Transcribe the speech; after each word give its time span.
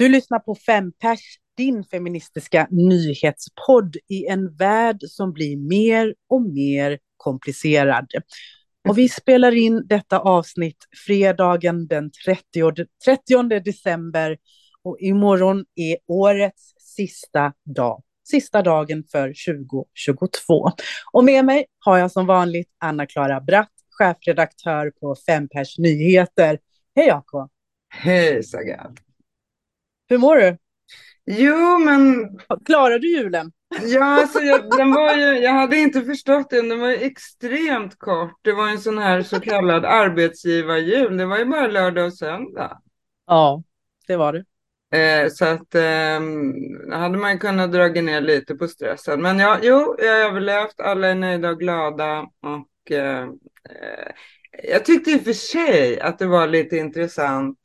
Du 0.00 0.08
lyssnar 0.08 0.38
på 0.38 0.54
FemPers, 0.54 1.20
din 1.56 1.84
feministiska 1.84 2.66
nyhetspodd 2.70 3.96
i 4.08 4.26
en 4.26 4.56
värld 4.56 4.98
som 5.02 5.32
blir 5.32 5.56
mer 5.56 6.14
och 6.28 6.42
mer 6.42 6.98
komplicerad. 7.16 8.06
Och 8.88 8.98
vi 8.98 9.08
spelar 9.08 9.52
in 9.52 9.86
detta 9.86 10.18
avsnitt 10.18 10.76
fredagen 11.06 11.86
den 11.86 12.10
30, 12.26 12.86
30 13.04 13.60
december 13.60 14.38
och 14.82 14.96
imorgon 15.00 15.64
är 15.74 15.96
årets 16.06 16.74
sista 16.78 17.52
dag. 17.76 18.02
Sista 18.28 18.62
dagen 18.62 19.04
för 19.12 19.28
2022. 19.28 20.70
Och 21.12 21.24
med 21.24 21.44
mig 21.44 21.66
har 21.78 21.98
jag 21.98 22.12
som 22.12 22.26
vanligt 22.26 22.70
Anna-Klara 22.78 23.40
Bratt, 23.40 23.72
chefredaktör 23.90 24.92
på 25.00 25.16
Fempers 25.26 25.78
Nyheter. 25.78 26.58
Hej 26.96 27.10
AK! 27.10 27.50
Hej 27.88 28.42
Saga! 28.42 28.90
Hur 30.10 30.18
mår 30.18 30.36
du? 30.36 30.56
Jo, 31.26 31.78
men... 31.78 32.28
Klarar 32.64 32.98
du 32.98 33.16
julen? 33.16 33.52
Ja, 33.82 34.04
alltså 34.04 34.40
jag, 34.40 34.70
den 34.70 34.92
var 34.92 35.16
ju, 35.16 35.38
jag 35.38 35.52
hade 35.52 35.76
inte 35.76 36.02
förstått 36.02 36.50
den. 36.50 36.68
Den 36.68 36.80
var 36.80 36.88
ju 36.88 36.96
extremt 36.96 37.98
kort. 37.98 38.38
Det 38.42 38.52
var 38.52 38.68
en 38.68 38.78
sån 38.78 38.98
här 38.98 39.22
så 39.22 39.40
kallad 39.40 39.84
arbetsgivarjul. 39.84 41.16
Det 41.16 41.26
var 41.26 41.38
ju 41.38 41.44
bara 41.44 41.66
lördag 41.66 42.06
och 42.06 42.14
söndag. 42.14 42.80
Ja, 43.26 43.62
det 44.06 44.16
var 44.16 44.32
det. 44.32 44.44
Eh, 44.98 45.28
så 45.28 45.44
att 45.44 45.74
eh, 45.74 46.20
hade 46.98 47.18
man 47.18 47.38
kunnat 47.38 47.72
dra 47.72 47.88
ner 47.88 48.20
lite 48.20 48.54
på 48.54 48.68
stressen. 48.68 49.22
Men 49.22 49.38
ja, 49.38 49.58
jo, 49.62 49.96
jag 49.98 50.12
har 50.12 50.30
överlevt. 50.30 50.80
Alla 50.80 51.08
är 51.08 51.14
nöjda 51.14 51.50
och 51.50 51.58
glada. 51.58 52.20
Och 52.20 52.92
eh, 52.92 53.22
eh 53.22 54.12
jag 54.62 54.84
tyckte 54.84 55.10
i 55.10 55.16
och 55.16 55.20
för 55.20 55.32
sig 55.32 56.00
att 56.00 56.18
det 56.18 56.26
var 56.26 56.46
lite 56.46 56.76
intressant 56.76 57.58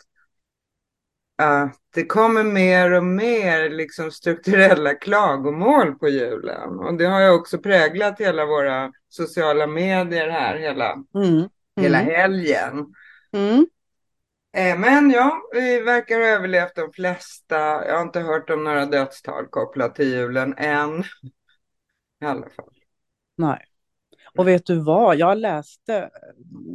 att 1.37 1.75
det 1.93 2.05
kommer 2.05 2.43
mer 2.43 2.91
och 2.91 3.03
mer 3.03 3.69
liksom 3.69 4.11
strukturella 4.11 4.93
klagomål 4.93 5.95
på 5.95 6.09
julen. 6.09 6.79
Och 6.79 6.97
det 6.97 7.05
har 7.05 7.21
ju 7.21 7.29
också 7.29 7.57
präglat 7.57 8.19
hela 8.19 8.45
våra 8.45 8.91
sociala 9.09 9.67
medier 9.67 10.29
här 10.29 10.57
hela, 10.57 10.93
mm. 11.15 11.49
hela 11.81 12.01
mm. 12.01 12.15
helgen. 12.15 12.93
Mm. 13.33 13.67
Eh, 14.57 14.79
men 14.79 15.11
ja, 15.11 15.41
vi 15.53 15.79
verkar 15.79 16.19
ha 16.19 16.27
överlevt 16.27 16.75
de 16.75 16.91
flesta. 16.93 17.55
Jag 17.87 17.95
har 17.95 18.01
inte 18.01 18.19
hört 18.19 18.49
om 18.49 18.63
några 18.63 18.85
dödstal 18.85 19.45
kopplat 19.47 19.95
till 19.95 20.11
julen 20.11 20.53
än. 20.57 21.03
I 22.21 22.25
alla 22.25 22.49
fall. 22.49 22.73
Nej. 23.37 23.65
Och 24.37 24.47
vet 24.47 24.65
du 24.65 24.79
vad, 24.79 25.15
jag 25.15 25.37
läste, 25.37 26.09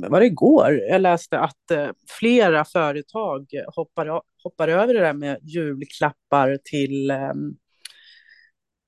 var 0.08 0.20
det 0.20 0.26
igår, 0.26 0.72
jag 0.72 1.00
läste 1.00 1.38
att 1.38 1.70
eh, 1.70 1.88
flera 2.18 2.64
företag 2.64 3.46
hoppar, 3.74 4.22
hoppar 4.44 4.69
över 4.69 4.94
det 4.94 5.00
där 5.00 5.12
med 5.12 5.38
julklappar 5.42 6.58
till 6.64 7.10
eh, 7.10 7.33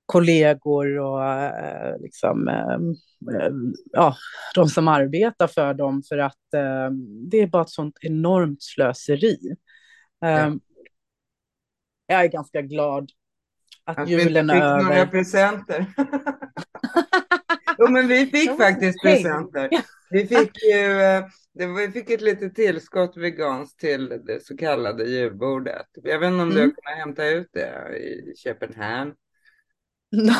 kollegor 0.06 0.98
och 0.98 1.24
eh, 1.24 2.00
liksom, 2.00 2.48
eh, 2.48 2.78
ja, 3.92 4.16
de 4.54 4.68
som 4.68 4.88
arbetar 4.88 5.46
för 5.46 5.74
dem 5.74 6.02
för 6.08 6.18
att 6.18 6.54
eh, 6.54 6.90
det 7.30 7.40
är 7.40 7.46
bara 7.46 7.62
ett 7.62 7.70
sånt 7.70 7.98
enormt 8.00 8.62
slöseri. 8.62 9.38
Ja. 10.20 10.28
Ehm, 10.28 10.60
jag 12.06 12.24
är 12.24 12.28
ganska 12.28 12.62
glad 12.62 13.10
att, 13.84 13.98
att 13.98 14.08
julen 14.08 14.50
är 14.50 14.62
över. 14.62 14.78
Att 14.78 14.80
vi 14.80 14.88
några 14.88 15.06
presenter. 15.06 15.86
Jo, 17.78 17.88
men 17.88 18.08
vi 18.08 18.26
fick 18.26 18.56
faktiskt 18.56 19.02
presenter. 19.02 19.68
Vi 20.12 20.26
fick 20.26 20.62
ju 20.62 21.00
eh, 21.00 21.24
vi 21.54 21.90
fick 21.92 22.10
ett 22.10 22.20
litet 22.20 22.54
tillskott 22.54 23.16
veganskt 23.16 23.80
till 23.80 24.08
det 24.08 24.44
så 24.44 24.56
kallade 24.56 25.04
julbordet. 25.04 25.86
Jag 25.92 26.18
vet 26.18 26.26
inte 26.26 26.42
om 26.42 26.50
mm. 26.50 26.54
du 26.54 26.60
har 26.60 26.68
kunnat 26.68 26.98
hämta 26.98 27.28
ut 27.28 27.48
det 27.52 27.98
i 27.98 28.34
Köpenhamn? 28.36 29.14
No. 30.12 30.32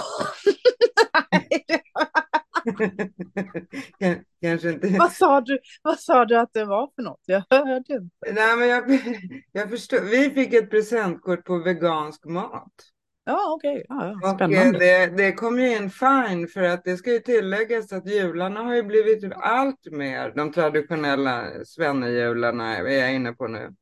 Kanske 4.43 4.71
inte. 4.71 4.89
Vad 4.99 5.13
sa, 5.13 5.41
du, 5.41 5.59
vad 5.83 6.01
sa 6.01 6.25
du 6.25 6.39
att 6.39 6.53
det 6.53 6.65
var 6.65 6.91
för 6.97 7.03
något? 7.03 7.21
Jag 7.25 7.45
hörde 7.51 7.95
inte. 7.95 8.33
Nej, 8.33 8.57
men 8.57 8.69
jag, 8.69 8.85
jag 9.53 9.71
förstår. 9.71 10.01
Vi 10.01 10.31
fick 10.31 10.55
ett 10.55 10.71
presentkort 10.71 11.45
på 11.45 11.59
vegansk 11.59 12.25
mat. 12.25 12.92
Ja, 13.25 13.55
okej. 13.57 13.71
Okay. 13.71 13.85
Ja, 13.89 14.19
ja. 14.23 14.35
Spännande. 14.35 14.79
Det, 14.79 15.07
det 15.07 15.33
kom 15.33 15.59
ju 15.59 15.77
in 15.77 15.91
fine 15.91 16.49
för 16.49 16.63
att 16.63 16.85
det 16.85 16.97
ska 16.97 17.13
ju 17.13 17.19
tilläggas 17.19 17.93
att 17.93 18.07
jularna 18.07 18.63
har 18.63 18.75
ju 18.75 18.83
blivit 18.83 19.33
allt 19.33 19.87
mer, 19.91 20.33
de 20.37 20.53
traditionella 20.53 21.65
svennehjularna 21.65 22.77
är 22.77 22.85
jag 22.85 23.15
inne 23.15 23.33
på 23.33 23.49
nu. 23.49 23.75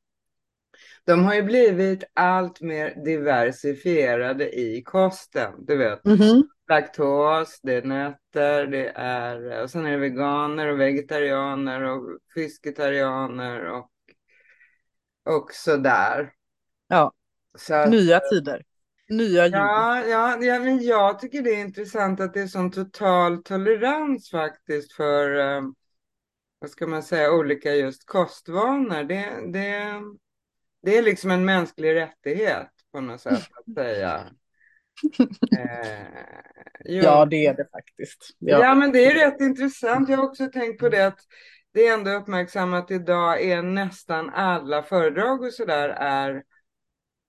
De 1.05 1.25
har 1.25 1.35
ju 1.35 1.43
blivit 1.43 2.05
allt 2.15 2.61
mer 2.61 3.05
diversifierade 3.05 4.59
i 4.61 4.83
kosten. 4.83 5.53
Du 5.59 5.77
vet, 5.77 6.07
mm 6.07 6.19
-hmm. 6.19 6.43
laktos, 6.69 7.61
det 7.63 7.75
är 7.75 7.83
nötter, 7.83 8.67
det 8.67 8.93
är, 8.95 9.63
och 9.63 9.71
sen 9.71 9.87
är 9.87 9.91
det 9.91 9.97
veganer 9.97 10.67
och 10.67 10.81
vegetarianer 10.81 11.83
och 11.83 12.19
fisketarianer 12.35 13.65
och, 13.65 13.91
och 15.25 15.51
sådär. 15.53 16.33
Ja, 16.89 17.13
så 17.59 17.87
nya 17.87 18.21
tider 18.21 18.63
nya 19.11 19.45
ljud. 19.45 19.55
Ja, 19.55 20.05
ja, 20.07 20.39
ja, 20.41 20.59
men 20.59 20.83
jag 20.83 21.19
tycker 21.19 21.43
det 21.43 21.51
är 21.51 21.61
intressant 21.61 22.21
att 22.21 22.35
det 22.35 22.41
är 22.41 22.47
sån 22.47 22.71
total 22.71 23.43
tolerans 23.43 24.31
faktiskt 24.31 24.93
för, 24.93 25.39
eh, 25.39 25.63
vad 26.59 26.71
ska 26.71 26.87
man 26.87 27.03
säga, 27.03 27.33
olika 27.33 27.75
just 27.75 28.07
kostvanor. 28.07 29.05
Det, 29.05 29.53
det, 29.53 30.01
det 30.83 30.99
är 30.99 31.03
liksom 31.03 31.31
en 31.31 31.45
mänsklig 31.45 31.95
rättighet 31.95 32.71
på 32.93 33.01
något 33.01 33.21
sätt 33.21 33.33
att 33.33 33.75
säga. 33.75 34.27
Eh, 35.59 36.07
ja, 36.85 37.27
det 37.27 37.47
är 37.47 37.55
det 37.55 37.69
faktiskt. 37.73 38.37
Ja. 38.39 38.61
ja, 38.61 38.75
men 38.75 38.93
det 38.93 39.07
är 39.07 39.15
rätt 39.15 39.41
intressant. 39.41 40.09
Jag 40.09 40.17
har 40.17 40.25
också 40.25 40.47
tänkt 40.47 40.81
på 40.81 40.89
det 40.89 41.07
att 41.07 41.21
det 41.73 41.87
är 41.87 41.95
ändå 41.95 42.11
uppmärksammat 42.11 42.91
idag 42.91 43.43
är 43.43 43.63
nästan 43.63 44.31
alla 44.31 44.83
föredrag 44.83 45.43
och 45.43 45.53
sådär 45.53 45.89
är 45.89 46.43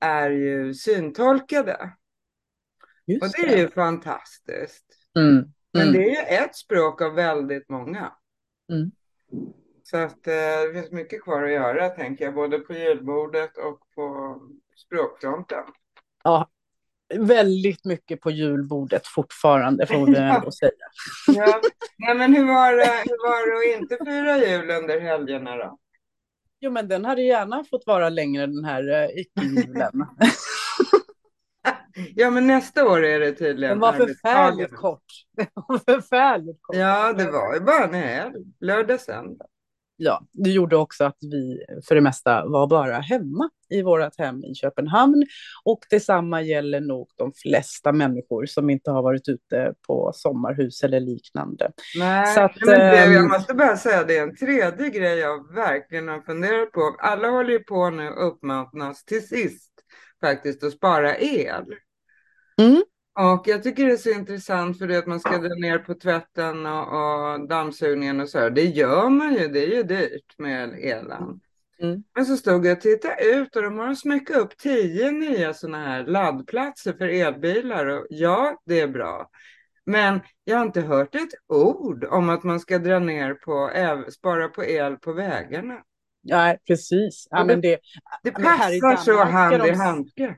är 0.01 0.29
ju 0.29 0.73
syntolkade. 0.73 1.93
Just 3.05 3.23
och 3.23 3.31
det 3.37 3.53
är 3.53 3.57
ju 3.57 3.67
fantastiskt. 3.69 4.85
Mm. 5.19 5.29
Mm. 5.29 5.51
Men 5.73 5.93
det 5.93 5.99
är 5.99 6.09
ju 6.09 6.45
ett 6.45 6.55
språk 6.55 7.01
av 7.01 7.13
väldigt 7.13 7.69
många. 7.69 8.11
Mm. 8.71 8.91
Så 9.83 9.97
att 9.97 10.27
eh, 10.27 10.33
det 10.33 10.73
finns 10.73 10.91
mycket 10.91 11.23
kvar 11.23 11.43
att 11.43 11.51
göra 11.51 11.89
tänker 11.89 12.25
jag, 12.25 12.33
både 12.33 12.59
på 12.59 12.73
julbordet 12.73 13.57
och 13.57 13.79
på 13.95 14.37
språkfronten. 14.75 15.63
Ja, 16.23 16.49
väldigt 17.13 17.85
mycket 17.85 18.21
på 18.21 18.31
julbordet 18.31 19.07
fortfarande 19.07 19.87
får 19.87 20.07
vi 20.07 20.17
ändå 20.17 20.51
säga. 20.51 20.71
ja. 21.27 21.61
ja, 21.97 22.13
men 22.13 22.35
hur 22.35 22.45
var, 22.45 22.73
det, 22.73 23.03
hur 23.05 23.29
var 23.29 23.51
det 23.51 23.75
att 23.75 23.81
inte 23.81 24.05
fira 24.05 24.37
jul 24.37 24.69
under 24.69 24.99
helgerna 24.99 25.57
då? 25.57 25.77
Jo, 26.63 26.71
men 26.71 26.87
den 26.87 27.05
hade 27.05 27.21
gärna 27.21 27.63
fått 27.63 27.87
vvara 27.87 28.09
längre 28.09 28.45
den 28.45 28.65
här 28.65 28.89
uh, 28.89 29.19
icke-julen. 29.19 29.91
ja, 32.15 32.29
men 32.29 32.47
nästa 32.47 32.87
år 32.87 33.03
är 33.05 33.19
det 33.19 33.31
tydligen. 33.31 33.71
Den 33.71 33.79
var 33.79 33.93
förfärligt 33.93 34.75
kort. 34.75 35.05
Den 35.37 35.47
var 35.53 35.77
förfärligt 35.77 36.61
kort. 36.61 36.75
Ja, 36.75 37.13
det 37.13 37.31
var 37.31 37.53
ju 37.53 37.59
bara 37.59 37.83
en 37.83 37.93
helg. 37.93 38.35
Lördag, 38.59 39.01
söndag 39.01 39.45
ja, 40.03 40.25
det 40.31 40.49
gjorde 40.49 40.77
också 40.77 41.03
att 41.03 41.17
vi 41.21 41.65
för 41.87 41.95
det 41.95 42.01
mesta 42.01 42.45
var 42.45 42.67
bara 42.67 42.99
hemma 42.99 43.49
i 43.69 43.81
vårt 43.81 44.19
hem 44.19 44.43
i 44.43 44.55
Köpenhamn. 44.55 45.25
Och 45.63 45.79
detsamma 45.89 46.41
gäller 46.41 46.81
nog 46.81 47.09
de 47.15 47.33
flesta 47.33 47.91
människor 47.91 48.45
som 48.45 48.69
inte 48.69 48.91
har 48.91 49.03
varit 49.03 49.29
ute 49.29 49.73
på 49.87 50.11
sommarhus 50.15 50.83
eller 50.83 50.99
liknande. 50.99 51.71
Nej, 51.97 52.39
att, 52.39 52.51
men 52.65 52.79
det, 52.79 52.95
jag 52.95 53.15
ehm, 53.15 53.27
måste 53.27 53.53
bara 53.53 53.77
säga 53.77 54.03
det 54.03 54.17
är 54.17 54.23
en 54.23 54.35
tredje 54.35 54.89
grej 54.89 55.19
jag 55.19 55.53
verkligen 55.53 56.07
har 56.07 56.21
funderat 56.21 56.71
på. 56.71 56.95
Alla 56.99 57.27
håller 57.27 57.51
ju 57.51 57.59
på 57.59 57.89
nu 57.89 58.09
uppmanas 58.09 59.05
till 59.05 59.27
sist 59.27 59.71
faktiskt 60.21 60.63
att 60.63 60.73
spara 60.73 61.17
el. 61.17 61.65
Mm. 62.61 62.83
Och 63.21 63.47
jag 63.47 63.63
tycker 63.63 63.85
det 63.85 63.91
är 63.91 63.97
så 63.97 64.09
intressant 64.09 64.77
för 64.77 64.87
det 64.87 64.97
att 64.97 65.07
man 65.07 65.19
ska 65.19 65.37
dra 65.37 65.55
ner 65.55 65.77
på 65.77 65.93
tvätten 65.93 66.65
och, 66.65 66.87
och 66.87 67.47
dammsugningen 67.47 68.19
och 68.19 68.29
så. 68.29 68.39
Här. 68.39 68.49
Det 68.49 68.65
gör 68.65 69.09
man 69.09 69.33
ju, 69.33 69.47
det 69.47 69.63
är 69.63 69.75
ju 69.75 69.83
dyrt 69.83 70.37
med 70.37 70.73
elen. 70.73 71.39
Mm. 71.81 72.03
Men 72.15 72.25
så 72.25 72.37
stod 72.37 72.65
jag 72.65 72.77
och 72.77 72.81
tittade 72.81 73.23
ut 73.23 73.55
och 73.55 73.63
de 73.63 73.77
har 73.77 73.95
smäckat 73.95 74.37
upp 74.37 74.57
tio 74.57 75.11
nya 75.11 75.53
sådana 75.53 75.85
här 75.85 76.05
laddplatser 76.05 76.93
för 76.93 77.07
elbilar. 77.07 77.85
Och 77.85 78.07
ja, 78.09 78.61
det 78.65 78.79
är 78.79 78.87
bra. 78.87 79.29
Men 79.85 80.19
jag 80.43 80.57
har 80.57 80.65
inte 80.65 80.81
hört 80.81 81.15
ett 81.15 81.33
ord 81.47 82.03
om 82.03 82.29
att 82.29 82.43
man 82.43 82.59
ska 82.59 82.79
dra 82.79 82.99
ner 82.99 83.33
på, 83.33 83.71
spara 84.11 84.47
på 84.47 84.65
el 84.65 84.97
på 84.97 85.13
vägarna. 85.13 85.77
Nej, 86.23 86.57
precis. 86.67 87.27
Ja, 87.29 87.45
men 87.45 87.61
det, 87.61 87.79
det 88.23 88.31
passar 88.31 88.95
så 88.95 89.23
hand 89.23 89.65
i 89.65 89.71
handske. 89.71 90.37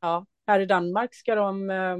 Ja, 0.00 0.26
här 0.48 0.60
i 0.60 0.66
Danmark 0.66 1.14
ska 1.14 1.34
de 1.34 1.70
eh, 1.70 1.96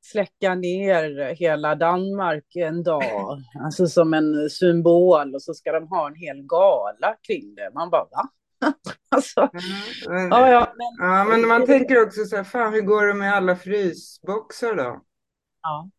släcka 0.00 0.54
ner 0.54 1.34
hela 1.34 1.74
Danmark 1.74 2.56
en 2.56 2.82
dag, 2.82 3.02
alltså 3.64 3.86
som 3.86 4.14
en 4.14 4.50
symbol 4.50 5.34
och 5.34 5.42
så 5.42 5.54
ska 5.54 5.72
de 5.72 5.88
ha 5.88 6.06
en 6.08 6.14
hel 6.14 6.42
gala 6.42 7.16
kring 7.26 7.54
det. 7.54 7.70
Man 7.74 7.90
bara, 7.90 8.04
va? 8.04 8.28
alltså, 9.08 9.50
men, 10.08 10.28
ja, 10.28 10.50
ja, 10.50 10.74
men, 10.76 11.08
ja, 11.08 11.24
men 11.24 11.48
man 11.48 11.66
tänker 11.66 12.02
också 12.02 12.24
så 12.24 12.36
här, 12.36 12.44
fan 12.44 12.72
hur 12.72 12.80
går 12.80 13.06
det 13.06 13.14
med 13.14 13.34
alla 13.34 13.56
frysboxar 13.56 14.74
då? 14.74 15.00
ja. 15.62 15.90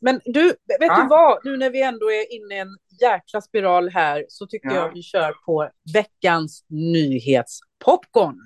men 0.00 0.20
du, 0.24 0.42
vet 0.48 0.56
Ja. 0.80 1.02
du 1.02 1.08
vad? 1.08 1.38
Nu 1.44 1.56
när 1.56 1.70
vi 1.70 1.82
ändå 1.82 2.10
är 2.10 2.32
inne 2.34 2.54
i 2.54 2.58
en 2.58 2.76
jäkla 3.00 3.40
spiral 3.40 3.88
här 3.88 4.24
så 4.28 4.46
tycker 4.46 4.68
Ja. 4.68 4.74
jag 4.74 4.92
vi 4.94 5.02
kör 5.02 5.32
på 5.46 5.70
veckans 5.94 6.64
nyhetspopcorn. 6.68 8.38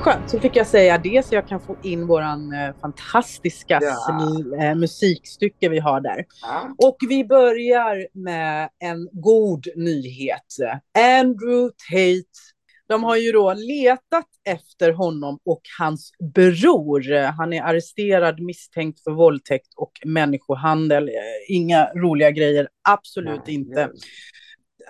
Skönt, 0.00 0.30
så 0.30 0.40
fick 0.40 0.56
jag 0.56 0.66
säga 0.66 0.98
det 0.98 1.26
så 1.26 1.34
jag 1.34 1.48
kan 1.48 1.60
få 1.60 1.76
in 1.82 2.06
våran 2.06 2.52
eh, 2.52 2.74
fantastiska 2.80 3.78
Ja. 3.82 4.62
eh, 4.62 4.74
musikstycke 4.74 5.68
vi 5.68 5.78
har 5.78 6.00
där. 6.00 6.24
Ja. 6.42 6.74
Och 6.78 6.96
vi 7.08 7.24
börjar 7.24 8.06
med 8.12 8.68
en 8.78 9.08
god 9.12 9.66
nyhet. 9.76 10.56
Andrew 10.98 11.70
Tate. 11.90 12.38
De 12.88 13.04
har 13.04 13.16
ju 13.16 13.32
då 13.32 13.54
letat 13.54 14.26
efter 14.44 14.92
honom 14.92 15.38
och 15.44 15.60
hans 15.78 16.12
bror. 16.34 17.22
Han 17.22 17.52
är 17.52 17.62
arresterad 17.62 18.40
misstänkt 18.40 19.02
för 19.02 19.10
våldtäkt 19.10 19.68
och 19.76 19.92
människohandel. 20.04 21.08
Eh, 21.08 21.14
Inga 21.56 21.86
roliga 21.94 22.30
grejer, 22.30 22.68
absolut 22.88 23.40
Nej, 23.46 23.54
inte 23.54 23.90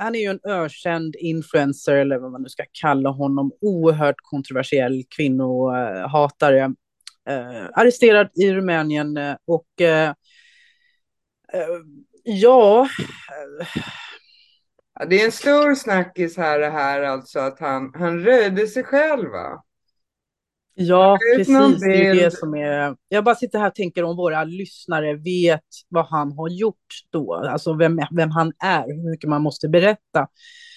han 0.00 0.14
är 0.14 0.19
ju 0.19 0.26
en 0.26 0.41
ökänd 0.44 1.17
influencer, 1.19 1.97
eller 1.97 2.19
vad 2.19 2.32
man 2.32 2.43
nu 2.43 2.49
ska 2.49 2.64
kalla 2.73 3.11
honom, 3.11 3.52
oerhört 3.61 4.17
kontroversiell 4.23 5.05
kvinnohatare. 5.17 6.75
Eh, 7.29 7.67
arresterad 7.73 8.31
i 8.35 8.52
Rumänien 8.52 9.17
eh, 9.17 9.37
och 9.47 9.81
eh, 9.81 10.08
eh 11.52 11.67
ja, 12.25 12.82
eh, 12.82 13.67
Ja, 14.94 15.05
Det 15.05 15.20
är 15.20 15.25
en 15.25 15.32
stor 15.32 15.75
snackis 15.75 16.37
här 16.37 16.58
det 16.58 16.70
här 16.70 17.03
alltså 17.03 17.38
att 17.38 17.61
han, 17.61 17.93
han 17.94 18.20
röjde 18.20 18.67
sig 18.67 18.85
själv 18.85 19.31
va? 19.31 19.62
Ja, 20.81 21.19
precis. 21.37 21.81
Det 21.81 22.06
är 22.06 22.15
det 22.15 22.31
som 22.31 22.55
är... 22.55 22.97
Jag 23.09 23.25
bara 23.25 23.35
sitter 23.35 23.59
här 23.59 23.67
och 23.67 23.75
tänker 23.75 24.05
om 24.05 24.17
våra 24.17 24.44
lyssnare 24.44 25.15
vet 25.15 25.65
vad 25.88 26.06
han 26.06 26.32
har 26.32 26.49
gjort 26.49 26.77
då, 27.11 27.35
alltså 27.35 27.73
vem, 27.75 28.00
vem 28.17 28.31
han 28.31 28.53
är, 28.65 28.87
hur 28.87 29.11
mycket 29.11 29.31
man 29.31 29.43
måste 29.43 29.69
berätta. 29.69 30.29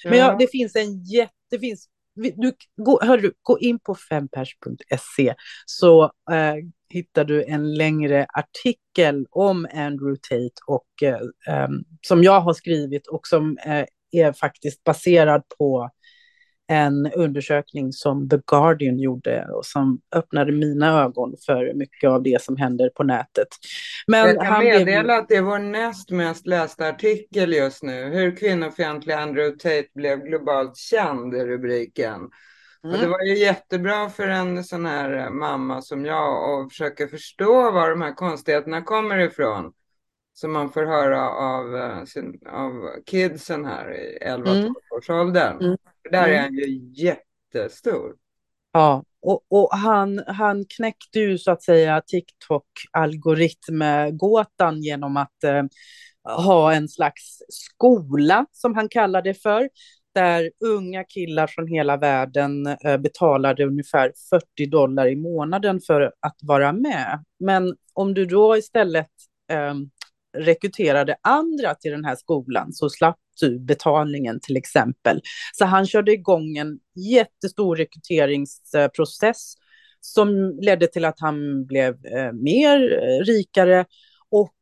Men 0.05 0.19
ja, 0.19 0.35
det 0.39 0.47
finns 0.47 0.75
en 0.75 1.03
jätte... 1.03 1.33
Det 1.50 1.59
finns, 1.59 1.88
du, 2.15 2.53
gå, 2.77 3.15
du, 3.15 3.33
gå 3.41 3.59
in 3.59 3.79
på 3.79 3.95
fempers.se 3.95 5.35
så 5.65 6.03
eh, 6.03 6.55
hittar 6.89 7.23
du 7.25 7.44
en 7.44 7.73
längre 7.73 8.25
artikel 8.33 9.25
om 9.29 9.67
Andrew 9.73 10.19
Tate 10.29 10.61
och, 10.67 11.03
eh, 11.03 11.63
em, 11.63 11.83
som 12.01 12.23
jag 12.23 12.41
har 12.41 12.53
skrivit 12.53 13.07
och 13.07 13.27
som 13.27 13.57
eh, 13.65 13.85
är 14.11 14.33
faktiskt 14.33 14.83
baserad 14.83 15.44
på 15.57 15.89
en 16.68 17.12
undersökning 17.12 17.94
som 17.94 18.30
The 18.30 18.38
Guardian 18.48 19.00
gjorde 19.00 19.45
och 19.45 19.65
som 19.65 20.01
öppnade 20.15 20.51
mina 20.51 21.01
ögon 21.04 21.36
för 21.45 21.74
mycket 21.74 22.10
av 22.10 22.24
det 22.24 22.42
som 22.42 22.57
händer 22.57 22.89
på 22.89 23.04
nätet. 23.04 23.48
Men 24.07 24.27
Jag 24.27 24.36
kan 24.38 24.45
han 24.45 24.60
blev 24.60 24.80
meddela 24.80 25.18
att 25.18 25.30
det 25.30 25.36
är 25.36 25.42
vår 25.42 25.60
näst 25.60 26.10
mest 26.12 26.48
lästa 26.48 26.88
artikel 26.88 27.54
just 27.54 27.83
nu. 27.83 28.04
Hur 28.04 28.36
kvinnofientlig 28.36 29.13
Andrew 29.13 29.57
Tate 29.60 29.88
blev 29.95 30.19
globalt 30.19 30.77
känd 30.77 31.36
är 31.36 31.45
rubriken. 31.48 32.21
Och 32.83 32.89
det 32.89 32.98
Mm. 32.98 33.12
var 33.12 33.21
ju 33.24 33.38
jättebra 33.38 34.10
för 34.10 34.27
en 34.27 34.63
sån 34.63 34.86
här 34.86 35.18
eh, 35.18 35.30
mamma 35.30 35.81
som 35.81 36.06
jag 36.06 36.50
att 36.63 36.69
försöka 36.71 37.07
förstå 37.07 37.71
var 37.71 37.89
de 37.89 38.01
här 38.01 38.13
konstigheterna 38.13 38.81
kommer 38.81 39.18
ifrån. 39.18 39.74
Som 40.33 40.51
man 40.51 40.69
får 40.71 40.83
höra 40.86 41.30
av, 41.30 41.75
eh, 41.75 42.04
sin, 42.04 42.39
av 42.51 42.71
kidsen 43.06 43.65
här 43.65 43.94
i 43.94 44.18
11-12 44.21 44.57
Mm. 44.57 44.74
års 44.98 45.10
åldern. 45.10 45.62
Mm. 45.62 45.77
Där 46.11 46.23
är 46.27 46.27
Mm. 46.27 46.44
han 46.44 46.53
ju 46.53 46.91
jättestor. 46.94 48.15
Ja, 48.71 49.03
och, 49.21 49.45
och 49.50 49.69
han, 49.77 50.23
han 50.27 50.65
knäckte 50.77 51.19
ju 51.19 51.38
så 51.38 51.51
att 51.51 51.63
säga 51.63 52.01
TikTok-algoritmgåtan 52.07 54.81
genom 54.81 55.17
att 55.17 55.44
eh, 55.44 55.63
ha 56.23 56.73
en 56.73 56.88
slags 56.89 57.38
skola, 57.50 58.45
som 58.51 58.75
han 58.75 58.89
kallar 58.89 59.21
det 59.21 59.33
för, 59.33 59.69
där 60.15 60.51
unga 60.65 61.03
killar 61.03 61.47
från 61.47 61.67
hela 61.67 61.97
världen 61.97 62.67
eh, 62.67 62.97
betalade 62.97 63.65
ungefär 63.65 64.13
40 64.29 64.65
dollar 64.65 65.07
i 65.07 65.15
månaden 65.15 65.79
för 65.88 66.01
att 66.19 66.38
vara 66.41 66.73
med. 66.73 67.23
Men 67.39 67.75
om 67.94 68.13
du 68.13 68.25
då 68.25 68.57
istället 68.57 69.09
eh, 69.51 69.73
rekryterade 70.38 71.15
andra 71.21 71.75
till 71.75 71.91
den 71.91 72.06
här 72.06 72.15
skolan 72.15 72.74
så 72.74 72.89
slapp 72.89 73.19
du 73.39 73.59
betalningen 73.59 74.39
till 74.39 74.57
exempel. 74.57 75.21
Så 75.53 75.65
han 75.65 75.88
körde 75.88 76.12
igång 76.13 76.57
en 76.57 76.80
jättestor 76.95 77.75
rekryteringsprocess 77.75 79.53
som 80.01 80.59
ledde 80.62 80.88
till 80.88 81.06
att 81.06 81.19
han 81.19 81.65
blev 81.65 82.06
eh, 82.06 82.31
mer 82.31 83.00
eh, 83.03 83.25
rikare 83.25 83.85
och 84.30 84.56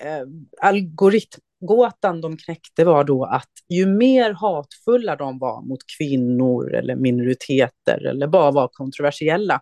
eh, 0.00 0.26
algoritmgåtan 0.60 2.20
de 2.20 2.36
knäckte 2.36 2.84
var 2.84 3.04
då 3.04 3.24
att 3.24 3.50
ju 3.68 3.86
mer 3.86 4.32
hatfulla 4.32 5.16
de 5.16 5.38
var 5.38 5.62
mot 5.62 5.80
kvinnor 5.98 6.74
eller 6.74 6.96
minoriteter 6.96 8.06
eller 8.06 8.26
bara 8.26 8.50
var 8.50 8.68
kontroversiella, 8.68 9.60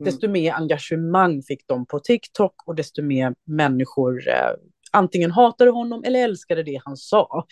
Mm. 0.00 0.04
desto 0.04 0.28
mer 0.28 0.52
engagemang 0.52 1.42
fick 1.42 1.68
de 1.68 1.86
på 1.86 2.00
TikTok 2.00 2.54
och 2.66 2.74
desto 2.74 3.02
mer 3.02 3.34
människor 3.44 4.28
eh, 4.28 4.54
antingen 4.94 5.30
hatade 5.30 5.70
honom 5.70 6.04
eller 6.04 6.24
älskade 6.24 6.62
det 6.62 6.80
han 6.84 6.96
sa. 6.96 7.46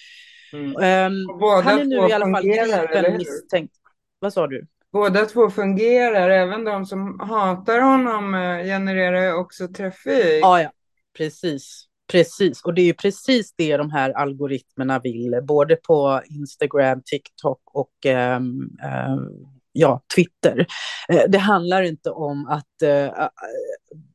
Mm. 0.52 1.26
Båda 1.40 1.60
han 1.62 1.78
är 1.78 1.84
nu 1.84 1.96
i 1.96 2.12
alla 2.12 2.32
fall 2.32 2.42
gripen 2.42 3.16
misstänkt. 3.16 3.74
Vad 4.18 4.32
sa 4.32 4.46
du? 4.46 4.66
Båda 4.92 5.24
två 5.24 5.50
fungerar, 5.50 6.30
även 6.30 6.64
de 6.64 6.86
som 6.86 7.20
hatar 7.20 7.80
honom 7.80 8.34
eh, 8.34 8.64
genererar 8.64 9.34
också 9.34 9.68
trafik. 9.68 10.42
Ja, 10.42 10.62
ja, 10.62 10.70
precis. 11.16 11.88
Precis, 12.12 12.62
och 12.62 12.74
det 12.74 12.82
är 12.82 12.86
ju 12.86 12.94
precis 12.94 13.54
det 13.56 13.76
de 13.76 13.90
här 13.90 14.10
algoritmerna 14.10 14.98
vill, 14.98 15.40
både 15.42 15.76
på 15.76 16.20
Instagram, 16.30 17.02
TikTok 17.04 17.60
och 17.64 18.06
ehm, 18.06 18.70
ehm, 18.82 19.28
ja, 19.72 20.02
Twitter. 20.14 20.66
Eh, 21.08 21.22
det 21.28 21.38
handlar 21.38 21.82
inte 21.82 22.10
om 22.10 22.46
att, 22.46 22.82
eh, 22.82 23.28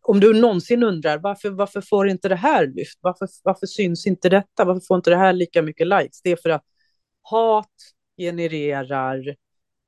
om 0.01 0.19
du 0.19 0.41
någonsin 0.41 0.83
undrar 0.83 1.17
varför, 1.17 1.49
varför 1.49 1.81
får 1.81 2.09
inte 2.09 2.29
det 2.29 2.35
här 2.35 2.67
lyft? 2.67 2.99
Varför, 3.01 3.27
varför 3.43 3.67
syns 3.67 4.07
inte 4.07 4.29
detta? 4.29 4.65
Varför 4.65 4.81
får 4.87 4.97
inte 4.97 5.09
det 5.09 5.17
här 5.17 5.33
lika 5.33 5.61
mycket 5.61 5.87
likes? 5.87 6.21
Det 6.21 6.31
är 6.31 6.35
för 6.35 6.49
att 6.49 6.63
hat 7.21 7.73
genererar 8.17 9.27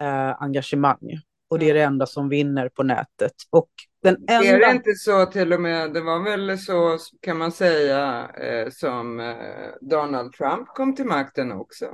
eh, 0.02 0.42
engagemang 0.42 1.20
och 1.50 1.60
det 1.60 1.70
är 1.70 1.74
det 1.74 1.82
enda 1.82 2.06
som 2.06 2.30
vinner 2.30 2.70
på 2.70 2.84
nätet. 2.84 3.34
Och 3.50 3.70
den 4.04 4.16
enda... 4.16 4.48
Är 4.48 4.60
det 4.60 4.72
inte 4.72 4.94
så 4.94 5.26
till 5.26 5.54
och 5.54 5.62
med, 5.62 5.94
det 5.94 6.02
var 6.02 6.24
väl 6.24 6.60
så 6.60 6.98
kan 7.22 7.38
man 7.38 7.52
säga 7.52 8.30
eh, 8.30 8.70
som 8.72 9.20
eh, 9.20 9.36
Donald 9.82 10.34
Trump 10.34 10.68
kom 10.68 10.96
till 10.96 11.06
makten 11.06 11.52
också. 11.52 11.86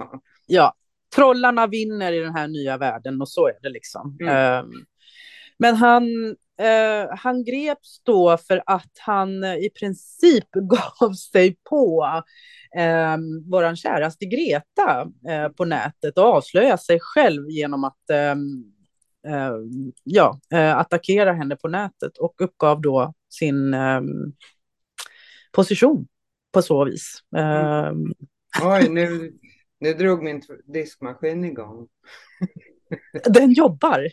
ja, 0.46 0.74
trollarna 1.16 1.68
vinner 1.68 2.12
i 2.12 2.20
den 2.20 2.36
här 2.36 2.48
nya 2.48 2.78
världen 2.78 3.22
och 3.22 3.30
så 3.30 3.48
är 3.48 3.58
det 3.62 3.70
liksom. 3.70 4.18
Mm. 4.22 4.36
Ehm, 4.36 4.72
men 5.58 5.76
han, 5.76 6.36
eh, 6.60 7.18
han 7.18 7.44
greps 7.44 8.02
då 8.04 8.38
för 8.38 8.64
att 8.66 8.92
han 9.00 9.44
eh, 9.44 9.56
i 9.56 9.70
princip 9.80 10.52
gav 10.52 11.14
sig 11.14 11.58
på 11.70 12.06
eh, 12.78 13.18
våran 13.52 13.76
käraste 13.76 14.26
Greta 14.26 15.08
eh, 15.30 15.50
på 15.50 15.66
nätet 15.66 16.18
och 16.18 16.26
avslöja 16.26 16.78
sig 16.78 17.00
själv 17.02 17.50
genom 17.50 17.84
att 17.84 18.10
ehm, 18.10 18.64
eh, 19.28 19.54
ja, 20.04 20.40
attackera 20.76 21.34
henne 21.34 21.56
på 21.56 21.68
nätet 21.68 22.18
och 22.18 22.42
uppgav 22.42 22.82
då 22.82 23.14
sin 23.30 23.74
ehm, 23.74 24.34
position 25.52 26.08
på 26.54 26.62
så 26.62 26.86
vis. 26.86 27.20
Ehm, 27.38 28.14
Oj, 28.64 28.90
nu, 28.90 29.34
nu 29.86 29.94
drog 29.94 30.24
min 30.24 30.42
diskmaskin 30.66 31.46
igång. 31.46 31.88
den 33.26 33.52
jobbar. 33.54 34.08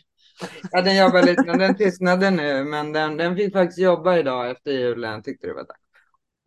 Ja, 0.71 0.81
den 0.81 0.97
jobbar 0.97 1.23
lite, 1.23 1.43
men 1.43 1.59
den 1.59 1.75
tystnade 1.77 2.31
nu, 2.31 2.63
men 2.63 2.93
den, 2.93 3.17
den 3.17 3.35
fick 3.35 3.53
faktiskt 3.53 3.79
jobba 3.79 4.17
idag 4.17 4.51
efter 4.51 4.71
julen, 4.71 5.23
tyckte 5.23 5.47
det 5.47 5.53
var 5.53 5.63
dags. 5.63 5.79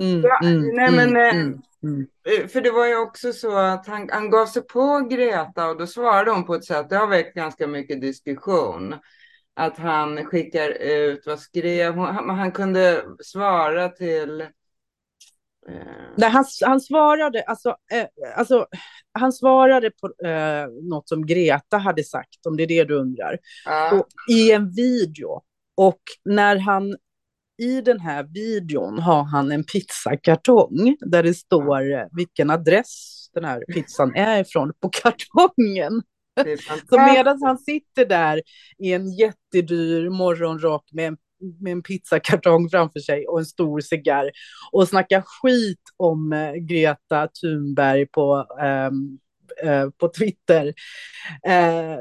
Mm, 0.03 0.23
Ja, 0.23 0.41
mm, 0.43 0.77
nej, 0.77 0.93
men, 0.93 1.09
mm, 1.09 1.17
eh, 1.17 1.35
mm, 1.35 1.63
mm. 1.83 2.07
Eh, 2.29 2.47
För 2.49 2.61
det 2.61 2.71
var 2.71 2.87
ju 2.87 2.97
också 2.97 3.33
så 3.33 3.57
att 3.57 3.87
han, 3.87 4.09
han 4.13 4.31
gav 4.31 4.47
sig 4.47 4.63
på 4.63 5.09
Greta 5.11 5.69
och 5.69 5.79
då 5.79 5.87
svarade 5.87 6.31
hon 6.31 6.47
på 6.47 6.55
ett 6.55 6.65
sätt, 6.65 6.91
det 6.91 6.97
har 6.97 7.07
väckt 7.07 7.35
ganska 7.35 7.67
mycket 7.67 8.01
diskussion. 8.01 8.95
Att 9.55 9.79
han 9.79 10.25
skickar 10.25 10.71
ut, 10.83 11.27
vad 11.27 11.41
skrev 11.41 11.95
hon? 11.95 12.07
Han, 12.07 12.31
han 12.31 12.53
kunde 12.53 13.05
svara 13.25 13.89
till 13.89 14.47
Nej, 16.17 16.31
han, 16.31 16.45
han 16.65 16.81
svarade, 16.81 17.43
alltså, 17.43 17.69
eh, 17.93 18.07
alltså, 18.37 18.67
han 19.13 19.33
svarade 19.33 19.91
på 19.91 20.27
eh, 20.29 20.67
något 20.83 21.09
som 21.09 21.27
Greta 21.27 21.79
hade 21.79 22.05
sagt, 22.05 22.47
om 22.47 22.57
det 22.57 22.63
är 22.63 22.67
det 22.67 22.85
du 22.85 22.95
undrar, 22.95 23.39
Ja. 23.65 23.93
och, 23.93 24.07
i 24.31 24.53
en 24.53 24.71
video. 24.71 25.43
Och 25.77 26.01
när 26.25 26.57
han 26.57 26.97
i 27.63 27.81
den 27.81 28.01
här 28.01 28.23
videon 28.35 28.99
har 28.99 29.23
han 29.23 29.53
en 29.53 29.65
pizzakartong 29.65 30.97
där 31.01 31.23
det 31.23 31.35
står 31.35 31.93
eh, 31.93 32.05
vilken 32.13 32.51
adress 32.51 33.13
den 33.35 33.45
här 33.45 33.65
pizzan 33.75 34.15
är 34.15 34.41
ifrån 34.41 34.73
på 34.81 34.89
kartongen. 34.89 36.03
Så 36.91 37.01
medan 37.01 37.43
han 37.43 37.59
sitter 37.59 38.05
där 38.07 38.43
i 38.79 38.93
en 38.93 39.13
jättedyr 39.13 40.09
morgonrock 40.11 40.89
med 40.93 41.07
en, 41.07 41.17
med 41.61 41.73
en 41.73 41.83
pizzakartong 41.83 42.71
framför 42.71 43.01
sig 43.01 43.27
och 43.27 43.39
en 43.39 43.45
stor 43.45 43.81
cigarr 43.81 44.31
och 44.73 44.89
snackar 44.89 45.23
skit 45.27 45.83
om 45.97 46.33
eh, 46.33 46.53
Greta 46.53 47.29
Thunberg 47.29 48.07
på, 48.07 48.47
ehm, 48.61 49.19
eh, 49.63 49.91
på 49.91 50.09
Twitter. 50.09 50.75
Eh, 51.47 51.97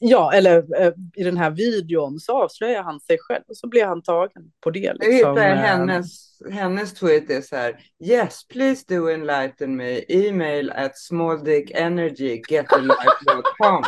ja, 0.00 0.32
eller 0.32 0.82
eh, 0.82 0.92
i 1.16 1.24
den 1.24 1.36
här 1.36 1.50
videon 1.50 2.20
så 2.20 2.42
avslöjar 2.42 2.82
han 2.82 3.00
sig 3.00 3.18
själv 3.20 3.42
och 3.48 3.56
så 3.56 3.68
blir 3.68 3.84
han 3.84 4.02
tagen 4.02 4.52
på 4.60 4.70
det. 4.70 4.92
Liksom. 4.92 5.12
hittar 5.12 5.36
Eh, 5.36 5.56
hennes, 5.56 6.40
hennes 6.50 6.94
tweet 6.94 7.30
är 7.30 7.40
så 7.40 7.56
här. 7.56 7.80
Yes, 8.04 8.48
please 8.48 8.84
do 8.88 9.08
enlighten 9.08 9.76
me. 9.76 10.00
Email 10.08 10.70
at 10.70 10.98
smalldickenergy.getalife.com. 10.98 13.82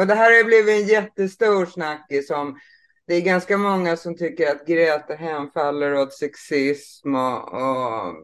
Och 0.00 0.06
det 0.06 0.14
här 0.14 0.36
har 0.36 0.44
blivit 0.44 0.80
en 0.82 0.86
jättestor 0.86 1.66
snackis 1.66 2.30
om 2.30 2.58
det 3.06 3.14
är 3.14 3.20
ganska 3.20 3.58
många 3.58 3.96
som 3.96 4.16
tycker 4.16 4.50
att 4.50 4.66
Greta 4.66 5.14
hemfaller 5.14 5.94
åt 5.94 6.12
sexism 6.14 7.14
och, 7.14 7.52
och, 7.54 8.14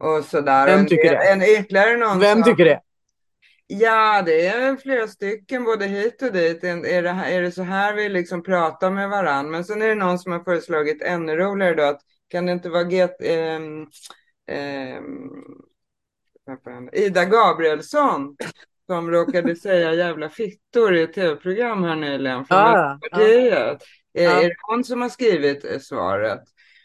och 0.00 0.24
sådär. 0.24 0.66
Vem 0.66 0.78
En 0.80 0.86
tycker 0.86 1.04
del- 1.04 1.12
det? 1.12 1.30
En, 1.32 1.42
ytterligare 1.62 1.96
någon 1.96 2.20
Vem 2.20 2.42
tycker 2.42 2.64
det? 2.64 2.80
Ja, 3.66 4.22
det 4.26 4.46
är 4.46 4.76
flera 4.76 5.08
stycken 5.08 5.64
både 5.64 5.86
hit 5.86 6.22
och 6.22 6.32
dit. 6.32 6.64
En- 6.64 6.84
Är 6.86 7.02
det, 7.02 7.08
är 7.10 7.42
det 7.42 7.52
så 7.52 7.62
här 7.62 7.94
vi 7.94 8.08
liksom 8.08 8.42
pratar 8.42 8.90
med 8.90 9.10
varann? 9.10 9.50
Men 9.50 9.64
sen 9.64 9.82
är 9.82 9.88
det 9.88 9.94
någon 9.94 10.18
som 10.18 10.32
har 10.32 10.40
föreslagit 10.40 11.02
ännu 11.02 11.36
roligare 11.36 11.74
då 11.74 11.82
att 11.82 12.00
kan 12.28 12.46
det 12.46 12.52
inte 12.52 12.68
vara 12.68 12.90
get, 12.90 13.16
vad 16.44 16.62
fan, 16.62 16.88
Ida 16.92 17.24
Gabrielsson 17.24 18.36
som 18.90 19.10
råkade 19.10 19.56
säga 19.56 19.94
jävla 19.94 20.28
fittor 20.28 20.94
i 20.96 21.02
ett 21.02 21.12
tv-program 21.14 21.82
här 21.84 21.96
nyligen 21.96 22.44
från 22.44 22.58
Ah. 22.58 22.98
Är, 23.12 23.78
Ja. 24.12 24.30
är 24.42 24.48
det 24.48 24.54
hon 24.68 24.84
som 24.84 25.02
har 25.02 25.08
skrivit 25.08 25.64
eh, 25.64 25.78
svaret? 25.78 26.40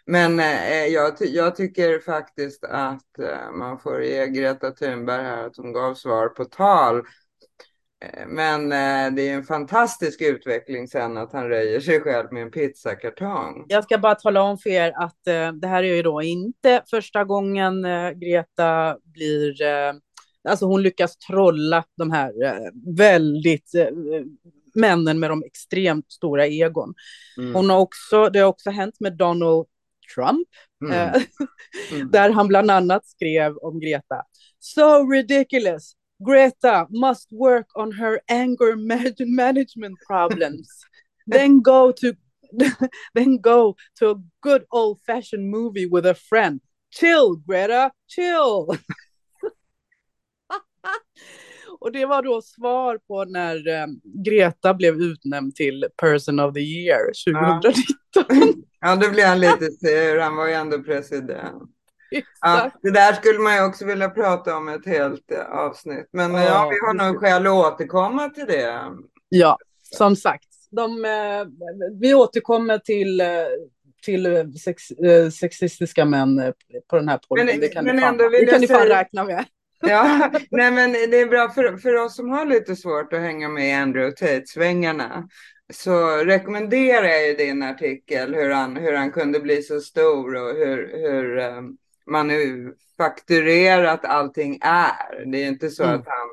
Men 0.06 0.40
eh, 0.40 0.86
jag, 0.86 1.18
ty- 1.18 1.36
jag 1.36 1.56
tycker 1.56 2.00
faktiskt 2.00 2.64
att 2.64 3.20
eh, 3.20 3.52
man 3.52 3.80
får 3.80 4.04
ge 4.04 4.28
Greta 4.28 4.72
Thunberg 4.72 5.24
här 5.24 5.46
att 5.48 5.58
hon 5.58 5.74
gav 5.74 5.94
svar 5.94 6.28
på 6.30 6.46
tal. 6.46 6.98
Eh, 6.98 8.28
Men 8.28 8.72
eh, 8.72 9.16
det 9.16 9.30
är 9.30 9.34
en 9.34 9.44
fantastisk 9.44 10.22
utveckling 10.22 10.88
sen 10.88 11.18
att 11.18 11.34
han 11.34 11.50
röjer 11.50 11.80
sig 11.80 12.02
själv 12.02 12.34
med 12.34 12.44
en 12.44 12.52
pizzakartong. 12.52 13.66
Jag 13.68 13.84
ska 13.84 13.98
bara 13.98 14.16
tala 14.16 14.42
om 14.42 14.58
för 14.58 14.70
er 14.70 14.94
att 14.96 15.28
eh, 15.28 15.52
det 15.52 15.68
här 15.68 15.84
är 15.84 15.96
ju 15.96 16.02
då 16.02 16.22
inte 16.22 16.84
första 16.90 17.24
gången 17.24 17.86
eh, 17.86 18.12
Greta 18.12 18.98
blir... 19.04 19.54
Eh, 20.46 20.52
alltså 20.52 20.66
hon 20.66 20.82
lyckas 20.82 21.18
trolla 21.18 21.84
de 21.98 22.12
här 22.12 22.44
eh, 22.46 22.72
väldigt... 22.98 23.76
Eh, 23.76 23.88
männen 24.76 25.20
med 25.20 25.30
de 25.30 25.44
extremt 25.44 26.12
stora 26.12 26.48
egon. 26.48 26.94
Mm. 27.38 27.56
Hon 27.56 27.70
har 27.70 27.78
också, 27.80 28.30
det 28.30 28.40
har 28.40 28.48
också 28.48 28.70
hänt 28.70 29.00
med 29.00 29.18
Donald 29.18 29.66
Trump, 30.16 30.48
Mm. 30.86 30.94
eh, 30.94 31.22
Mm. 31.94 32.12
där 32.12 32.30
han 32.30 32.48
bland 32.48 32.72
annat 32.72 33.06
skrev 33.08 33.58
om 33.58 33.80
Greta. 33.80 34.24
So 34.60 35.12
ridiculous! 35.12 35.94
Greta 36.30 36.88
must 36.90 37.32
work 37.32 37.78
on 37.78 37.92
her 37.94 38.20
anger 38.28 38.76
ma- 38.76 39.36
management 39.36 39.98
problems. 40.08 40.68
then 41.32 41.62
go 41.62 41.92
to 41.92 42.08
then 43.14 43.42
go 43.42 43.76
to 44.00 44.10
a 44.12 44.16
good 44.40 44.64
old 44.70 45.00
fashioned 45.06 45.50
movie 45.52 45.86
with 45.88 46.08
a 46.08 46.14
friend. 46.16 46.60
Chill, 47.00 47.36
Greta, 47.48 47.92
chill! 48.16 48.68
Och 51.84 51.92
det 51.92 52.06
var 52.06 52.22
då 52.22 52.42
svar 52.42 52.98
på 53.08 53.26
när 53.26 53.68
eh, 53.68 53.88
Greta 54.26 54.74
blev 54.74 54.96
utnämnd 54.96 55.56
till 55.56 55.86
Person 56.02 56.40
of 56.40 56.54
the 56.54 56.60
Year 56.60 57.00
2019. 57.34 58.64
Ja, 58.82 58.96
då 58.96 59.10
blir 59.10 59.26
han 59.26 59.40
lite 59.40 59.66
sur. 59.72 60.20
Han 60.20 60.36
var 60.36 60.48
ju 60.48 60.54
ändå 60.54 60.84
president. 60.84 61.64
Ja, 62.42 62.72
det 62.82 62.92
där 62.92 63.14
skulle 63.14 63.40
man 63.40 63.56
ju 63.56 63.64
också 63.66 63.86
vilja 63.86 64.10
prata 64.10 64.56
om 64.58 64.70
ett 64.70 64.86
helt 64.86 65.32
eh, 65.32 65.46
avsnitt. 65.58 66.10
Men 66.14 66.36
eh, 66.36 66.42
ja, 66.44 66.48
Ja, 66.50 66.70
vi 66.70 66.80
har 66.88 67.08
nog 67.12 67.20
skäl 67.22 67.48
att 67.48 67.54
återkomma 67.74 68.30
till 68.30 68.46
det. 68.46 68.82
Ja, 69.30 69.58
som 69.82 70.16
sagt. 70.16 70.48
De, 70.72 71.06
eh, 71.06 71.46
vi 72.02 72.14
återkommer 72.14 72.78
till, 72.78 73.22
till 74.06 74.54
sex, 74.64 74.84
sexistiska 75.40 76.06
män 76.06 76.54
på 76.90 76.96
den 76.96 77.10
här 77.10 77.20
podden. 77.30 77.46
Men- 77.46 77.60
det 77.60 77.68
kan, 77.68 77.86
men 77.86 77.96
ni, 77.96 78.02
fan, 78.02 78.18
det 78.18 78.46
kan 78.46 78.62
ni 78.62 78.68
fan 78.68 78.88
räkna 78.88 79.24
med. 79.24 79.46
Ja, 79.88 80.32
nej 80.52 80.72
men 80.72 80.92
det 80.92 81.20
är 81.22 81.26
bra 81.26 81.50
för, 81.50 81.78
för 81.78 81.96
oss 81.96 82.16
som 82.16 82.30
har 82.30 82.46
lite 82.46 82.76
svårt 82.76 83.14
att 83.14 83.20
hänga 83.20 83.50
med 83.50 83.68
i 83.70 83.72
Andrew 83.74 84.16
Tate-svängarna. 84.16 85.30
Så 85.74 86.18
rekommenderar 86.18 87.08
jag 87.08 87.28
ju 87.28 87.34
din 87.34 87.64
artikel 87.64 88.36
hur 88.36 88.50
han, 88.50 88.78
hur 88.78 88.94
han 88.94 89.12
kunde 89.12 89.40
bli 89.40 89.62
så 89.62 89.80
stor 89.82 90.36
och 90.36 90.56
hur, 90.56 90.92
hur 90.98 91.38
eh, 91.40 91.62
man 92.06 92.28
nu 92.28 92.74
fakturerat 92.98 94.06
allting 94.06 94.60
är. 94.62 95.26
Det 95.26 95.38
är 95.44 95.48
inte 95.48 95.70
så 95.70 95.84
Mm. 95.84 95.96
att 95.96 96.06
han 96.08 96.30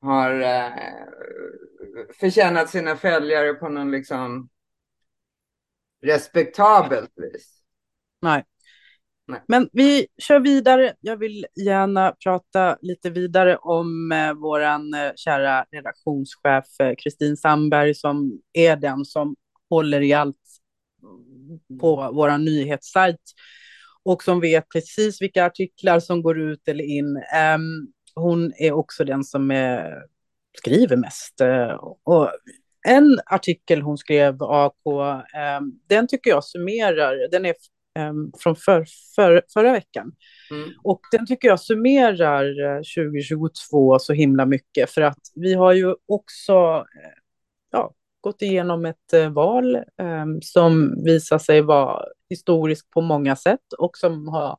har 0.00 0.40
eh, 0.40 0.72
förtjänat 2.20 2.70
sina 2.70 2.96
följare 2.96 3.54
på 3.54 3.68
någon 3.68 3.90
liksom 3.90 4.48
respektabelt 6.02 7.12
vis. 7.16 7.62
Nej. 8.22 8.44
Nej. 9.28 9.40
Men 9.48 9.68
vi 9.72 10.06
kör 10.18 10.40
vidare. 10.40 10.94
Jag 11.00 11.16
vill 11.16 11.46
gärna 11.66 12.14
prata 12.24 12.76
lite 12.82 13.10
vidare 13.10 13.56
om 13.56 14.12
eh, 14.12 14.32
våran 14.34 14.94
eh, 14.94 15.12
kära 15.16 15.64
redaktionschef 15.70 16.80
eh, 16.80 16.94
Kristin 16.98 17.36
Sandberg 17.36 17.94
som 17.94 18.40
är 18.52 18.76
den 18.76 19.04
som 19.04 19.36
håller 19.70 20.00
i 20.02 20.12
allt 20.12 20.36
på 21.80 22.10
vår 22.12 22.38
nyhetssajt 22.38 23.20
och 24.02 24.22
som 24.22 24.40
vet 24.40 24.68
precis 24.68 25.22
vilka 25.22 25.46
artiklar 25.46 26.00
som 26.00 26.22
går 26.22 26.40
ut 26.40 26.68
eller 26.68 26.84
in. 26.84 27.16
Ehm, 27.34 27.86
hon 28.14 28.52
är 28.58 28.72
också 28.72 29.04
den 29.04 29.24
som 29.24 29.50
eh, 29.50 29.84
skriver 30.58 30.96
mest. 30.96 31.40
eh, 31.40 31.80
och 32.04 32.30
en 32.88 33.18
artikel 33.26 33.82
hon 33.82 33.98
skrev, 33.98 34.42
AK, 34.42 34.74
ehm, 35.36 35.72
den 35.88 36.06
tycker 36.08 36.30
jag 36.30 36.44
summerar, 36.44 37.30
den 37.30 37.46
är 37.46 37.54
från 38.38 38.56
för, 38.56 38.86
för, 39.16 39.42
förra 39.52 39.72
veckan. 39.72 40.12
Mm. 40.50 40.70
Och 40.84 41.00
den 41.12 41.26
tycker 41.26 41.48
jag 41.48 41.60
summerar 41.60 42.76
eh, 42.76 42.76
2022 42.76 43.98
så 43.98 44.12
himla 44.12 44.46
mycket 44.46 44.90
för 44.90 45.02
att 45.02 45.20
vi 45.34 45.54
har 45.54 45.72
ju 45.72 45.94
också 46.06 46.52
eh, 47.02 47.18
ja, 47.70 47.94
gått 48.20 48.42
igenom 48.42 48.86
ett 48.86 49.12
eh, 49.12 49.30
val 49.30 49.76
eh, 49.76 50.26
som 50.42 51.02
visar 51.04 51.38
sig 51.38 51.62
vara 51.62 52.04
historiskt 52.30 52.90
på 52.90 53.00
många 53.00 53.36
sätt 53.36 53.72
och 53.78 53.96
som 53.96 54.28
har 54.28 54.58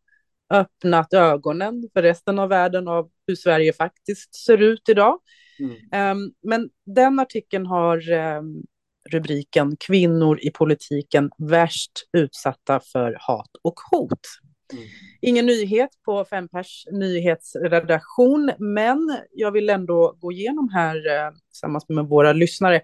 öppnat 0.50 1.14
ögonen 1.14 1.90
för 1.94 2.02
resten 2.02 2.40
av 2.40 2.50
världen 2.50 2.88
av 2.88 3.10
hur 3.28 3.36
Sverige 3.36 3.74
faktiskt 3.74 4.36
ser 4.36 4.58
ut 4.58 4.90
idag. 4.90 5.20
Mm. 5.60 6.18
Um, 6.18 6.34
men 6.44 6.70
den 6.86 7.20
artikeln 7.20 7.66
har 7.66 8.02
rubriken 9.12 9.78
Kvinnor 9.80 10.40
i 10.42 10.52
politiken 10.52 11.30
värst 11.38 11.92
utsatta 12.18 12.80
för 12.80 13.18
hat 13.20 13.50
och 13.62 13.80
hot. 13.92 14.20
Mm. 14.74 14.84
Ingen 15.22 15.46
nyhet 15.46 15.90
på 16.06 16.26
Fempers 16.26 16.86
nyhetsredaktion, 16.92 18.52
men 18.60 19.18
jag 19.32 19.52
vill 19.52 19.70
ändå 19.70 20.18
gå 20.20 20.32
igenom 20.32 20.70
här 20.74 20.96
eh, 20.96 21.32
tillsammans 21.52 21.90
med 21.90 22.06
våra 22.06 22.34
lyssnare. 22.34 22.82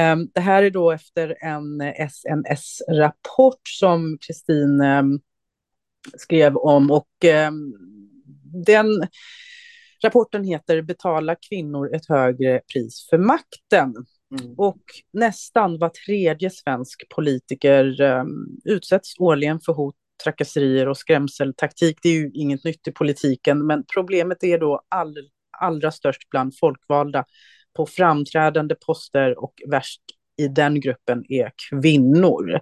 Um, 0.00 0.30
det 0.34 0.40
här 0.40 0.62
är 0.62 0.70
då 0.70 0.90
efter 0.90 1.36
en 1.40 1.80
SNS-rapport 2.10 3.68
som 3.68 4.18
Kristin 4.26 4.80
um, 4.80 5.20
skrev 6.16 6.56
om 6.56 6.90
och 6.90 7.08
um, 7.48 7.74
den 8.66 8.86
rapporten 10.04 10.44
heter 10.44 10.82
Betala 10.82 11.36
kvinnor 11.48 11.94
ett 11.94 12.08
högre 12.08 12.60
pris 12.72 13.06
för 13.10 13.18
makten. 13.18 13.94
Mm. 14.30 14.54
Och 14.56 14.82
nästan 15.12 15.78
var 15.78 15.88
tredje 15.88 16.50
svensk 16.50 17.08
politiker 17.08 18.00
um, 18.00 18.60
utsätts 18.64 19.14
årligen 19.18 19.60
för 19.60 19.72
hot, 19.72 19.94
trakasserier 20.24 20.88
och 20.88 20.96
skrämseltaktik. 20.96 21.98
Det 22.02 22.08
är 22.08 22.12
ju 22.12 22.30
inget 22.34 22.64
nytt 22.64 22.88
i 22.88 22.92
politiken, 22.92 23.66
men 23.66 23.84
problemet 23.94 24.44
är 24.44 24.58
då 24.58 24.82
all, 24.88 25.14
allra 25.60 25.90
störst 25.90 26.30
bland 26.30 26.58
folkvalda 26.58 27.24
på 27.76 27.86
framträdande 27.86 28.74
poster 28.86 29.38
och 29.38 29.54
värst 29.70 30.00
i 30.40 30.48
den 30.48 30.80
gruppen 30.80 31.24
är 31.28 31.52
kvinnor. 31.70 32.60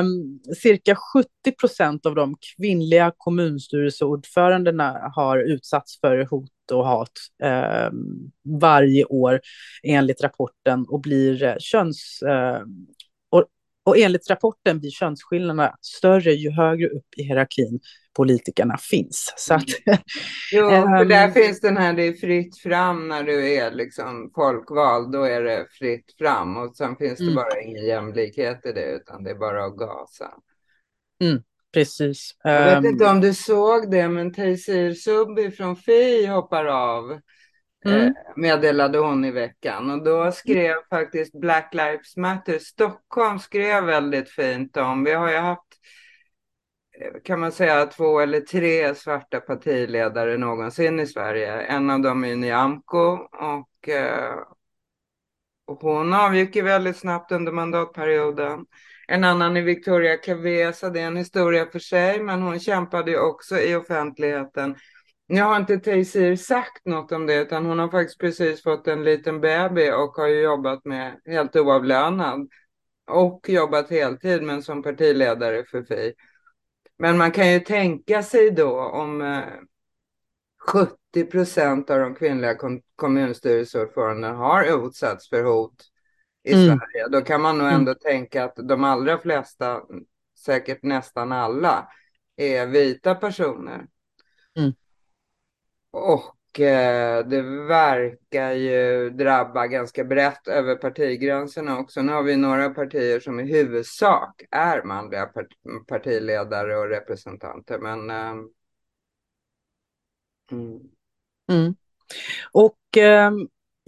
Um, 0.00 0.40
cirka 0.62 0.96
70 1.14 1.28
procent 1.60 2.06
av 2.06 2.14
de 2.14 2.36
kvinnliga 2.56 3.12
kommunstyrelseordförandena 3.16 5.10
har 5.14 5.38
utsatts 5.38 6.00
för 6.00 6.26
hot 6.30 6.50
och 6.72 6.86
hat 6.86 7.12
um, 7.92 8.30
varje 8.60 9.04
år 9.04 9.40
enligt 9.82 10.22
rapporten 10.22 10.86
och 10.88 11.00
blir 11.00 11.42
eh, 11.42 11.54
köns... 11.58 12.22
Uh, 12.26 12.62
och, 13.30 13.44
och 13.84 13.98
enligt 13.98 14.30
rapporten 14.30 14.80
blir 14.80 14.90
könsskillnaderna 14.90 15.74
större 15.80 16.32
ju 16.32 16.50
högre 16.50 16.88
upp 16.88 17.06
i 17.16 17.22
hierarkin 17.22 17.80
politikerna 18.18 18.78
finns. 18.78 19.34
Så 19.36 19.54
att, 19.54 19.64
jo, 20.52 20.70
för 20.98 21.04
där 21.04 21.26
ehm, 21.26 21.32
finns 21.32 21.60
den 21.60 21.76
här, 21.76 21.92
det 21.92 22.02
är 22.02 22.12
fritt 22.12 22.58
fram 22.58 23.08
när 23.08 23.22
du 23.22 23.52
är 23.52 23.70
liksom 23.70 24.30
folkvald, 24.34 25.12
då 25.12 25.22
är 25.22 25.42
det 25.42 25.66
fritt 25.70 26.14
fram 26.18 26.56
och 26.56 26.76
sen 26.76 26.96
finns 26.96 27.18
det 27.18 27.24
mm. 27.24 27.34
bara 27.34 27.60
ingen 27.60 27.86
jämlikhet 27.86 28.66
i 28.66 28.72
det 28.72 28.84
utan 28.84 29.24
det 29.24 29.30
är 29.30 29.34
bara 29.34 29.64
att 29.64 29.76
gasa. 29.76 30.30
Mm, 31.22 31.42
precis. 31.74 32.30
Jag 32.42 32.64
vet 32.64 32.78
um, 32.78 32.86
inte 32.86 33.06
om 33.06 33.20
du 33.20 33.34
såg 33.34 33.90
det, 33.90 34.08
men 34.08 34.34
Taysir 34.34 34.94
Subbi 34.94 35.50
från 35.50 35.76
Fi 35.76 36.26
hoppar 36.26 36.64
av. 36.64 37.20
Mm. 37.84 38.06
Eh, 38.06 38.12
meddelade 38.36 38.98
hon 38.98 39.24
i 39.24 39.30
veckan 39.30 39.90
och 39.90 40.04
då 40.04 40.32
skrev 40.32 40.74
faktiskt 40.90 41.40
Black 41.40 41.74
Lives 41.74 42.16
Matter 42.16 42.58
Stockholm 42.58 43.38
skrev 43.38 43.84
väldigt 43.84 44.30
fint 44.30 44.76
om, 44.76 45.04
vi 45.04 45.12
har 45.12 45.30
ju 45.30 45.36
haft 45.36 45.78
kan 47.24 47.40
man 47.40 47.52
säga 47.52 47.86
två 47.86 48.20
eller 48.20 48.40
tre 48.40 48.94
svarta 48.94 49.40
partiledare 49.40 50.36
någonsin 50.36 51.00
i 51.00 51.06
Sverige. 51.06 51.60
En 51.60 51.90
av 51.90 52.00
dem 52.00 52.24
är 52.24 52.36
Nyamko 52.36 52.98
och, 53.32 53.88
eh, 53.88 54.34
och 55.66 55.80
hon 55.80 56.14
avgick 56.14 56.56
ju 56.56 56.62
väldigt 56.62 56.96
snabbt 56.96 57.32
under 57.32 57.52
mandatperioden. 57.52 58.66
En 59.08 59.24
annan 59.24 59.56
är 59.56 59.62
Victoria 59.62 60.16
Cavesa, 60.16 60.90
det 60.90 61.00
är 61.00 61.06
en 61.06 61.16
historia 61.16 61.66
för 61.66 61.78
sig, 61.78 62.22
men 62.22 62.42
hon 62.42 62.60
kämpade 62.60 63.10
ju 63.10 63.18
också 63.18 63.58
i 63.58 63.74
offentligheten. 63.74 64.76
Nu 65.28 65.40
har 65.40 65.56
inte 65.56 65.78
Taysir 65.78 66.36
sagt 66.36 66.86
något 66.86 67.12
om 67.12 67.26
det, 67.26 67.34
utan 67.34 67.66
hon 67.66 67.78
har 67.78 67.88
faktiskt 67.88 68.20
precis 68.20 68.62
fått 68.62 68.88
en 68.88 69.04
liten 69.04 69.40
baby 69.40 69.90
och 69.90 70.12
har 70.16 70.26
ju 70.26 70.40
jobbat 70.40 70.84
med 70.84 71.20
helt 71.26 71.56
oavlönad 71.56 72.48
och 73.06 73.48
jobbat 73.48 73.90
heltid, 73.90 74.42
men 74.42 74.62
som 74.62 74.82
partiledare 74.82 75.64
för 75.64 75.82
Fi. 75.82 76.14
Men 76.98 77.18
man 77.18 77.30
kan 77.30 77.52
ju 77.52 77.60
tänka 77.60 78.22
sig 78.22 78.50
då 78.50 78.80
om 78.80 79.42
70 80.72 80.94
eh, 81.16 81.26
procent 81.26 81.90
av 81.90 81.98
de 81.98 82.14
kvinnliga 82.14 82.56
kommunstyrelseordförandena 82.96 84.32
har 84.34 84.86
utsatts 84.86 85.28
för 85.28 85.42
hot 85.42 85.84
i 86.44 86.52
mm. 86.52 86.66
Sverige. 86.66 87.08
Då 87.08 87.20
kan 87.20 87.42
man 87.42 87.58
nog 87.58 87.66
mm. 87.66 87.78
ändå 87.78 87.90
mm. 87.90 88.00
tänka 88.00 88.44
att 88.44 88.56
de 88.56 88.84
allra 88.84 89.18
flesta, 89.18 89.82
säkert 90.38 90.82
nästan 90.82 91.32
alla, 91.32 91.88
är 92.36 92.66
vita 92.66 93.14
personer. 93.14 93.86
Mm. 94.56 94.72
Och 95.90 96.37
Eh, 96.60 97.26
det 97.26 97.42
verkar 97.68 98.52
ju 98.52 99.10
drabba 99.10 99.66
ganska 99.66 100.04
brett 100.04 100.48
över 100.48 100.76
partigränserna 100.76 101.78
också. 101.78 102.02
Nu 102.02 102.12
har 102.12 102.22
vi 102.22 102.36
några 102.36 102.70
partier 102.70 103.20
som 103.20 103.40
i 103.40 103.52
huvudsak 103.52 104.42
är 104.50 104.82
manliga 104.82 105.26
part 105.26 105.46
partiledare 105.86 106.76
och 106.76 106.88
representanter. 106.88 107.78
Men, 107.78 108.10
eh, 108.10 108.34
mm. 110.52 110.80
Mm. 111.50 111.74
Och 112.52 112.96
eh, 112.96 113.32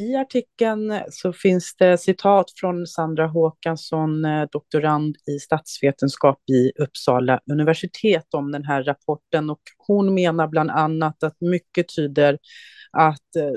i 0.01 0.17
artikeln 0.17 1.01
så 1.11 1.33
finns 1.33 1.77
det 1.77 1.99
citat 1.99 2.47
från 2.57 2.87
Sandra 2.87 3.27
Håkansson, 3.27 4.25
eh, 4.25 4.49
doktorand 4.53 5.17
i 5.27 5.39
statsvetenskap 5.39 6.39
i 6.51 6.83
Uppsala 6.83 7.41
universitet 7.53 8.35
om 8.35 8.53
den 8.53 8.65
här 8.65 8.83
rapporten. 8.83 9.51
Och 9.51 9.61
hon 9.79 10.15
menar 10.15 10.49
bland 10.49 10.71
annat 10.71 11.23
att 11.23 11.41
mycket 11.41 11.87
tyder 11.97 12.39
att 12.91 13.37
eh, 13.37 13.53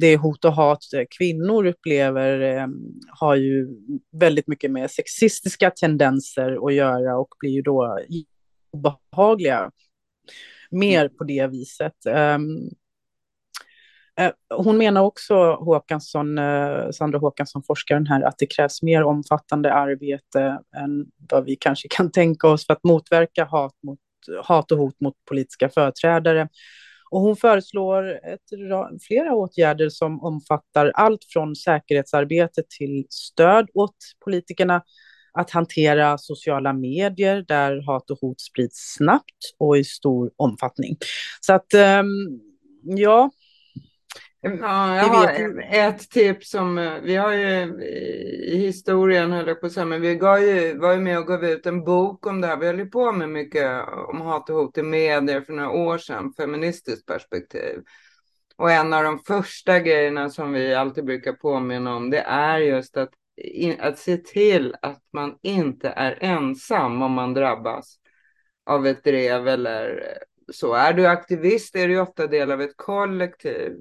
det 0.00 0.16
hot 0.16 0.44
och 0.44 0.52
hat 0.52 0.84
kvinnor 1.18 1.66
upplever 1.66 2.40
eh, 2.40 2.66
har 3.08 3.36
ju 3.36 3.68
väldigt 4.20 4.46
mycket 4.46 4.70
med 4.70 4.90
sexistiska 4.90 5.70
tendenser 5.70 6.66
att 6.66 6.74
göra 6.74 7.18
och 7.18 7.34
blir 7.40 7.50
ju 7.50 7.62
då 7.62 7.98
obehagliga 8.72 9.70
mer 10.70 11.08
på 11.08 11.24
det 11.24 11.46
viset. 11.46 11.94
Eh, 14.18 14.30
hon 14.54 14.78
menar 14.78 15.02
också, 15.02 15.34
Håkansson, 15.52 16.38
eh, 16.38 16.90
Sandra 16.90 17.18
Håkansson, 17.18 17.62
forskaren 17.66 18.06
här, 18.06 18.22
att 18.22 18.38
det 18.38 18.46
krävs 18.46 18.82
mer 18.82 19.02
omfattande 19.02 19.72
arbete 19.74 20.58
än 20.76 21.06
vad 21.30 21.44
vi 21.44 21.56
kanske 21.56 21.88
kan 21.88 22.10
tänka 22.10 22.48
oss 22.48 22.66
för 22.66 22.72
att 22.72 22.84
motverka 22.84 23.44
hat, 23.44 23.74
mot, 23.82 23.98
hat 24.44 24.72
och 24.72 24.78
hot 24.78 25.00
mot 25.00 25.14
politiska 25.28 25.68
företrädare. 25.68 26.48
Och 27.10 27.20
hon 27.20 27.36
föreslår 27.36 28.12
ett, 28.12 29.00
flera 29.08 29.34
åtgärder 29.34 29.88
som 29.88 30.22
omfattar 30.22 30.92
allt 30.94 31.24
från 31.32 31.56
säkerhetsarbete 31.56 32.62
till 32.78 33.06
stöd 33.10 33.68
åt 33.74 33.96
politikerna 34.24 34.82
att 35.32 35.50
hantera 35.50 36.18
sociala 36.18 36.72
medier 36.72 37.44
där 37.48 37.82
hat 37.86 38.10
och 38.10 38.18
hot 38.20 38.40
sprids 38.40 38.94
snabbt 38.96 39.54
och 39.58 39.78
i 39.78 39.84
stor 39.84 40.30
omfattning. 40.36 40.96
Så 41.40 41.52
att, 41.52 41.74
ehm, 41.74 42.06
ja, 42.82 43.30
Ja, 44.40 44.96
jag 44.96 45.04
har 45.04 45.62
ett 45.72 46.10
tips 46.10 46.50
som 46.50 46.78
eh, 46.78 46.94
vi 47.02 47.16
har 47.16 47.32
ju 47.32 47.84
i 48.48 48.56
historien 48.56 49.32
höll 49.32 49.48
jag 49.48 49.60
på 49.60 49.66
att 49.66 49.72
säga, 49.72 49.86
men 49.86 50.00
vi 50.00 50.14
gav 50.14 50.40
ju, 50.40 50.78
var 50.78 50.92
ju 50.92 50.98
med 50.98 51.18
och 51.18 51.26
gav 51.26 51.44
ut 51.44 51.66
en 51.66 51.84
bok 51.84 52.26
om 52.26 52.40
det 52.40 52.46
här. 52.46 52.56
Vi 52.56 52.66
höll 52.66 52.78
ju 52.78 52.86
på 52.86 53.12
med 53.12 53.28
mycket 53.28 53.88
om 54.08 54.20
hat 54.20 54.50
och 54.50 54.56
hot 54.56 54.78
i 54.78 54.82
medier 54.82 55.40
för 55.40 55.52
några 55.52 55.70
år 55.70 55.98
sedan, 55.98 56.32
feministiskt 56.36 57.06
perspektiv. 57.06 57.82
Och 58.56 58.70
en 58.70 58.92
av 58.92 59.04
de 59.04 59.18
första 59.18 59.80
grejerna 59.80 60.30
som 60.30 60.52
vi 60.52 60.74
alltid 60.74 61.04
brukar 61.04 61.32
påminna 61.32 61.96
om, 61.96 62.10
det 62.10 62.20
är 62.20 62.58
just 62.58 62.96
att, 62.96 63.10
att 63.78 63.98
se 63.98 64.16
till 64.16 64.74
att 64.82 65.02
man 65.12 65.38
inte 65.42 65.88
är 65.88 66.18
ensam 66.20 67.02
om 67.02 67.12
man 67.12 67.34
drabbas 67.34 67.96
av 68.66 68.86
ett 68.86 69.04
drev 69.04 69.48
eller 69.48 70.02
så. 70.52 70.74
Är 70.74 70.92
du 70.92 71.06
aktivist 71.06 71.76
är 71.76 71.88
du 71.88 72.00
ofta 72.00 72.26
del 72.26 72.50
av 72.50 72.62
ett 72.62 72.76
kollektiv. 72.76 73.72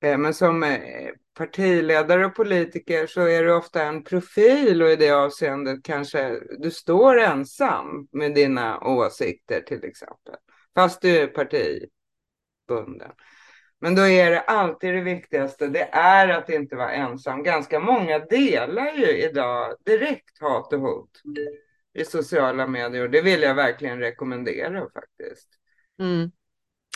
Eh, 0.00 0.18
men 0.18 0.34
som 0.34 0.62
eh, 0.62 1.10
partiledare 1.34 2.26
och 2.26 2.34
politiker 2.34 3.06
så 3.06 3.20
är 3.20 3.44
du 3.44 3.52
ofta 3.52 3.82
en 3.82 4.04
profil 4.04 4.82
och 4.82 4.90
i 4.90 4.96
det 4.96 5.10
avseendet 5.10 5.84
kanske 5.84 6.40
du 6.58 6.70
står 6.70 7.18
ensam 7.18 8.08
med 8.12 8.34
dina 8.34 8.80
åsikter 8.80 9.60
till 9.60 9.84
exempel. 9.84 10.34
Fast 10.74 11.02
du 11.02 11.16
är 11.16 11.26
partibunden. 11.26 13.12
Men 13.80 13.94
då 13.94 14.02
är 14.02 14.30
det 14.30 14.40
alltid 14.40 14.94
det 14.94 15.00
viktigaste, 15.00 15.66
det 15.66 15.88
är 15.92 16.28
att 16.28 16.50
inte 16.50 16.76
vara 16.76 16.92
ensam. 16.92 17.42
Ganska 17.42 17.80
många 17.80 18.18
delar 18.18 18.92
ju 18.92 19.22
idag 19.22 19.74
direkt 19.84 20.40
hat 20.40 20.72
och 20.72 20.80
hot 20.80 21.22
i 21.94 22.04
sociala 22.04 22.66
medier 22.66 23.02
och 23.02 23.10
det 23.10 23.22
vill 23.22 23.42
jag 23.42 23.54
verkligen 23.54 23.98
rekommendera 23.98 24.80
faktiskt. 24.80 25.48
Mm. 26.00 26.30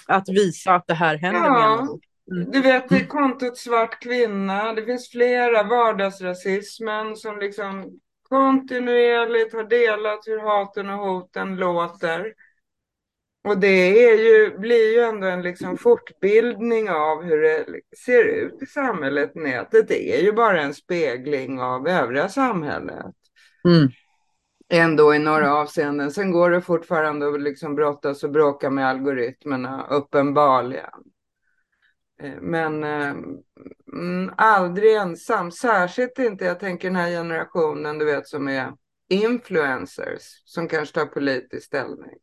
Att 0.06 0.28
visa 0.28 0.74
att 0.74 0.86
det 0.86 0.94
här 0.94 1.16
händer 1.16 1.40
ja. 1.40 1.52
menar. 1.52 1.98
Du 2.26 2.60
vet, 2.60 2.88
det 2.88 3.06
kontot 3.06 3.58
svart 3.58 4.02
kvinna. 4.02 4.72
Det 4.72 4.84
finns 4.84 5.10
flera. 5.10 5.62
Vardagsrasismen 5.62 7.16
som 7.16 7.38
liksom 7.38 8.00
kontinuerligt 8.28 9.54
har 9.54 9.64
delat 9.64 10.26
hur 10.26 10.38
haten 10.38 10.90
och 10.90 10.98
hoten 10.98 11.56
låter. 11.56 12.34
Och 13.44 13.58
det 13.58 14.06
är 14.08 14.18
ju, 14.18 14.58
blir 14.58 14.94
ju 14.94 15.00
ändå 15.00 15.26
en 15.26 15.42
liksom 15.42 15.78
fortbildning 15.78 16.90
av 16.90 17.22
hur 17.22 17.42
det 17.42 17.66
ser 18.04 18.24
ut 18.24 18.62
i 18.62 18.66
samhället. 18.66 19.34
Nätet 19.34 19.88
det 19.88 20.18
är 20.18 20.22
ju 20.22 20.32
bara 20.32 20.62
en 20.62 20.74
spegling 20.74 21.60
av 21.60 21.88
övriga 21.88 22.28
samhället. 22.28 23.14
Mm. 23.64 23.88
Ändå 24.68 25.14
i 25.14 25.18
några 25.18 25.54
avseenden. 25.54 26.10
Sen 26.10 26.32
går 26.32 26.50
det 26.50 26.60
fortfarande 26.60 27.28
att 27.28 27.40
liksom 27.40 27.74
brottas 27.74 28.24
och 28.24 28.30
bråka 28.30 28.70
med 28.70 28.88
algoritmerna, 28.88 29.86
uppenbarligen. 29.90 31.11
Eh, 32.22 32.40
men 32.40 32.84
eh, 32.84 33.14
mm, 33.92 34.32
aldrig 34.36 34.94
ensam, 34.94 35.50
särskilt 35.50 36.18
inte, 36.18 36.44
jag 36.44 36.60
tänker 36.60 36.88
den 36.88 36.96
här 36.96 37.10
generationen, 37.10 37.98
du 37.98 38.04
vet, 38.04 38.28
som 38.28 38.48
är 38.48 38.72
influencers, 39.08 40.42
som 40.44 40.68
kanske 40.68 40.94
tar 40.94 41.06
politisk 41.06 41.66
ställning. 41.66 42.18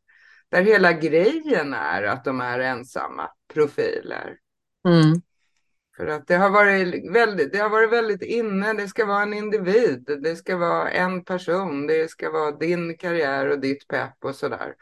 Där 0.49 0.61
hela 0.61 0.93
grejen 0.93 1.73
är 1.73 2.03
att 2.03 2.25
de 2.25 2.41
är 2.41 2.59
ensamma 2.59 3.29
profiler. 3.53 4.37
Mm. 4.87 5.21
För 5.97 6.07
att 6.07 6.27
det 6.27 6.35
har, 6.35 6.49
varit 6.49 7.13
väldigt, 7.13 7.53
det 7.53 7.57
har 7.57 7.69
varit 7.69 7.91
väldigt 7.91 8.21
inne, 8.21 8.73
det 8.73 8.87
ska 8.87 9.05
vara 9.05 9.21
en 9.21 9.33
individ, 9.33 10.19
det 10.23 10.35
ska 10.35 10.57
vara 10.57 10.89
en 10.89 11.23
person, 11.23 11.87
det 11.87 12.09
ska 12.09 12.31
vara 12.31 12.51
din 12.51 12.97
karriär 12.97 13.49
och 13.49 13.59
ditt 13.59 13.87
pepp 13.87 14.25
och 14.25 14.35
sådär. 14.35 14.75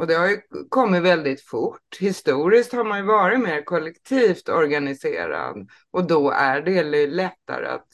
Och 0.00 0.06
det 0.06 0.14
har 0.14 0.28
ju 0.28 0.40
kommit 0.68 1.02
väldigt 1.02 1.42
fort. 1.42 1.96
Historiskt 1.98 2.72
har 2.72 2.84
man 2.84 2.98
ju 2.98 3.04
varit 3.04 3.40
mer 3.40 3.62
kollektivt 3.62 4.48
organiserad 4.48 5.70
och 5.90 6.06
då 6.06 6.30
är 6.30 6.60
det 6.60 7.06
lättare 7.06 7.66
att 7.66 7.88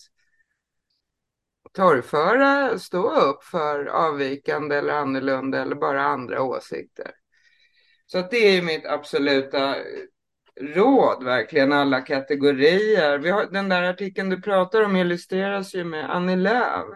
torgföra, 1.72 2.78
stå 2.78 3.10
upp 3.10 3.44
för 3.44 3.86
avvikande 3.86 4.76
eller 4.76 4.92
annorlunda 4.92 5.62
eller 5.62 5.74
bara 5.74 6.02
andra 6.02 6.42
åsikter. 6.42 7.10
Så 8.06 8.18
att 8.18 8.30
det 8.30 8.56
är 8.56 8.62
mitt 8.62 8.86
absoluta 8.86 9.76
råd, 10.60 11.24
verkligen 11.24 11.72
alla 11.72 12.00
kategorier. 12.00 13.32
Har, 13.32 13.46
den 13.52 13.68
där 13.68 13.82
artikeln 13.82 14.30
du 14.30 14.42
pratar 14.42 14.82
om 14.82 14.96
illustreras 14.96 15.74
ju 15.74 15.84
med 15.84 16.10
Annie 16.10 16.36
Lööf. 16.36 16.86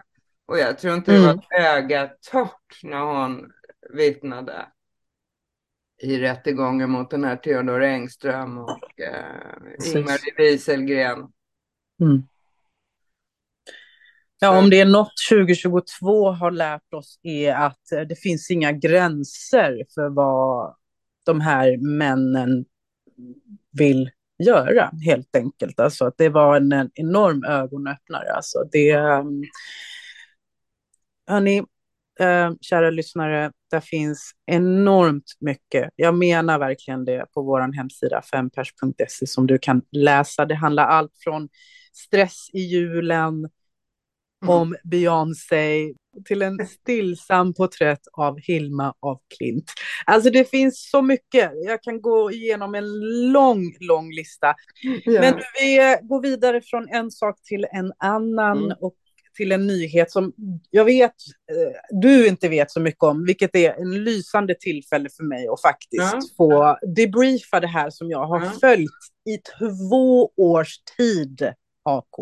Och 0.45 0.59
jag 0.59 0.79
tror 0.79 0.95
inte 0.95 1.15
mm. 1.15 1.21
det 1.21 1.33
var 1.33 1.59
öga 1.59 2.09
torrt 2.31 2.83
när 2.83 2.99
hon 2.99 3.51
vittnade 3.93 4.65
i 6.01 6.19
rättegången 6.19 6.89
mot 6.89 7.09
den 7.09 7.23
här 7.23 7.35
Theodor 7.35 7.83
Engström 7.83 8.57
och 8.57 8.99
eh, 8.99 9.95
Ingmarie 9.95 10.33
Wieselgren. 10.37 11.17
Mm. 12.01 12.23
Ja, 14.39 14.59
om 14.59 14.69
det 14.69 14.79
är 14.79 14.85
något 14.85 15.13
2022 15.29 16.31
har 16.31 16.51
lärt 16.51 16.93
oss 16.93 17.19
är 17.23 17.53
att 17.53 17.81
det 18.09 18.19
finns 18.19 18.51
inga 18.51 18.71
gränser 18.71 19.85
för 19.93 20.09
vad 20.09 20.75
de 21.25 21.41
här 21.41 21.77
männen 21.77 22.65
vill 23.71 24.09
göra, 24.43 24.91
helt 25.05 25.35
enkelt. 25.35 25.79
Alltså 25.79 26.05
att 26.05 26.17
det 26.17 26.29
var 26.29 26.55
en, 26.55 26.71
en 26.71 26.89
enorm 26.93 27.43
ögonöppnare. 27.43 28.33
Alltså 28.33 28.63
det, 28.71 28.95
um, 28.95 29.43
hörni, 31.27 31.63
uh, 32.21 32.55
kära 32.61 32.89
lyssnare, 32.89 33.51
det 33.71 33.81
finns 33.81 34.31
enormt 34.45 35.31
mycket. 35.39 35.89
Jag 35.95 36.15
menar 36.15 36.59
verkligen 36.59 37.05
det 37.05 37.25
på 37.33 37.41
vår 37.41 37.75
hemsida 37.75 38.21
fempers.se 38.21 39.27
som 39.27 39.47
du 39.47 39.57
kan 39.57 39.81
läsa. 39.91 40.45
Det 40.45 40.55
handlar 40.55 40.85
allt 40.85 41.11
från 41.23 41.49
stress 41.93 42.49
i 42.53 42.59
julen, 42.59 43.49
mm. 44.43 44.55
om 44.55 44.75
Beyoncé 44.83 45.93
till 46.25 46.41
en 46.41 46.67
stillsam 46.67 47.53
porträtt 47.53 48.07
av 48.13 48.39
Hilma 48.39 48.93
av 48.99 49.19
Klint. 49.37 49.71
Alltså 50.05 50.29
det 50.29 50.49
finns 50.49 50.89
så 50.91 51.01
mycket. 51.01 51.51
Jag 51.65 51.83
kan 51.83 52.01
gå 52.01 52.31
igenom 52.31 52.75
en 52.75 52.99
lång, 53.31 53.75
lång 53.79 54.11
lista. 54.11 54.55
Ja. 55.03 55.21
Men 55.21 55.33
vi 55.61 55.97
går 56.01 56.21
vidare 56.21 56.61
från 56.61 56.87
en 56.89 57.11
sak 57.11 57.41
till 57.43 57.67
en 57.71 57.93
annan 57.97 58.57
mm. 58.57 58.77
och 58.79 58.95
till 59.33 59.51
en 59.51 59.67
nyhet 59.67 60.11
som 60.11 60.33
jag 60.69 60.85
vet 60.85 61.15
eh, 61.51 61.79
du 61.89 62.27
inte 62.27 62.49
vet 62.49 62.71
så 62.71 62.79
mycket 62.79 63.03
om, 63.03 63.25
vilket 63.25 63.55
är 63.55 63.73
en 63.73 64.03
lysande 64.03 64.55
tillfälle 64.55 65.09
för 65.09 65.23
mig 65.23 65.47
att 65.47 65.61
faktiskt 65.61 66.13
ja. 66.13 66.21
få 66.37 66.77
debriefa 66.95 67.59
det 67.59 67.67
här 67.67 67.89
som 67.89 68.09
jag 68.09 68.25
har 68.25 68.41
ja. 68.41 68.51
följt 68.61 68.91
i 69.29 69.37
två 69.37 70.31
års 70.37 70.77
tid, 70.97 71.53
AK. 71.83 72.15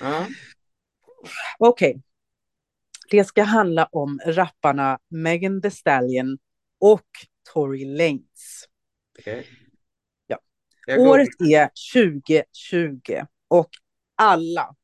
Ja. 0.00 0.26
Okej. 1.58 1.90
Okay. 1.90 2.00
Det 3.10 3.24
ska 3.24 3.42
handla 3.42 3.88
om 3.92 4.20
rapparna 4.26 4.98
Megan 5.08 5.62
Thee 5.62 5.70
Stallion 5.70 6.38
och 6.80 7.08
Tory 7.52 7.84
Lanez. 7.84 8.64
Okay. 9.18 9.44
Ja. 10.26 10.38
Året 10.98 11.28
är 11.40 11.70
2020 11.94 13.26
och 13.48 13.70
alla 14.16 14.74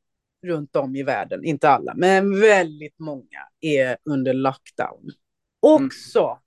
runt 0.46 0.76
om 0.76 0.96
i 0.96 1.03
världen, 1.03 1.44
inte 1.44 1.68
alla, 1.68 1.94
men 1.96 2.40
väldigt 2.40 2.98
många 2.98 3.48
är 3.61 3.96
under 4.05 4.35
lockdown. 4.35 5.11
Också 5.61 6.38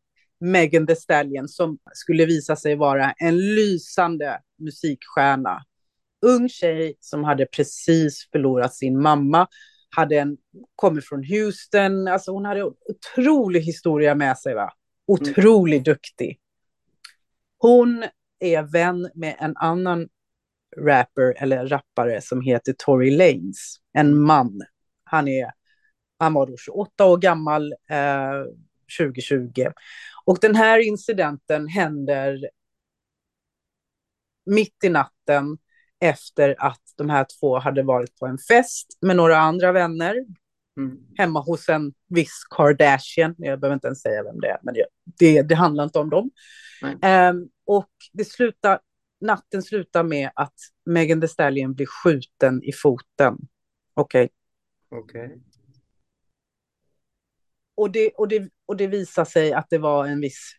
mm. 0.42 0.52
Megan 0.52 0.88
Thee 0.88 0.96
Stallion 0.96 1.48
som 1.48 1.78
skulle 1.94 2.26
visa 2.26 2.56
sig 2.56 2.76
vara 2.76 3.12
en 3.12 3.38
lysande 3.38 4.40
musikstjärna. 4.60 5.64
Ung 6.26 6.50
tjej 6.50 6.96
som 7.00 7.24
hade 7.24 7.46
precis 7.46 8.30
förlorat 8.32 8.76
sin 8.76 9.02
mamma 9.02 9.48
hade 9.96 10.20
en, 10.20 10.38
kommer 10.76 11.02
från 11.02 11.24
Houston, 11.24 12.08
alltså 12.08 12.32
hon 12.32 12.46
hade 12.46 12.60
en 12.60 12.66
otrolig 12.66 13.62
historia 13.62 14.16
med 14.16 14.38
sig. 14.38 14.56
Va? 14.56 14.74
Otroligt 15.08 15.88
mm. 15.88 15.94
duktig. 15.94 16.40
Hon 17.58 18.04
är 18.40 18.62
vän 18.62 19.10
med 19.16 19.36
en 19.40 19.58
annan 19.58 20.08
rapper 20.78 21.44
eller 21.44 21.68
rappare 21.68 22.22
som 22.22 22.42
heter 22.42 22.74
Tory 22.78 23.12
Lanez, 23.12 23.76
en 23.94 24.22
man. 24.22 24.62
Han, 25.04 25.28
är, 25.28 25.52
han 26.20 26.34
var 26.34 26.48
då 26.48 26.58
28 26.58 27.06
år 27.06 27.18
gammal 27.18 27.74
eh, 27.90 28.44
2020. 29.00 29.66
Och 30.26 30.38
den 30.42 30.56
här 30.56 30.80
incidenten 30.80 31.68
händer 31.68 32.50
mitt 34.46 34.84
i 34.84 34.90
natten 34.90 35.58
efter 36.00 36.56
att 36.58 36.82
de 36.98 37.10
här 37.10 37.26
två 37.40 37.60
hade 37.60 37.84
varit 37.84 38.20
på 38.20 38.26
en 38.26 38.38
fest 38.38 38.98
med 39.02 39.16
några 39.16 39.38
andra 39.38 39.72
vänner. 39.72 40.16
Mm. 40.78 40.98
Hemma 41.18 41.40
hos 41.40 41.70
en 41.70 41.94
viss 42.10 42.44
Kardashian. 42.50 43.36
Jag 43.38 43.60
behöver 43.60 43.74
inte 43.74 43.88
ens 43.88 44.02
säga 44.02 44.24
vem 44.24 44.40
det 44.40 44.48
är, 44.48 44.58
men 44.64 44.74
det, 44.74 44.86
det, 45.06 45.42
det 45.42 45.56
handlar 45.56 45.84
inte 45.84 46.00
om 46.00 46.10
dem. 46.10 46.32
Um, 46.84 47.50
och 47.66 47.90
det 48.14 48.26
slutar, 48.26 48.80
natten 49.24 49.64
slutar 49.64 50.04
med 50.04 50.32
att 50.36 50.54
Megan 50.86 51.22
Thee 51.22 51.28
Stallion 51.28 51.74
blir 51.74 51.86
skjuten 51.86 52.64
i 52.64 52.72
foten. 52.72 53.38
Okej. 53.94 54.30
Okay. 54.90 55.26
Okay. 55.26 55.38
Och, 57.76 57.92
det, 57.92 58.10
och, 58.10 58.28
det, 58.28 58.50
och 58.66 58.78
det 58.78 58.88
visar 58.88 59.26
sig 59.26 59.54
att 59.54 59.70
det 59.70 59.78
var 59.78 60.06
en 60.06 60.22
viss 60.22 60.56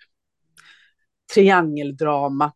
triangeldrama 1.34 2.52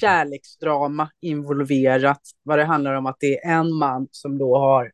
kärleksdrama 0.00 1.10
involverat. 1.20 2.22
Vad 2.42 2.58
det 2.58 2.64
handlar 2.64 2.94
om 2.94 3.06
att 3.06 3.16
det 3.20 3.44
är 3.44 3.58
en 3.58 3.74
man 3.74 4.08
som 4.10 4.38
då 4.38 4.58
har 4.58 4.92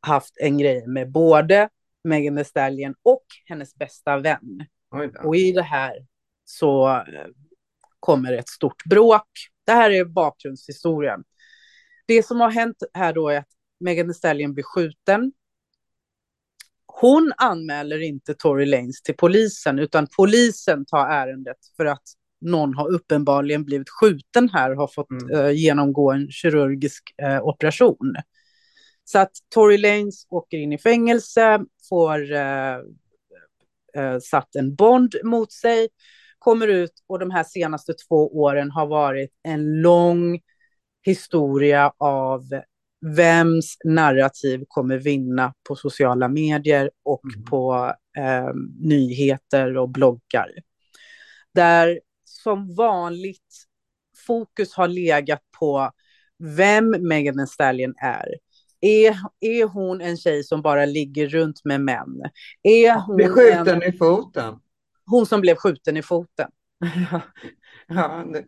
haft 0.00 0.36
en 0.36 0.58
grej 0.58 0.86
med 0.86 1.12
både 1.12 1.68
Megan 2.04 2.36
Thee 2.36 2.44
Stallion 2.44 2.94
och 3.02 3.24
hennes 3.44 3.74
bästa 3.74 4.18
vän. 4.18 4.64
Och 5.24 5.36
i 5.36 5.52
det 5.52 5.62
här 5.62 6.06
så 6.44 6.88
eh, 6.88 7.26
kommer 8.00 8.32
ett 8.32 8.48
stort 8.48 8.84
bråk. 8.84 9.28
Det 9.66 9.72
här 9.72 9.90
är 9.90 10.04
bakgrundshistorien. 10.04 11.24
Det 12.06 12.26
som 12.26 12.40
har 12.40 12.50
hänt 12.50 12.76
här 12.94 13.12
då 13.12 13.28
är 13.28 13.38
att 13.38 13.48
Megan 13.80 14.06
Thee 14.06 14.14
Stallion 14.14 14.54
blir 14.54 14.64
skjuten. 14.64 15.32
Hon 16.86 17.32
anmäler 17.36 18.02
inte 18.02 18.34
Tory 18.34 18.66
Lanez 18.66 19.02
till 19.02 19.16
polisen, 19.16 19.78
utan 19.78 20.06
polisen 20.16 20.84
tar 20.84 21.06
ärendet 21.08 21.56
för 21.76 21.84
att 21.84 22.02
någon 22.40 22.74
har 22.74 22.88
uppenbarligen 22.88 23.64
blivit 23.64 23.90
skjuten 23.90 24.48
här 24.48 24.70
och 24.70 24.76
har 24.76 24.88
fått 24.88 25.10
mm. 25.10 25.34
uh, 25.34 25.50
genomgå 25.52 26.12
en 26.12 26.30
kirurgisk 26.30 27.14
uh, 27.22 27.42
operation. 27.42 28.14
Så 29.04 29.18
att 29.18 29.32
Tory 29.54 29.78
Lanez 29.78 30.26
åker 30.28 30.56
in 30.56 30.72
i 30.72 30.78
fängelse, 30.78 31.60
får 31.88 32.32
uh, 32.32 32.78
satt 34.22 34.54
en 34.56 34.74
bond 34.74 35.14
mot 35.24 35.52
sig, 35.52 35.88
kommer 36.38 36.68
ut 36.68 36.92
och 37.06 37.18
de 37.18 37.30
här 37.30 37.44
senaste 37.44 37.94
två 37.94 38.40
åren 38.40 38.70
har 38.70 38.86
varit 38.86 39.30
en 39.42 39.80
lång 39.80 40.40
historia 41.02 41.92
av 41.98 42.42
vems 43.16 43.76
narrativ 43.84 44.64
kommer 44.68 44.98
vinna 44.98 45.54
på 45.68 45.76
sociala 45.76 46.28
medier 46.28 46.90
och 47.04 47.24
mm. 47.34 47.44
på 47.44 47.94
nyheter 48.80 49.76
och 49.76 49.88
bloggar. 49.88 50.50
Där 51.54 52.00
som 52.24 52.74
vanligt 52.74 53.64
fokus 54.26 54.74
har 54.74 54.88
legat 54.88 55.40
på 55.58 55.90
vem 56.38 57.08
Megan 57.08 57.34
Thee 57.34 57.46
Stallion 57.46 57.94
är. 57.98 58.28
Är, 58.80 59.16
är 59.40 59.64
hon 59.64 60.00
en 60.00 60.16
tjej 60.16 60.44
som 60.44 60.62
bara 60.62 60.84
ligger 60.84 61.28
runt 61.28 61.64
med 61.64 61.80
män? 61.80 62.22
Är 62.62 62.94
hon 62.94 63.16
blev 63.16 63.28
skjuten 63.28 63.82
en... 63.82 63.82
i 63.82 63.92
foten. 63.92 64.54
Hon 65.10 65.26
som 65.26 65.40
blev 65.40 65.56
skjuten 65.56 65.96
i 65.96 66.02
foten. 66.02 66.50
ja, 67.86 68.24
det... 68.32 68.44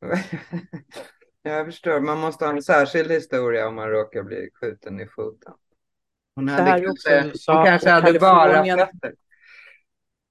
Jag 1.46 1.66
förstår, 1.66 2.00
man 2.00 2.18
måste 2.18 2.44
ha 2.44 2.52
en 2.52 2.62
särskild 2.62 3.10
historia 3.10 3.68
om 3.68 3.74
man 3.74 3.90
råkar 3.90 4.22
bli 4.22 4.50
skjuten 4.54 5.00
i 5.00 5.06
foten. 5.06 5.52
Hon, 6.34 6.48
hade 6.48 6.84
kanske, 6.84 7.32
hon 7.52 7.64
kanske 7.64 7.90
hade 7.90 8.18
bara 8.18 8.64
fötter. 8.64 9.14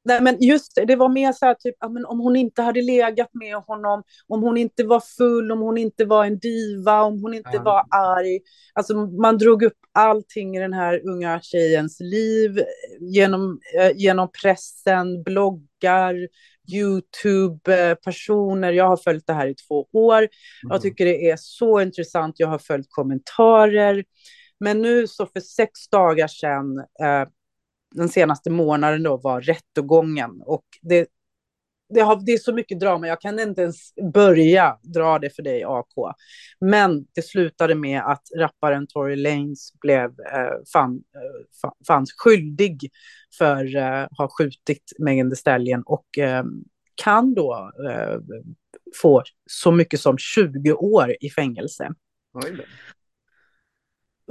Nej, 0.05 0.21
men 0.21 0.37
just 0.41 0.75
det, 0.75 0.85
det 0.85 0.95
var 0.95 1.09
mer 1.09 1.31
så 1.31 1.45
här, 1.45 1.53
typ, 1.53 1.75
om 2.07 2.19
hon 2.19 2.35
inte 2.35 2.61
hade 2.61 2.81
legat 2.81 3.29
med 3.33 3.55
honom, 3.55 4.03
om 4.27 4.43
hon 4.43 4.57
inte 4.57 4.83
var 4.83 4.99
full, 5.17 5.51
om 5.51 5.59
hon 5.59 5.77
inte 5.77 6.05
var 6.05 6.25
en 6.25 6.39
diva, 6.39 7.01
om 7.01 7.21
hon 7.21 7.33
inte 7.33 7.49
mm. 7.49 7.63
var 7.63 7.85
arg. 7.89 8.39
Alltså 8.73 8.95
man 8.95 9.37
drog 9.37 9.63
upp 9.63 9.77
allting 9.91 10.57
i 10.57 10.59
den 10.59 10.73
här 10.73 11.07
unga 11.07 11.39
tjejens 11.41 11.99
liv 11.99 12.59
genom, 12.99 13.59
eh, 13.79 13.91
genom 13.95 14.31
pressen, 14.41 15.23
bloggar, 15.23 16.27
YouTube-personer. 16.73 18.71
Jag 18.71 18.87
har 18.87 18.97
följt 18.97 19.27
det 19.27 19.33
här 19.33 19.47
i 19.47 19.55
två 19.55 19.87
år. 19.93 20.17
Mm. 20.17 20.29
Jag 20.69 20.81
tycker 20.81 21.05
det 21.05 21.29
är 21.29 21.37
så 21.39 21.81
intressant. 21.81 22.35
Jag 22.37 22.47
har 22.47 22.57
följt 22.59 22.87
kommentarer. 22.89 24.03
Men 24.59 24.81
nu 24.81 25.07
så 25.07 25.25
för 25.25 25.39
sex 25.39 25.87
dagar 25.91 26.27
sedan 26.27 26.77
eh, 26.79 27.27
den 27.93 28.09
senaste 28.09 28.49
månaden 28.49 29.03
då 29.03 29.17
var 29.17 29.41
rättegången. 29.41 30.41
Och 30.45 30.63
det, 30.81 31.07
det, 31.93 32.01
har, 32.01 32.25
det 32.25 32.31
är 32.31 32.37
så 32.37 32.53
mycket 32.53 32.79
drama, 32.79 33.07
jag 33.07 33.21
kan 33.21 33.39
inte 33.39 33.61
ens 33.61 33.93
börja 34.13 34.77
dra 34.81 35.19
det 35.19 35.29
för 35.35 35.43
dig, 35.43 35.63
AK. 35.63 36.15
Men 36.59 37.05
det 37.15 37.21
slutade 37.21 37.75
med 37.75 38.01
att 38.01 38.23
rapparen 38.37 38.87
Tory 38.87 39.15
Lanez 39.15 39.73
blev, 39.81 40.05
eh, 40.05 40.53
fan, 40.73 41.03
eh, 41.15 41.69
fanns 41.87 42.13
skyldig 42.17 42.91
för 43.37 43.77
att 43.77 44.11
eh, 44.11 44.17
ha 44.17 44.27
skjutit 44.37 44.93
Megan 44.99 45.29
Thee 45.29 45.35
Stallion 45.35 45.83
och 45.85 46.17
eh, 46.17 46.43
kan 46.95 47.33
då 47.33 47.71
eh, 47.89 48.19
få 49.01 49.23
så 49.49 49.71
mycket 49.71 49.99
som 49.99 50.17
20 50.17 50.73
år 50.73 51.15
i 51.19 51.29
fängelse. 51.29 51.89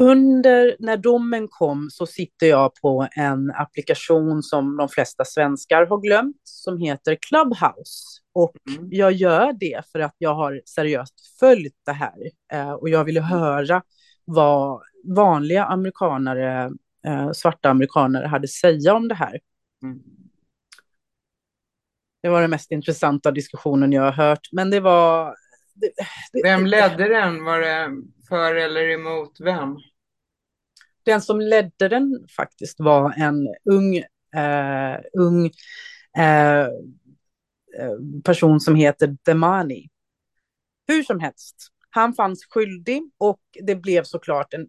Under 0.03 0.77
när 0.79 0.97
domen 0.97 1.49
kom 1.49 1.91
så 1.91 2.07
sitter 2.07 2.47
jag 2.47 2.75
på 2.75 3.09
en 3.17 3.51
applikation 3.51 4.43
som 4.43 4.77
de 4.77 4.89
flesta 4.89 5.25
svenskar 5.25 5.87
har 5.87 6.01
glömt, 6.01 6.41
som 6.45 6.79
heter 6.79 7.19
Clubhouse. 7.29 8.21
Och 8.35 8.55
mm. 8.69 8.89
jag 8.93 9.13
gör 9.13 9.53
det 9.53 9.83
för 9.93 9.99
att 9.99 10.15
jag 10.19 10.35
har 10.35 10.63
seriöst 10.65 11.15
följt 11.41 11.77
det 11.87 11.93
här. 11.93 12.31
Eh, 12.53 12.73
och 12.73 12.89
jag 12.89 13.05
ville 13.05 13.21
höra 13.21 13.83
vad 14.25 14.83
vanliga 15.05 15.65
amerikanare, 15.65 16.73
eh, 17.07 17.33
svarta 17.33 17.71
amerikanare 17.71 18.27
hade 18.27 18.45
att 18.45 18.51
säga 18.51 18.95
om 18.95 19.09
det 19.09 19.15
här. 19.15 19.41
Mm. 19.83 19.99
Det 22.23 22.29
var 22.29 22.41
den 22.41 22.51
mest 22.51 22.71
intressanta 22.73 23.31
diskussionen 23.31 23.93
jag 23.93 24.03
har 24.03 24.13
hört. 24.13 24.49
Men 24.53 24.71
det 24.71 24.81
var... 24.81 25.35
Det, 25.75 25.93
det, 26.33 26.43
vem 26.43 26.67
ledde 26.67 27.09
den? 27.09 27.45
Var 27.45 27.61
det 27.61 27.91
för 28.29 28.55
eller 28.55 28.89
emot 28.89 29.41
vem? 29.41 29.77
Den 31.05 31.23
som 31.23 31.41
ledde 31.41 31.89
den 31.89 32.27
faktiskt 32.37 32.81
var 32.81 33.15
en 33.17 33.49
ung, 33.71 33.97
eh, 34.37 35.01
ung 35.19 35.47
eh, 36.19 36.65
eh, 37.79 37.97
person 38.25 38.61
som 38.61 38.75
heter 38.75 39.17
Demani. 39.25 39.89
Hur 40.89 41.03
som 41.03 41.21
helst, 41.21 41.57
han 41.91 42.15
fanns 42.15 42.47
skyldig 42.51 43.03
och 43.19 43.41
det 43.67 43.77
blev 43.77 44.05
såklart 44.05 44.55
en 44.55 44.69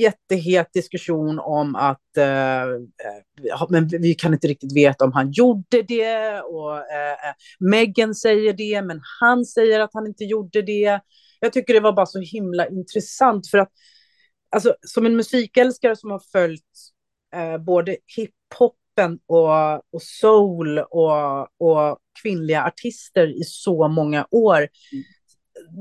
jättehet 0.00 0.72
diskussion 0.72 1.38
om 1.38 1.74
att 1.76 2.16
eh, 2.16 2.62
eh 2.62 3.66
men 3.68 3.88
vi 3.88 4.14
kan 4.14 4.34
inte 4.34 4.48
riktigt 4.48 4.76
veta 4.76 5.04
om 5.04 5.12
han 5.12 5.30
gjorde 5.30 5.82
det 5.82 6.40
och 6.40 6.76
eh, 6.76 7.12
eh 7.12 7.34
Megan 7.58 8.14
säger 8.14 8.52
det, 8.52 8.82
men 8.82 9.00
han 9.20 9.44
säger 9.44 9.80
att 9.80 9.90
han 9.92 10.06
inte 10.06 10.24
gjorde 10.24 10.62
det. 10.62 11.00
Jag 11.40 11.52
tycker 11.52 11.74
det 11.74 11.80
var 11.80 11.92
bara 11.92 12.06
så 12.06 12.20
himla 12.20 12.68
intressant 12.68 13.50
för 13.50 13.58
att 13.58 13.72
alltså, 14.50 14.74
som 14.80 15.06
en 15.06 15.16
musikälskare 15.16 15.96
som 15.96 16.10
har 16.10 16.22
följt 16.32 16.62
eh, 17.34 17.58
både 17.58 17.96
hiphopen 18.16 19.18
och, 19.26 19.74
och 19.74 20.02
soul 20.02 20.78
och, 20.78 21.42
och 21.42 21.98
kvinnliga 22.22 22.64
artister 22.64 23.40
i 23.40 23.44
så 23.44 23.88
många 23.88 24.26
år 24.30 24.58
mm 24.58 25.04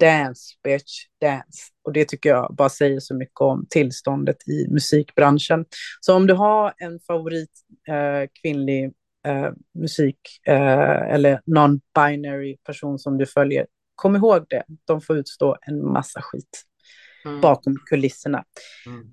dance 0.00 0.54
bitch, 0.64 1.06
dance. 1.20 1.72
Och 1.84 1.92
det 1.92 2.08
tycker 2.08 2.28
jag 2.30 2.54
bara 2.56 2.68
säger 2.68 3.00
så 3.00 3.14
mycket 3.14 3.40
om 3.40 3.66
tillståndet 3.70 4.48
i 4.48 4.68
musikbranschen. 4.70 5.64
Så 6.00 6.14
om 6.14 6.26
du 6.26 6.34
har 6.34 6.74
en 6.76 7.00
favorit 7.06 7.50
eh, 7.88 8.28
kvinnlig 8.42 8.84
eh, 9.26 9.50
musik 9.78 10.18
eh, 10.46 11.14
eller 11.14 11.40
non-binary 11.46 12.56
person 12.66 12.98
som 12.98 13.18
du 13.18 13.26
följer, 13.26 13.66
kom 13.94 14.16
ihåg 14.16 14.46
det. 14.48 14.64
De 14.84 15.00
får 15.00 15.16
utstå 15.16 15.56
en 15.60 15.92
massa 15.92 16.22
skit 16.22 16.62
mm. 17.24 17.40
bakom 17.40 17.76
kulisserna. 17.86 18.44
Mm. 18.86 19.06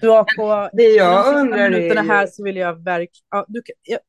Du 0.00 0.08
har 0.08 0.24
på 0.36 0.76
det 0.76 0.82
jag 0.82 1.36
undrar 1.36 1.70
är... 1.70 2.02
här 2.02 2.26
så 2.26 2.44
vill 2.44 2.56
jag 2.56 2.84
verkligen... 2.84 3.26
Ja, 3.30 3.44
du, 3.48 3.62
jag, 3.82 4.00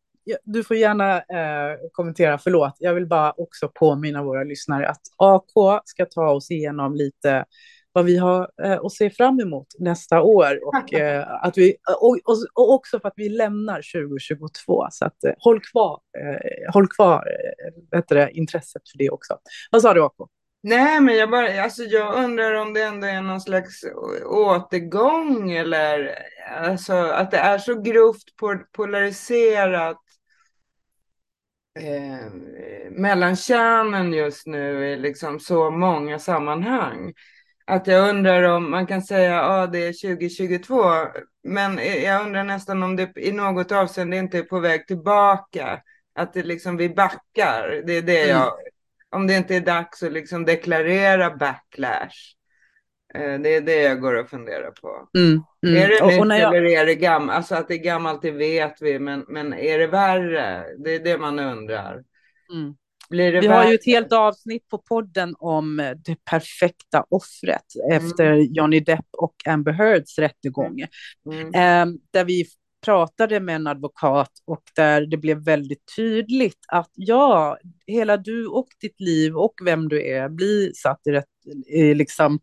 du 0.44 0.64
får 0.64 0.78
gärna 0.78 1.18
eh, 1.18 1.78
kommentera, 1.92 2.38
förlåt. 2.38 2.76
Jag 2.80 2.94
vill 2.94 3.08
bara 3.08 3.32
också 3.32 3.72
påminna 3.76 4.24
våra 4.24 4.44
lyssnare 4.44 4.90
att 4.90 5.02
AK 5.18 5.82
ska 5.86 6.06
ta 6.06 6.30
oss 6.30 6.52
igenom 6.52 6.96
lite 6.96 7.46
vad 7.98 8.06
vi 8.06 8.18
har 8.18 8.50
eh, 8.64 8.80
att 8.84 8.92
se 8.92 9.10
fram 9.10 9.40
emot 9.40 9.68
nästa 9.80 10.22
år 10.22 10.60
och, 10.68 10.94
eh, 11.00 11.44
att 11.44 11.58
vi, 11.58 11.76
och, 12.02 12.18
och, 12.54 12.74
också 12.74 13.00
för 13.00 13.08
att 13.08 13.14
vi 13.16 13.30
lämnar 13.30 13.82
2022. 14.08 14.88
Så 14.92 15.06
att, 15.06 15.24
eh, 15.24 15.34
håll 15.38 15.62
kvar, 15.62 16.00
eh, 16.20 16.74
håll 16.74 16.88
kvar 16.88 17.28
eh, 18.12 18.28
intresset 18.32 18.82
för 18.92 18.98
det 18.98 19.10
också. 19.10 19.38
Vad 19.72 19.82
sa 19.82 19.94
du 19.94 20.04
AK? 20.04 20.16
Nej, 20.64 21.02
men 21.02 21.16
jag, 21.16 21.30
bara, 21.30 21.64
alltså 21.64 21.84
jag 21.84 22.24
undrar 22.24 22.54
om 22.54 22.74
det 22.74 22.82
ändå 22.82 23.08
är 23.08 23.22
någon 23.22 23.42
slags 23.42 23.84
återgång 24.26 25.52
eller 25.52 26.16
alltså, 26.56 26.94
att 26.94 27.32
det 27.32 27.38
är 27.38 27.58
så 27.58 27.82
grovt 27.82 28.26
polariserat 28.72 30.02
eh, 31.80 32.32
mellan 32.92 33.36
könen 33.36 34.14
just 34.14 34.48
nu 34.48 34.86
i 34.86 34.98
liksom 34.98 35.40
så 35.40 35.72
många 35.72 36.20
sammanhang. 36.20 37.14
Att 37.68 37.88
jag 37.88 38.10
undrar 38.10 38.44
om 38.44 38.72
man 38.72 38.88
kan 38.88 39.02
säga 39.02 39.42
att 39.42 39.50
ah, 39.50 39.68
det 39.68 39.88
är 39.88 40.18
2022, 40.18 40.84
men 41.44 41.80
jag 42.04 42.26
undrar 42.26 42.44
nästan 42.44 42.84
om 42.84 42.96
det 42.96 43.12
i 43.16 43.32
något 43.32 43.72
avseende 43.72 44.18
inte 44.18 44.38
är 44.38 44.44
på 44.44 44.60
väg 44.60 44.88
tillbaka. 44.88 45.82
Att 46.16 46.34
det 46.34 46.44
liksom 46.44 46.78
vi 46.78 46.90
backar. 46.90 47.84
Det 47.86 47.94
är 47.94 48.02
det 48.02 48.30
mm. 48.30 48.38
jag, 48.38 48.54
om 49.10 49.28
det 49.28 49.38
inte 49.38 49.56
är 49.56 49.62
dags 49.62 50.04
att 50.04 50.12
liksom 50.12 50.46
deklarera 50.46 51.36
backlash. 51.36 52.36
Eh, 53.14 53.40
det 53.40 53.56
är 53.56 53.62
det 53.62 53.82
jag 53.82 54.02
går 54.02 54.14
och 54.14 54.30
funderar 54.30 54.72
på. 54.72 55.10
Mm, 55.18 55.44
mm. 55.66 55.84
Är 55.84 55.88
det 55.88 56.06
nytt 56.08 56.20
och, 56.20 56.26
och 56.26 56.34
jag... 56.34 56.56
eller 56.56 56.66
är 56.66 56.86
det 56.86 56.96
gammalt? 56.96 57.38
Alltså 57.38 57.56
att 57.56 57.68
det 57.68 57.74
är 57.74 57.84
gammalt, 57.84 58.22
det 58.22 58.32
vet 58.32 58.82
vi, 58.82 59.00
men, 59.00 59.26
men 59.28 59.54
är 59.54 59.80
det 59.80 59.88
värre? 59.88 60.66
Det 60.78 60.96
är 60.96 61.00
det 61.00 61.18
man 61.18 61.40
undrar. 61.40 62.04
Mm. 62.54 62.76
Vi 63.42 63.48
värre? 63.48 63.58
har 63.58 63.70
ju 63.70 63.76
ett 63.76 63.86
helt 63.86 64.14
avsnitt 64.14 64.68
på 64.68 64.78
podden 64.78 65.36
om 65.40 65.78
det 66.06 66.26
perfekta 66.26 67.06
offret 67.10 67.66
mm. 67.90 67.98
efter 67.98 68.34
Johnny 68.34 68.80
Depp 68.80 69.06
och 69.18 69.36
Amber 69.46 69.72
Heards 69.72 70.20
rättegång. 70.20 70.80
Eh, 71.56 71.86
där 72.14 72.24
vi 72.24 72.46
pratade 72.86 73.40
med 73.40 73.56
en 73.56 73.68
advokat 73.68 74.32
och 74.46 74.64
där 74.76 75.06
det 75.06 75.18
blev 75.18 75.38
väldigt 75.38 75.84
tydligt 75.96 76.60
att 76.68 76.92
ja, 76.94 77.58
hela 77.88 78.18
du 78.18 78.48
och 78.48 78.68
ditt 78.82 79.02
liv 79.02 79.38
och 79.38 79.54
vem 79.66 79.90
du 79.90 80.08
är 80.08 80.30
blir 80.30 80.72
satt 80.74 81.02
i, 81.08 81.12
rätt, 81.12 81.26
i 81.68 81.94
liksom 81.94 82.40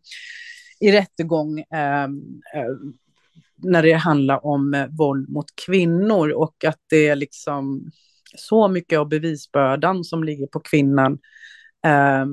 i 0.79 0.91
rättegång 0.91 1.59
eh, 1.59 2.03
eh, 2.03 2.75
när 3.55 3.83
det 3.83 3.93
handlar 3.93 4.45
om 4.45 4.73
eh, 4.73 4.87
våld 4.87 5.29
mot 5.29 5.45
kvinnor 5.65 6.29
och 6.29 6.63
att 6.63 6.79
det 6.89 7.07
är 7.07 7.15
liksom 7.15 7.91
så 8.37 8.67
mycket 8.67 8.99
av 8.99 9.09
bevisbördan 9.09 10.03
som 10.03 10.23
ligger 10.23 10.47
på 10.47 10.59
kvinnan 10.59 11.19
eh, 11.85 12.25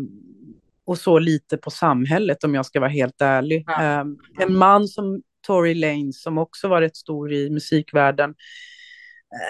och 0.85 0.99
så 0.99 1.19
lite 1.19 1.57
på 1.57 1.71
samhället 1.71 2.45
om 2.45 2.55
jag 2.55 2.67
ska 2.67 2.81
vara 2.81 2.91
helt 2.91 3.21
ärlig. 3.21 3.65
Ja. 3.67 3.83
Eh, 3.83 4.05
en 4.39 4.57
man 4.57 4.89
som 4.89 5.23
Tory 5.47 5.75
Lanez, 5.75 6.23
som 6.23 6.39
också 6.39 6.69
var 6.69 6.81
rätt 6.81 6.97
stor 6.97 7.33
i 7.33 7.51
musikvärlden, 7.51 8.35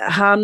han 0.08 0.40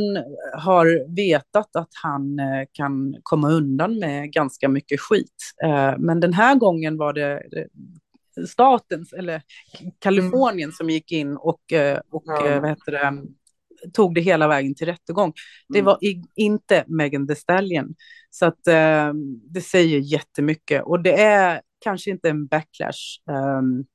har 0.53 1.15
vetat 1.17 1.77
att 1.77 1.91
han 2.03 2.39
eh, 2.39 2.67
kan 2.73 3.17
komma 3.23 3.51
undan 3.51 3.99
med 3.99 4.33
ganska 4.33 4.69
mycket 4.69 5.01
skit. 5.01 5.53
Eh, 5.65 5.95
men 5.99 6.21
den 6.21 6.33
här 6.33 6.55
gången 6.55 6.97
var 6.97 7.13
det 7.13 7.43
statens, 8.47 9.13
eller 9.13 9.43
Kalifornien, 9.99 10.69
mm. 10.69 10.73
som 10.73 10.91
gick 10.91 11.13
in 11.13 11.37
och, 11.37 11.73
eh, 11.73 12.01
och 12.11 12.23
ja. 12.27 12.61
vad 12.61 12.69
heter 12.69 12.93
det, 12.93 13.23
tog 13.93 14.15
det 14.15 14.21
hela 14.21 14.49
vägen 14.49 14.75
till 14.75 14.87
rättegång. 14.87 15.33
Det 15.69 15.79
mm. 15.79 15.87
var 15.87 16.05
i, 16.05 16.23
inte 16.35 16.85
Megan 16.87 17.27
Thee 17.27 17.37
Stallion. 17.37 17.95
Så 18.31 18.47
att, 18.47 18.65
det 19.51 19.61
säger 19.61 19.99
jättemycket. 19.99 20.83
Och 20.85 21.03
det 21.03 21.21
är 21.23 21.63
kanske 21.81 22.11
inte 22.11 22.29
en 22.29 22.47
backlash. 22.47 23.21
Um, 23.59 23.87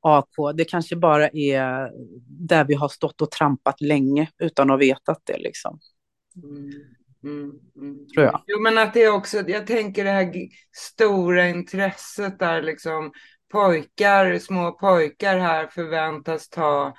AK. 0.00 0.34
Det 0.54 0.64
kanske 0.64 0.96
bara 0.96 1.28
är 1.28 1.90
där 2.26 2.64
vi 2.64 2.74
har 2.74 2.88
stått 2.88 3.20
och 3.20 3.30
trampat 3.30 3.80
länge 3.80 4.28
utan 4.38 4.70
att 4.70 4.80
veta 4.80 5.16
det. 5.24 5.38
Liksom. 5.38 5.78
Mm, 6.42 6.72
mm, 7.24 7.52
mm. 7.76 8.06
Tror 8.14 8.26
jag. 8.26 8.42
Jo, 8.46 8.60
men 8.60 8.78
att 8.78 8.94
det 8.94 9.08
också, 9.08 9.48
jag 9.48 9.66
tänker 9.66 10.04
det 10.04 10.10
här 10.10 10.32
stora 10.76 11.48
intresset 11.48 12.38
där 12.38 12.62
liksom 12.62 13.12
pojkar, 13.52 14.38
små 14.38 14.72
pojkar 14.72 15.38
här 15.38 15.66
förväntas 15.66 16.48
ta 16.48 16.94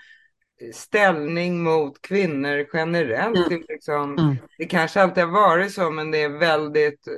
ställning 0.73 1.63
mot 1.63 2.01
kvinnor 2.01 2.67
generellt. 2.73 3.51
Mm. 3.51 3.63
Liksom, 3.69 4.17
mm. 4.17 4.35
Det 4.57 4.65
kanske 4.65 5.01
alltid 5.01 5.23
har 5.23 5.31
varit 5.31 5.73
så, 5.73 5.89
men 5.89 6.11
det 6.11 6.21
är 6.21 6.29
väldigt 6.29 7.07
eh, 7.07 7.13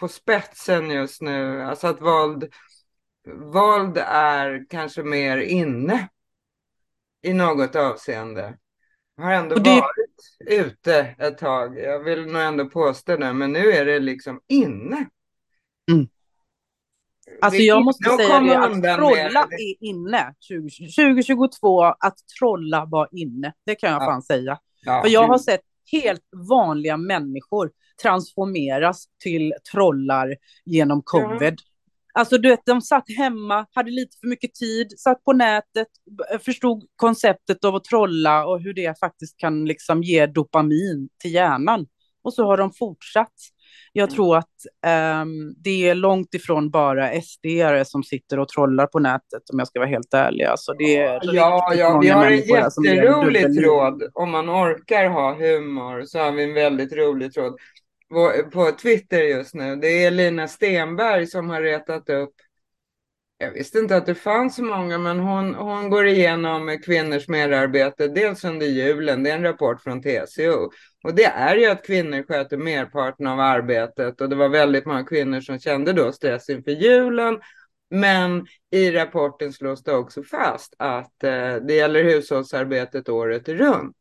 på 0.00 0.08
spetsen 0.08 0.90
just 0.90 1.22
nu. 1.22 1.62
Alltså 1.62 1.86
att 1.86 2.00
våld 2.00 2.52
våld 3.34 3.98
är 4.06 4.66
kanske 4.70 5.02
mer 5.02 5.38
inne 5.38 6.08
i 7.22 7.32
något 7.32 7.76
avseende. 7.76 8.58
Jag 9.16 9.24
har 9.24 9.32
ändå 9.32 9.56
det... 9.56 9.80
varit 9.80 10.36
ute 10.46 11.14
ett 11.18 11.38
tag. 11.38 11.78
Jag 11.78 12.04
vill 12.04 12.26
nog 12.26 12.42
ändå 12.42 12.68
påstå 12.68 13.16
det, 13.16 13.32
men 13.32 13.52
nu 13.52 13.72
är 13.72 13.84
det 13.84 13.98
liksom 13.98 14.40
inne. 14.46 15.08
Mm. 15.90 16.08
Alltså 17.40 17.60
jag 17.60 17.84
måste 17.84 18.10
säga 18.10 18.40
det, 18.40 18.58
att 18.58 18.98
trolla 18.98 19.48
är 19.50 19.84
inne 19.84 20.34
2022, 20.48 21.82
att 21.84 22.16
trolla 22.38 22.84
var 22.84 23.08
inne. 23.12 23.52
Det 23.66 23.74
kan 23.74 23.92
jag 23.92 24.02
ja. 24.02 24.06
fan 24.06 24.22
säga. 24.22 24.58
Ja. 24.84 25.02
För 25.02 25.10
jag 25.10 25.28
har 25.28 25.38
sett 25.38 25.60
helt 25.92 26.22
vanliga 26.50 26.96
människor 26.96 27.70
transformeras 28.02 29.06
till 29.22 29.54
trollar 29.72 30.36
genom 30.64 31.02
covid. 31.04 31.54
Ja. 31.58 32.20
Alltså 32.20 32.38
du 32.38 32.48
vet, 32.48 32.66
de 32.66 32.80
satt 32.80 33.04
hemma, 33.18 33.66
hade 33.72 33.90
lite 33.90 34.16
för 34.20 34.28
mycket 34.28 34.54
tid, 34.54 34.92
satt 34.98 35.24
på 35.24 35.32
nätet, 35.32 35.88
förstod 36.40 36.84
konceptet 36.96 37.64
av 37.64 37.74
att 37.74 37.84
trolla 37.84 38.46
och 38.46 38.60
hur 38.60 38.74
det 38.74 38.98
faktiskt 39.00 39.36
kan 39.36 39.64
liksom 39.64 40.02
ge 40.02 40.26
dopamin 40.26 41.08
till 41.18 41.32
hjärnan. 41.32 41.86
Och 42.22 42.34
så 42.34 42.44
har 42.44 42.56
de 42.56 42.72
fortsatt. 42.72 43.34
Jag 43.92 44.10
tror 44.10 44.36
att 44.36 44.44
um, 45.22 45.54
det 45.56 45.88
är 45.88 45.94
långt 45.94 46.34
ifrån 46.34 46.70
bara 46.70 47.10
SD-are 47.10 47.84
som 47.84 48.02
sitter 48.02 48.38
och 48.38 48.48
trollar 48.48 48.86
på 48.86 48.98
nätet, 48.98 49.50
om 49.52 49.58
jag 49.58 49.68
ska 49.68 49.80
vara 49.80 49.88
helt 49.88 50.14
ärlig. 50.14 50.44
Alltså, 50.44 50.72
det 50.72 50.96
är 50.96 51.20
ja, 51.22 51.74
ja, 51.74 51.98
vi 52.02 52.08
har 52.08 52.26
en 52.26 52.36
jätterolig 52.36 53.62
tråd. 53.62 54.02
Om 54.14 54.30
man 54.30 54.50
orkar 54.50 55.08
ha 55.08 55.34
humor 55.34 56.04
så 56.04 56.18
har 56.18 56.32
vi 56.32 56.44
en 56.44 56.54
väldigt 56.54 56.92
rolig 56.92 57.32
tråd 57.32 57.56
på 58.52 58.70
Twitter 58.82 59.22
just 59.22 59.54
nu. 59.54 59.76
Det 59.76 60.04
är 60.04 60.10
Lina 60.10 60.48
Stenberg 60.48 61.26
som 61.26 61.50
har 61.50 61.62
retat 61.62 62.08
upp 62.08 62.34
jag 63.38 63.52
visste 63.52 63.78
inte 63.78 63.96
att 63.96 64.06
det 64.06 64.14
fanns 64.14 64.56
så 64.56 64.64
många, 64.64 64.98
men 64.98 65.18
hon, 65.18 65.54
hon 65.54 65.90
går 65.90 66.06
igenom 66.06 66.78
kvinnors 66.84 67.28
merarbete, 67.28 68.08
dels 68.08 68.44
under 68.44 68.66
julen, 68.66 69.22
det 69.22 69.30
är 69.30 69.34
en 69.34 69.42
rapport 69.42 69.82
från 69.82 70.02
TCO. 70.02 70.70
Och 71.04 71.14
det 71.14 71.24
är 71.24 71.56
ju 71.56 71.66
att 71.66 71.86
kvinnor 71.86 72.22
sköter 72.22 72.56
merparten 72.56 73.26
av 73.26 73.40
arbetet 73.40 74.20
och 74.20 74.28
det 74.28 74.36
var 74.36 74.48
väldigt 74.48 74.86
många 74.86 75.04
kvinnor 75.04 75.40
som 75.40 75.58
kände 75.58 75.92
då 75.92 76.12
stress 76.12 76.48
inför 76.48 76.70
julen. 76.70 77.40
Men 77.90 78.46
i 78.72 78.90
rapporten 78.90 79.52
slås 79.52 79.82
det 79.82 79.92
också 79.92 80.22
fast 80.22 80.74
att 80.78 81.24
eh, 81.24 81.56
det 81.56 81.74
gäller 81.74 82.04
hushållsarbetet 82.04 83.08
året 83.08 83.48
runt. 83.48 83.96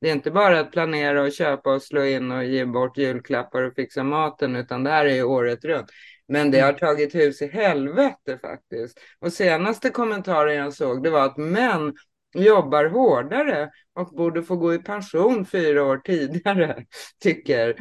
Det 0.00 0.08
är 0.08 0.12
inte 0.12 0.30
bara 0.30 0.60
att 0.60 0.72
planera 0.72 1.22
och 1.22 1.32
köpa 1.32 1.74
och 1.74 1.82
slå 1.82 2.04
in 2.04 2.32
och 2.32 2.44
ge 2.44 2.64
bort 2.64 2.98
julklappar 2.98 3.62
och 3.62 3.74
fixa 3.74 4.02
maten, 4.02 4.56
utan 4.56 4.84
det 4.84 4.90
här 4.90 5.06
är 5.06 5.24
året 5.24 5.64
runt. 5.64 5.90
Men 6.28 6.50
det 6.50 6.60
har 6.60 6.68
mm. 6.68 6.78
tagit 6.78 7.14
hus 7.14 7.42
i 7.42 7.46
helvete 7.46 8.38
faktiskt. 8.40 9.00
Och 9.18 9.32
senaste 9.32 9.90
kommentaren 9.90 10.56
jag 10.56 10.72
såg, 10.72 11.02
det 11.02 11.10
var 11.10 11.24
att 11.24 11.36
män 11.36 11.94
jobbar 12.34 12.84
hårdare 12.84 13.70
och 13.94 14.08
borde 14.08 14.42
få 14.42 14.56
gå 14.56 14.74
i 14.74 14.78
pension 14.78 15.46
fyra 15.46 15.84
år 15.84 15.96
tidigare, 15.96 16.84
tycker, 17.22 17.76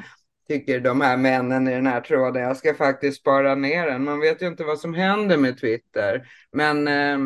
tycker 0.47 0.79
de 0.79 1.01
här 1.01 1.17
männen 1.17 1.67
i 1.67 1.71
den 1.71 1.87
här 1.87 2.01
tråden. 2.01 2.43
Jag 2.43 2.57
ska 2.57 2.73
faktiskt 2.73 3.19
spara 3.19 3.55
ner 3.55 3.87
den. 3.87 4.03
Man 4.03 4.19
vet 4.19 4.41
ju 4.41 4.47
inte 4.47 4.63
vad 4.63 4.79
som 4.79 4.93
händer 4.93 5.37
med 5.37 5.59
Twitter. 5.59 6.27
Men 6.51 6.87
eh, 6.87 7.17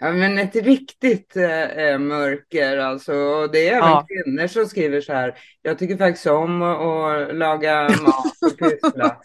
Ja, 0.00 0.12
men 0.12 0.38
ett 0.38 0.56
riktigt 0.56 1.36
eh, 1.36 1.98
mörker 1.98 2.78
alltså. 2.78 3.14
Och 3.14 3.52
det 3.52 3.68
är 3.68 3.76
även 3.76 3.88
ja. 3.88 4.06
kvinnor 4.08 4.46
som 4.46 4.66
skriver 4.66 5.00
så 5.00 5.12
här. 5.12 5.38
Jag 5.62 5.78
tycker 5.78 5.96
faktiskt 5.96 6.26
om 6.26 6.62
att 6.62 7.34
laga 7.36 7.82
mat 7.82 8.52
och 8.52 8.58
pyssla. 8.82 9.16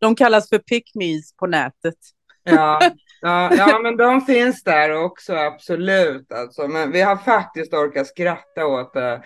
de 0.00 0.16
kallas 0.16 0.48
för 0.48 0.58
pick-me's 0.58 1.36
på 1.38 1.46
nätet. 1.46 1.94
ja, 2.44 2.80
ja, 3.20 3.54
ja, 3.54 3.80
men 3.82 3.96
de 3.96 4.20
finns 4.20 4.62
där 4.62 5.04
också, 5.04 5.34
absolut. 5.34 6.32
Alltså. 6.32 6.68
Men 6.68 6.92
vi 6.92 7.00
har 7.00 7.16
faktiskt 7.16 7.74
orkat 7.74 8.06
skratta 8.06 8.66
åt 8.66 8.94
det. 8.94 9.22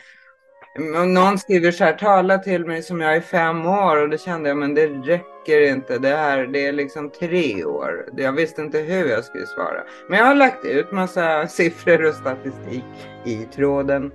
Någon 0.78 1.38
skriver 1.38 1.70
så 1.70 1.84
här, 1.84 1.92
tala 1.92 2.38
till 2.38 2.66
mig 2.66 2.82
som 2.82 3.00
jag 3.00 3.16
är 3.16 3.20
fem 3.20 3.66
år 3.66 4.02
och 4.02 4.10
då 4.10 4.18
kände 4.18 4.48
jag, 4.48 4.58
men 4.58 4.74
det 4.74 4.86
räcker 4.86 5.60
inte. 5.68 5.98
Det 5.98 6.16
här, 6.16 6.46
det 6.46 6.66
är 6.66 6.72
liksom 6.72 7.10
tre 7.10 7.64
år. 7.64 8.08
Jag 8.16 8.32
visste 8.32 8.62
inte 8.62 8.78
hur 8.78 9.08
jag 9.08 9.24
skulle 9.24 9.46
svara. 9.46 9.82
Men 10.08 10.18
jag 10.18 10.26
har 10.26 10.34
lagt 10.34 10.64
ut 10.64 10.92
massa 10.92 11.46
siffror 11.48 12.04
och 12.04 12.14
statistik 12.14 12.84
i 13.24 13.36
tråden. 13.54 14.12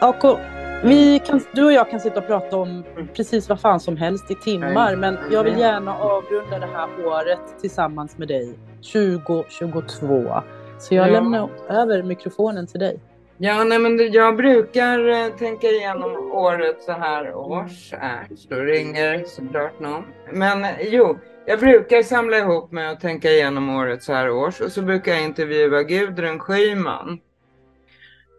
AK, 0.00 0.38
vi 0.84 1.22
kan, 1.26 1.40
du 1.52 1.64
och 1.64 1.72
jag 1.72 1.90
kan 1.90 2.00
sitta 2.00 2.20
och 2.20 2.26
prata 2.26 2.56
om 2.56 2.84
precis 3.14 3.48
vad 3.48 3.60
fan 3.60 3.80
som 3.80 3.96
helst 3.96 4.30
i 4.30 4.34
timmar, 4.34 4.96
men 4.96 5.18
jag 5.30 5.44
vill 5.44 5.58
gärna 5.58 5.94
avrunda 5.96 6.58
det 6.58 6.66
här 6.66 7.06
året 7.06 7.60
tillsammans 7.60 8.18
med 8.18 8.28
dig, 8.28 8.58
2022. 8.92 10.42
Så 10.78 10.94
jag 10.94 11.08
ja. 11.08 11.12
lämnar 11.12 11.50
över 11.68 12.02
mikrofonen 12.02 12.66
till 12.66 12.80
dig. 12.80 13.00
Ja, 13.38 13.64
nej, 13.64 13.78
men 13.78 14.12
jag 14.12 14.36
brukar 14.36 15.08
eh, 15.08 15.28
tänka 15.38 15.66
igenom 15.66 16.32
året 16.32 16.82
så 16.82 16.92
här 16.92 17.34
års. 17.34 17.92
Äh, 17.92 18.36
då 18.48 18.56
ringer 18.56 19.24
såklart 19.24 19.80
någon. 19.80 20.04
Men 20.32 20.64
eh, 20.64 20.70
jo, 20.80 21.18
jag 21.46 21.60
brukar 21.60 22.02
samla 22.02 22.38
ihop 22.38 22.72
mig 22.72 22.90
och 22.90 23.00
tänka 23.00 23.30
igenom 23.30 23.76
året 23.76 24.02
så 24.02 24.12
här 24.12 24.30
års. 24.30 24.60
Och 24.60 24.72
så 24.72 24.82
brukar 24.82 25.12
jag 25.12 25.24
intervjua 25.24 25.82
Gudrun 25.82 26.38
Schyman 26.38 27.18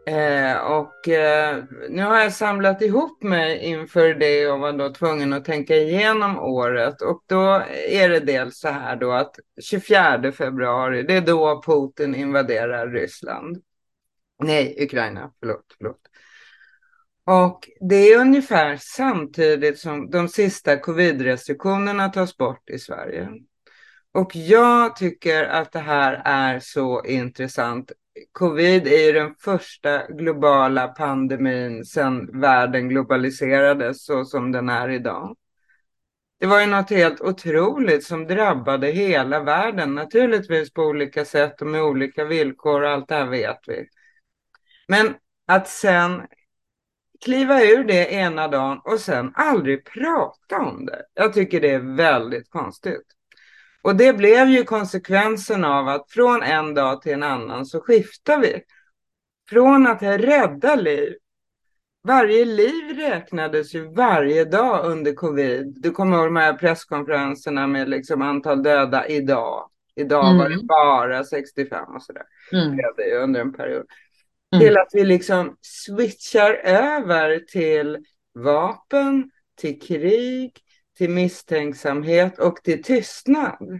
Eh, 0.07 0.57
och 0.57 1.07
eh, 1.07 1.63
nu 1.89 2.03
har 2.03 2.17
jag 2.17 2.33
samlat 2.33 2.81
ihop 2.81 3.23
mig 3.23 3.65
inför 3.65 4.13
det 4.13 4.47
och 4.47 4.59
var 4.59 4.73
då 4.73 4.93
tvungen 4.93 5.33
att 5.33 5.45
tänka 5.45 5.75
igenom 5.75 6.39
året. 6.39 7.01
Och 7.01 7.23
då 7.25 7.63
är 7.89 8.09
det 8.09 8.19
dels 8.19 8.59
så 8.59 8.67
här 8.67 8.95
då 8.95 9.11
att 9.11 9.39
24 9.61 10.31
februari, 10.31 11.03
det 11.03 11.13
är 11.13 11.21
då 11.21 11.61
Putin 11.65 12.15
invaderar 12.15 12.87
Ryssland. 12.87 13.61
Nej, 14.43 14.77
Ukraina, 14.83 15.31
förlåt, 15.39 15.75
förlåt. 15.77 16.01
Och 17.25 17.69
det 17.89 17.95
är 17.95 18.19
ungefär 18.19 18.77
samtidigt 18.79 19.79
som 19.79 20.09
de 20.09 20.27
sista 20.27 20.77
covid-restriktionerna 20.77 22.09
tas 22.09 22.37
bort 22.37 22.69
i 22.69 22.79
Sverige. 22.79 23.29
Och 24.13 24.35
jag 24.35 24.95
tycker 24.95 25.43
att 25.43 25.71
det 25.71 25.79
här 25.79 26.21
är 26.25 26.59
så 26.59 27.05
intressant 27.05 27.91
covid 28.31 28.87
är 28.87 29.05
ju 29.05 29.11
den 29.11 29.35
första 29.39 30.07
globala 30.07 30.87
pandemin 30.87 31.85
sedan 31.85 32.41
världen 32.41 32.89
globaliserades 32.89 34.05
så 34.05 34.25
som 34.25 34.51
den 34.51 34.69
är 34.69 34.89
idag. 34.89 35.35
Det 36.39 36.45
var 36.45 36.61
ju 36.61 36.67
något 36.67 36.89
helt 36.89 37.21
otroligt 37.21 38.03
som 38.03 38.27
drabbade 38.27 38.87
hela 38.87 39.43
världen, 39.43 39.95
naturligtvis 39.95 40.73
på 40.73 40.83
olika 40.83 41.25
sätt 41.25 41.61
och 41.61 41.67
med 41.67 41.83
olika 41.83 42.25
villkor 42.25 42.81
och 42.81 42.89
allt 42.89 43.07
det 43.07 43.15
här 43.15 43.25
vet 43.25 43.59
vi. 43.67 43.87
Men 44.87 45.15
att 45.47 45.67
sen 45.67 46.21
kliva 47.25 47.61
ur 47.63 47.83
det 47.83 48.13
ena 48.13 48.47
dagen 48.47 48.81
och 48.83 48.99
sen 48.99 49.31
aldrig 49.35 49.85
prata 49.85 50.57
om 50.57 50.85
det. 50.85 51.05
Jag 51.13 51.33
tycker 51.33 51.61
det 51.61 51.71
är 51.71 51.95
väldigt 51.95 52.49
konstigt. 52.49 53.16
Och 53.81 53.95
det 53.95 54.13
blev 54.13 54.47
ju 54.47 54.63
konsekvensen 54.63 55.63
av 55.63 55.87
att 55.87 56.11
från 56.11 56.43
en 56.43 56.73
dag 56.73 57.01
till 57.01 57.13
en 57.13 57.23
annan 57.23 57.65
så 57.65 57.79
skiftar 57.79 58.39
vi. 58.39 58.61
Från 59.49 59.87
att 59.87 60.01
rädda 60.01 60.75
liv 60.75 61.13
varje 62.07 62.45
liv 62.45 62.97
räknades 62.97 63.75
ju 63.75 63.93
varje 63.93 64.45
dag 64.45 64.85
under 64.85 65.13
covid. 65.13 65.77
Du 65.81 65.91
kommer 65.91 66.17
ihåg 66.17 66.27
de 66.27 66.35
här 66.35 66.53
presskonferenserna 66.53 67.67
med 67.67 67.89
liksom 67.89 68.21
antal 68.21 68.63
döda 68.63 69.07
idag. 69.07 69.69
Idag 69.95 70.25
mm. 70.25 70.37
var 70.37 70.49
det 70.49 70.55
mm. 70.55 70.67
bara 70.67 71.23
65 71.23 71.95
och 71.95 72.03
sådär. 72.03 72.23
Mm. 72.51 72.77
Det 72.97 73.03
ju 73.03 73.17
under 73.17 73.41
en 73.41 73.53
period. 73.53 73.85
Mm. 74.53 74.61
Till 74.61 74.77
att 74.77 74.89
vi 74.93 75.03
liksom 75.03 75.57
switchar 75.61 76.53
över 76.63 77.39
till 77.39 77.97
vapen, 78.33 79.31
till 79.55 79.81
krig, 79.81 80.51
till 80.97 81.09
misstänksamhet 81.09 82.39
och 82.39 82.63
till 82.63 82.83
tystnad. 82.83 83.79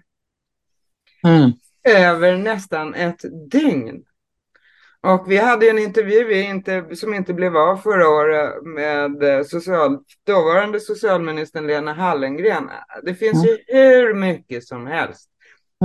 Mm. 1.23 1.51
Över 1.83 2.37
nästan 2.37 2.93
ett 2.93 3.21
dygn. 3.51 4.03
Och 5.01 5.31
vi 5.31 5.37
hade 5.37 5.69
en 5.69 5.79
intervju 5.79 6.33
inte, 6.33 6.95
som 6.95 7.13
inte 7.13 7.33
blev 7.33 7.57
av 7.57 7.77
förra 7.77 8.09
året 8.09 8.63
med 8.63 9.23
eh, 9.23 9.43
social, 9.43 9.97
dåvarande 10.25 10.79
socialministern 10.79 11.67
Lena 11.67 11.93
Hallengren. 11.93 12.69
Det 13.03 13.15
finns 13.15 13.45
mm. 13.45 13.47
ju 13.47 13.57
hur 13.67 14.13
mycket 14.13 14.63
som 14.63 14.87
helst 14.87 15.29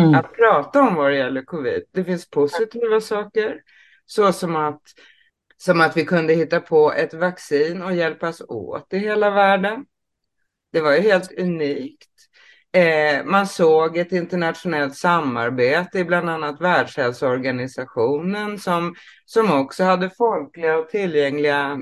mm. 0.01 0.14
att 0.14 0.33
prata 0.33 0.83
om 0.83 0.95
vad 0.95 1.11
det 1.11 1.16
gäller 1.16 1.43
covid. 1.43 1.83
Det 1.93 2.05
finns 2.05 2.30
positiva 2.30 3.01
saker, 3.01 3.61
så 4.07 4.33
som 4.33 4.57
att, 4.57 4.83
som 5.57 5.80
att 5.80 5.97
vi 5.97 6.05
kunde 6.05 6.35
hitta 6.35 6.61
på 6.61 6.93
ett 6.93 7.14
vaccin 7.14 7.83
och 7.83 7.95
hjälpas 7.95 8.41
åt 8.41 8.93
i 8.93 8.99
hela 8.99 9.30
världen. 9.30 9.85
Det 10.73 10.81
var 10.81 10.93
ju 10.93 11.01
helt 11.01 11.39
unikt. 11.39 12.09
Eh, 12.73 13.25
man 13.25 13.47
såg 13.47 13.97
ett 13.97 14.12
internationellt 14.12 14.97
samarbete 14.97 15.99
i 15.99 16.05
bland 16.05 16.31
annat 16.31 16.61
Världshälsoorganisationen 16.61 18.59
som, 18.59 18.95
som 19.25 19.53
också 19.53 19.85
hade 19.85 20.11
folkliga 20.11 20.79
och 20.79 20.89
tillgängliga 20.89 21.79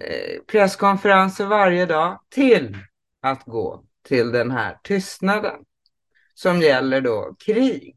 eh, 0.00 0.42
presskonferenser 0.46 1.46
varje 1.46 1.86
dag 1.86 2.20
till 2.30 2.76
att 3.22 3.44
gå 3.44 3.84
till 4.02 4.32
den 4.32 4.50
här 4.50 4.78
tystnaden 4.82 5.64
som 6.34 6.60
gäller 6.60 7.00
då 7.00 7.36
krig. 7.46 7.96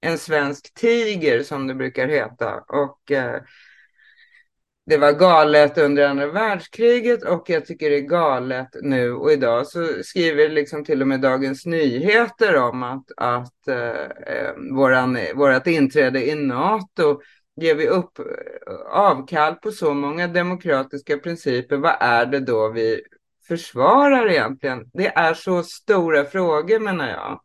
En 0.00 0.18
svensk 0.18 0.74
tiger 0.74 1.42
som 1.42 1.66
det 1.66 1.74
brukar 1.74 2.08
heta. 2.08 2.60
Och 2.60 3.10
eh, 3.10 3.42
det 4.90 4.98
var 4.98 5.12
galet 5.12 5.78
under 5.78 6.08
andra 6.08 6.26
världskriget 6.26 7.24
och 7.24 7.50
jag 7.50 7.66
tycker 7.66 7.90
det 7.90 7.96
är 7.96 8.00
galet 8.00 8.68
nu 8.82 9.12
och 9.12 9.32
idag 9.32 9.66
så 9.66 9.86
skriver 10.02 10.48
liksom 10.48 10.84
till 10.84 11.02
och 11.02 11.08
med 11.08 11.20
Dagens 11.20 11.66
Nyheter 11.66 12.56
om 12.56 12.82
att, 12.82 13.04
att 13.16 13.68
eh, 13.68 14.00
eh 14.26 14.54
våran, 14.74 15.18
vårat 15.34 15.66
inträde 15.66 16.28
i 16.28 16.34
NATO 16.34 17.20
ger 17.56 17.74
vi 17.74 17.88
upp 17.88 18.18
eh, 18.18 18.24
avkall 18.90 19.54
på 19.54 19.70
så 19.70 19.94
många 19.94 20.28
demokratiska 20.28 21.18
principer, 21.18 21.76
vad 21.76 21.96
är 22.00 22.26
det 22.26 22.40
då 22.40 22.68
vi 22.68 23.02
försvarar 23.48 24.30
egentligen? 24.30 24.90
Det 24.92 25.06
är 25.06 25.34
så 25.34 25.62
stora 25.62 26.24
frågor 26.24 26.80
menar 26.80 27.08
jag, 27.08 27.40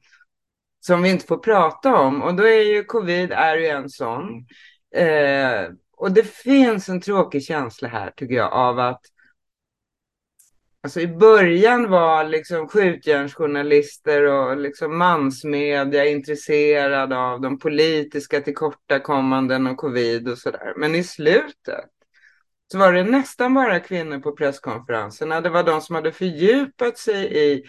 som 0.80 1.02
vi 1.02 1.10
inte 1.10 1.26
får 1.26 1.38
prata 1.38 1.96
om 1.96 2.22
och 2.22 2.36
då 2.36 2.44
är 2.44 2.62
ju 2.62 2.84
covid 2.84 3.32
är 3.32 3.58
ju 3.58 3.68
en 3.68 3.90
sån. 3.90 4.46
Eh, 4.96 5.70
och 5.98 6.12
det 6.12 6.24
finns 6.24 6.90
en 6.90 7.02
tråkig 7.02 7.44
känsla 7.44 7.88
här 7.88 8.12
tycker 8.16 8.36
jag 8.36 8.54
av 8.54 8.80
att 8.80 9.02
Alltså 10.86 11.00
i 11.00 11.08
början 11.08 11.90
var 11.90 12.24
liksom 12.24 12.68
skjutjärnsjournalister 12.68 14.24
och 14.24 14.58
liksom 14.58 14.98
mansmedia 14.98 16.06
intresserade 16.06 17.18
av 17.18 17.42
de 17.42 17.60
politiska 17.60 18.42
tillkortakommanden 18.42 19.68
och 19.68 19.78
covid 19.78 20.30
och 20.30 20.38
sådär. 20.38 20.74
Men 20.78 20.96
i 20.96 21.04
slutet 21.04 21.86
så 22.72 22.78
var 22.78 22.94
det 22.94 23.04
nästan 23.04 23.54
bara 23.54 23.80
kvinnor 23.80 24.20
på 24.20 24.32
presskonferenserna. 24.32 25.42
Det 25.42 25.50
var 25.50 25.64
de 25.64 25.82
som 25.82 25.96
hade 25.96 26.12
fördjupat 26.12 26.98
sig 26.98 27.38
i 27.38 27.64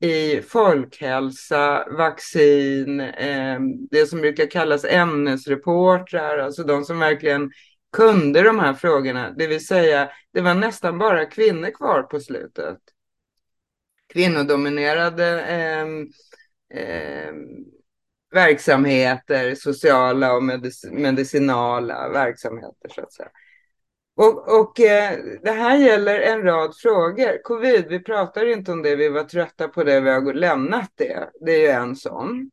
i 0.00 0.42
folkhälsa, 0.42 1.86
vaccin, 1.90 3.00
eh, 3.00 3.60
det 3.90 4.06
som 4.06 4.20
brukar 4.20 4.50
kallas 4.50 4.84
ämnesreportrar, 4.84 6.38
alltså 6.38 6.62
de 6.62 6.84
som 6.84 6.98
verkligen 6.98 7.50
kunde 7.92 8.42
de 8.42 8.58
här 8.58 8.74
frågorna. 8.74 9.30
Det 9.30 9.46
vill 9.46 9.66
säga, 9.66 10.10
det 10.32 10.40
var 10.40 10.54
nästan 10.54 10.98
bara 10.98 11.24
kvinnor 11.24 11.70
kvar 11.70 12.02
på 12.02 12.20
slutet. 12.20 12.78
Kvinnodominerade 14.12 15.40
eh, 15.42 15.86
eh, 16.80 17.32
verksamheter, 18.34 19.54
sociala 19.54 20.34
och 20.34 20.42
medic 20.42 20.84
medicinala 20.92 22.08
verksamheter 22.08 22.88
så 22.94 23.00
att 23.00 23.12
säga. 23.12 23.28
Och, 24.16 24.60
och 24.60 24.80
eh, 24.80 25.18
det 25.42 25.50
här 25.50 25.76
gäller 25.76 26.20
en 26.20 26.42
rad 26.42 26.76
frågor. 26.76 27.42
Covid, 27.42 27.86
vi 27.88 28.02
pratar 28.02 28.52
inte 28.52 28.72
om 28.72 28.82
det, 28.82 28.96
vi 28.96 29.08
var 29.08 29.24
trötta 29.24 29.68
på 29.68 29.84
det, 29.84 30.00
vi 30.00 30.10
har 30.10 30.34
lämnat 30.34 30.90
det. 30.94 31.30
Det 31.40 31.52
är 31.52 31.60
ju 31.60 31.66
en 31.66 31.96
sån. 31.96 32.50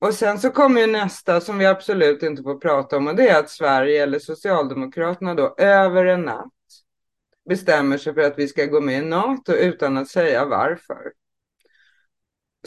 Och 0.00 0.14
sen 0.14 0.38
så 0.38 0.50
kommer 0.50 0.80
ju 0.80 0.86
nästa 0.86 1.40
som 1.40 1.58
vi 1.58 1.66
absolut 1.66 2.22
inte 2.22 2.42
får 2.42 2.58
prata 2.58 2.96
om 2.96 3.06
och 3.06 3.16
det 3.16 3.28
är 3.28 3.38
att 3.38 3.50
Sverige 3.50 4.02
eller 4.02 4.18
Socialdemokraterna 4.18 5.34
då 5.34 5.54
över 5.58 6.06
en 6.06 6.22
natt 6.22 6.52
bestämmer 7.48 7.98
sig 7.98 8.14
för 8.14 8.20
att 8.20 8.38
vi 8.38 8.48
ska 8.48 8.64
gå 8.64 8.80
med 8.80 8.98
i 8.98 9.06
NATO 9.06 9.52
utan 9.52 9.96
att 9.96 10.08
säga 10.08 10.44
varför. 10.44 11.12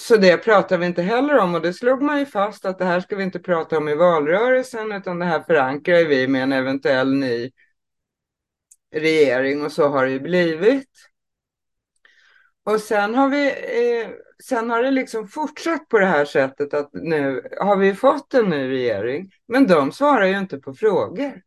Så 0.02 0.18
det 0.18 0.38
pratar 0.38 0.78
vi 0.78 0.86
inte 0.86 1.02
heller 1.02 1.38
om 1.38 1.56
och 1.56 1.62
det 1.62 1.74
slog 1.74 2.02
man 2.02 2.20
ju 2.20 2.26
fast 2.26 2.66
att 2.66 2.80
det 2.80 2.86
här 2.86 3.00
ska 3.00 3.16
vi 3.16 3.24
inte 3.24 3.40
prata 3.40 3.78
om 3.78 3.90
i 3.90 3.96
valrörelsen 3.96 4.92
utan 4.92 5.20
det 5.20 5.26
här 5.26 5.44
förankrar 5.44 6.06
vi 6.06 6.28
med 6.28 6.44
en 6.44 6.54
eventuell 6.54 7.14
ny 7.14 7.52
regering 8.94 9.66
och 9.66 9.72
så 9.72 9.88
har 9.88 10.06
det 10.06 10.12
ju 10.12 10.20
blivit. 10.20 10.90
Och 12.64 12.80
sen 12.80 13.16
har 13.16 13.30
vi, 13.30 13.48
eh, 13.48 14.10
sen 14.44 14.70
har 14.70 14.84
det 14.84 14.92
liksom 14.92 15.28
fortsatt 15.28 15.90
på 15.90 16.00
det 16.00 16.06
här 16.06 16.26
sättet 16.26 16.74
att 16.74 16.90
nu 16.94 17.50
har 17.60 17.78
vi 17.78 17.96
fått 17.96 18.34
en 18.34 18.50
ny 18.50 18.70
regering, 18.70 19.32
men 19.48 19.68
de 19.68 19.92
svarar 19.92 20.26
ju 20.26 20.38
inte 20.38 20.58
på 20.58 20.74
frågor. 20.74 21.42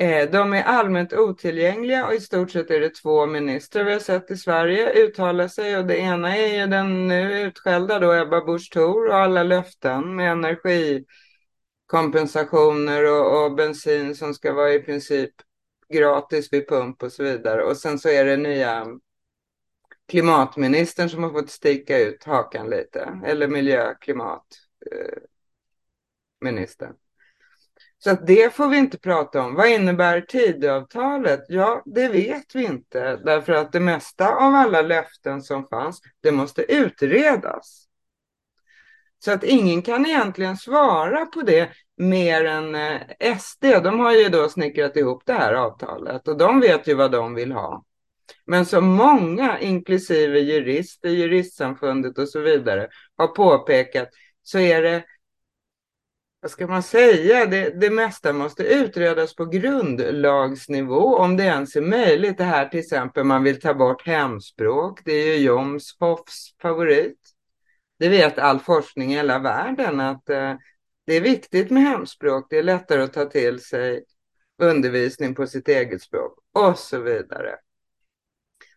Eh, 0.00 0.30
de 0.30 0.54
är 0.54 0.62
allmänt 0.62 1.12
otillgängliga 1.12 2.06
och 2.06 2.14
i 2.14 2.20
stort 2.20 2.50
sett 2.50 2.70
är 2.70 2.80
det 2.80 2.94
två 2.94 3.26
ministrar 3.26 3.84
vi 3.84 3.92
har 3.92 4.00
sett 4.00 4.30
i 4.30 4.36
Sverige 4.36 4.92
uttala 4.92 5.48
sig 5.48 5.78
och 5.78 5.86
det 5.86 5.96
ena 5.96 6.36
är 6.36 6.60
ju 6.60 6.66
den 6.66 7.08
nu 7.08 7.42
utskällda 7.42 7.98
då 7.98 8.12
Ebba 8.12 8.44
Busch 8.44 8.72
Thor 8.72 9.08
och 9.08 9.16
alla 9.16 9.42
löften 9.42 10.16
med 10.16 10.32
energikompensationer 10.32 13.12
och, 13.12 13.44
och 13.44 13.54
bensin 13.54 14.14
som 14.14 14.34
ska 14.34 14.52
vara 14.52 14.72
i 14.72 14.80
princip 14.80 15.34
gratis 15.92 16.52
vid 16.52 16.68
pump 16.68 17.02
och 17.02 17.12
så 17.12 17.22
vidare. 17.22 17.64
Och 17.64 17.76
sen 17.76 17.98
så 17.98 18.08
är 18.08 18.24
det 18.24 18.36
nya 18.36 18.86
klimatministern 20.08 21.10
som 21.10 21.22
har 21.22 21.30
fått 21.30 21.50
sticka 21.50 21.98
ut 21.98 22.24
hakan 22.24 22.70
lite. 22.70 23.20
Eller 23.24 23.48
miljö, 23.48 23.94
klimatministern. 23.94 26.90
Eh, 26.90 26.96
så 27.98 28.10
att 28.10 28.26
det 28.26 28.54
får 28.54 28.68
vi 28.68 28.76
inte 28.76 28.98
prata 28.98 29.42
om. 29.42 29.54
Vad 29.54 29.68
innebär 29.68 30.20
Tidöavtalet? 30.20 31.44
Ja, 31.48 31.82
det 31.86 32.08
vet 32.08 32.54
vi 32.54 32.64
inte. 32.64 33.16
Därför 33.16 33.52
att 33.52 33.72
det 33.72 33.80
mesta 33.80 34.34
av 34.34 34.54
alla 34.54 34.82
löften 34.82 35.42
som 35.42 35.68
fanns, 35.68 36.00
det 36.20 36.32
måste 36.32 36.72
utredas. 36.72 37.88
Så 39.18 39.32
att 39.32 39.44
ingen 39.44 39.82
kan 39.82 40.06
egentligen 40.06 40.56
svara 40.56 41.26
på 41.26 41.42
det 41.42 41.70
mer 41.98 42.44
än 42.44 42.74
eh, 42.74 43.38
SD. 43.38 43.64
De 43.64 44.00
har 44.00 44.12
ju 44.12 44.28
då 44.28 44.48
snickrat 44.48 44.96
ihop 44.96 45.22
det 45.26 45.32
här 45.32 45.52
avtalet 45.52 46.28
och 46.28 46.36
de 46.36 46.60
vet 46.60 46.88
ju 46.88 46.94
vad 46.94 47.10
de 47.10 47.34
vill 47.34 47.52
ha. 47.52 47.84
Men 48.44 48.66
som 48.66 48.84
många, 48.86 49.60
inklusive 49.60 50.38
jurister, 50.38 51.08
juristsamfundet 51.08 52.18
och 52.18 52.28
så 52.28 52.40
vidare, 52.40 52.88
har 53.16 53.26
påpekat 53.26 54.08
så 54.42 54.58
är 54.58 54.82
det, 54.82 55.04
vad 56.40 56.50
ska 56.50 56.66
man 56.66 56.82
säga, 56.82 57.46
det, 57.46 57.80
det 57.80 57.90
mesta 57.90 58.32
måste 58.32 58.62
utredas 58.62 59.34
på 59.34 59.44
grundlagsnivå 59.44 61.16
om 61.16 61.36
det 61.36 61.44
ens 61.44 61.76
är 61.76 61.80
möjligt. 61.80 62.38
Det 62.38 62.44
här 62.44 62.68
till 62.68 62.80
exempel, 62.80 63.24
man 63.24 63.42
vill 63.42 63.60
ta 63.60 63.74
bort 63.74 64.06
hemspråk, 64.06 65.00
det 65.04 65.12
är 65.12 65.26
ju 65.26 65.44
Jomshofs 65.44 66.56
favorit. 66.62 67.18
Det 67.98 68.08
vet 68.08 68.38
all 68.38 68.58
forskning 68.58 69.12
i 69.12 69.16
hela 69.16 69.38
världen 69.38 70.00
att 70.00 70.30
eh, 70.30 70.54
det 71.08 71.16
är 71.16 71.20
viktigt 71.20 71.70
med 71.70 71.82
hemspråk. 71.82 72.46
Det 72.50 72.58
är 72.58 72.62
lättare 72.62 73.02
att 73.02 73.12
ta 73.12 73.24
till 73.24 73.60
sig 73.60 74.04
undervisning 74.62 75.34
på 75.34 75.46
sitt 75.46 75.68
eget 75.68 76.02
språk 76.02 76.38
och 76.52 76.78
så 76.78 77.00
vidare. 77.00 77.56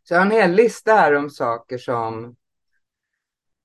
Så 0.04 0.14
jag 0.14 0.20
har 0.20 0.26
en 0.26 0.32
hel 0.32 0.52
lista 0.52 0.94
här 0.94 1.14
om 1.14 1.30
saker 1.30 1.78
som 1.78 2.36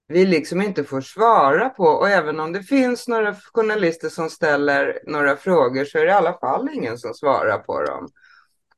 vi 0.08 0.26
liksom 0.26 0.62
inte 0.62 0.84
får 0.84 1.00
svara 1.00 1.68
på. 1.68 1.84
Och 1.84 2.08
även 2.08 2.40
om 2.40 2.52
det 2.52 2.62
finns 2.62 3.08
några 3.08 3.34
journalister 3.34 4.08
som 4.08 4.30
ställer 4.30 5.00
några 5.06 5.36
frågor 5.36 5.84
så 5.84 5.98
är 5.98 6.02
det 6.02 6.12
i 6.12 6.14
alla 6.14 6.38
fall 6.38 6.68
ingen 6.72 6.98
som 6.98 7.14
svarar 7.14 7.58
på 7.58 7.82
dem. 7.82 8.08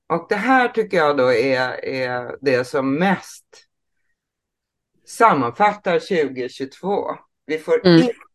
Och 0.07 0.27
det 0.29 0.37
här 0.37 0.69
tycker 0.69 0.97
jag 0.97 1.17
då 1.17 1.33
är, 1.33 1.85
är 1.85 2.37
det 2.41 2.65
som 2.65 2.95
mest 2.95 3.47
sammanfattar 5.07 5.99
2022. 5.99 7.17
Vi 7.47 7.59
får 7.59 7.87
mm. 7.87 8.03
inte 8.03 8.28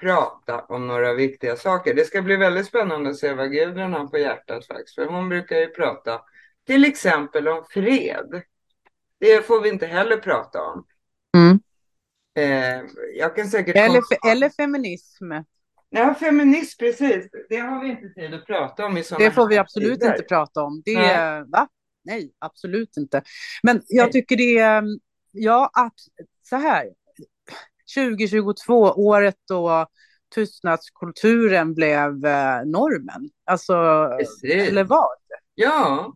prata 0.00 0.60
om 0.60 0.86
några 0.86 1.14
viktiga 1.14 1.56
saker. 1.56 1.94
Det 1.94 2.04
ska 2.04 2.22
bli 2.22 2.36
väldigt 2.36 2.66
spännande 2.66 3.10
att 3.10 3.16
se 3.16 3.32
vad 3.32 3.52
Gudrun 3.52 3.92
har 3.92 4.06
på 4.06 4.18
hjärtat 4.18 4.66
faktiskt. 4.66 4.94
För 4.94 5.06
hon 5.06 5.28
brukar 5.28 5.56
ju 5.56 5.66
prata 5.66 6.20
till 6.66 6.84
exempel 6.84 7.48
om 7.48 7.64
fred. 7.70 8.42
Det 9.20 9.46
får 9.46 9.60
vi 9.60 9.68
inte 9.68 9.86
heller 9.86 10.16
prata 10.16 10.62
om. 10.62 10.84
Mm. 11.36 11.60
Eh, 12.34 12.84
jag 13.18 13.36
kan 13.36 13.46
säkert... 13.46 13.76
Eller, 13.76 14.00
fe 14.00 14.30
eller 14.30 14.50
feminism. 14.50 15.32
Ja, 15.90 16.14
feminism, 16.14 16.78
precis. 16.78 17.28
Det 17.48 17.56
har 17.56 17.80
vi 17.80 17.90
inte 17.90 18.08
tid 18.08 18.34
att 18.34 18.46
prata 18.46 18.86
om 18.86 18.96
i 18.96 19.04
sådana 19.04 19.24
Det 19.24 19.30
får 19.30 19.48
vi 19.48 19.58
absolut 19.58 20.00
tider. 20.00 20.12
inte 20.12 20.22
prata 20.22 20.62
om. 20.62 20.82
Det, 20.84 20.98
Nej. 20.98 21.44
va? 21.46 21.68
Nej, 22.04 22.32
absolut 22.38 22.96
inte. 22.96 23.22
Men 23.62 23.82
jag 23.88 24.04
Nej. 24.04 24.12
tycker 24.12 24.36
det 24.36 24.58
är, 24.58 24.84
ja, 25.32 25.70
så 26.42 26.56
här, 26.56 26.86
2022, 27.94 28.74
året 28.96 29.36
då 29.48 29.86
tystnadskulturen 30.34 31.74
blev 31.74 32.26
eh, 32.26 32.64
normen. 32.64 33.30
Alltså, 33.44 33.74
Precis. 34.18 34.68
eller 34.68 34.84
vad? 34.84 35.16
Ja. 35.54 36.14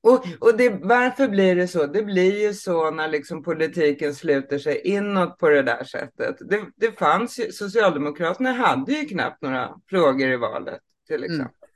Och, 0.00 0.24
och 0.40 0.56
det, 0.56 0.70
varför 0.82 1.28
blir 1.28 1.56
det 1.56 1.68
så? 1.68 1.86
Det 1.86 2.02
blir 2.02 2.40
ju 2.42 2.54
så 2.54 2.90
när 2.90 3.08
liksom 3.08 3.42
politiken 3.42 4.14
sluter 4.14 4.58
sig 4.58 4.80
inåt 4.84 5.38
på 5.38 5.48
det 5.48 5.62
där 5.62 5.84
sättet. 5.84 6.36
Det, 6.40 6.64
det 6.76 6.98
fanns 6.98 7.38
ju, 7.38 7.52
Socialdemokraterna 7.52 8.52
hade 8.52 8.92
ju 8.92 9.04
knappt 9.08 9.42
några 9.42 9.74
frågor 9.90 10.28
i 10.28 10.36
valet 10.36 10.80
till 11.06 11.24
Mm. 11.24 11.30
exempel. 11.30 11.68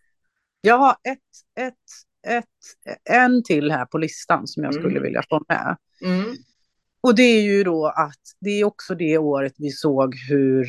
Jag 0.61 0.79
har 0.79 0.91
ett, 0.93 1.19
ett, 1.67 1.75
ett, 2.27 2.45
en 3.11 3.43
till 3.45 3.71
här 3.71 3.87
på 3.87 3.99
listan 3.99 4.47
som 4.47 4.65
jag 4.65 4.75
skulle 4.75 4.91
Mm. 4.91 5.03
vilja 5.03 5.23
få 5.29 5.45
med. 5.49 5.77
Mm. 6.05 6.35
Och 7.03 7.15
det 7.15 7.23
är 7.23 7.43
ju 7.43 7.65
då 7.65 7.87
att 7.87 8.21
det 8.41 8.51
är 8.51 8.65
också 8.65 8.95
det 8.95 9.19
året 9.19 9.55
vi 9.59 9.71
såg 9.71 10.15
hur 10.29 10.67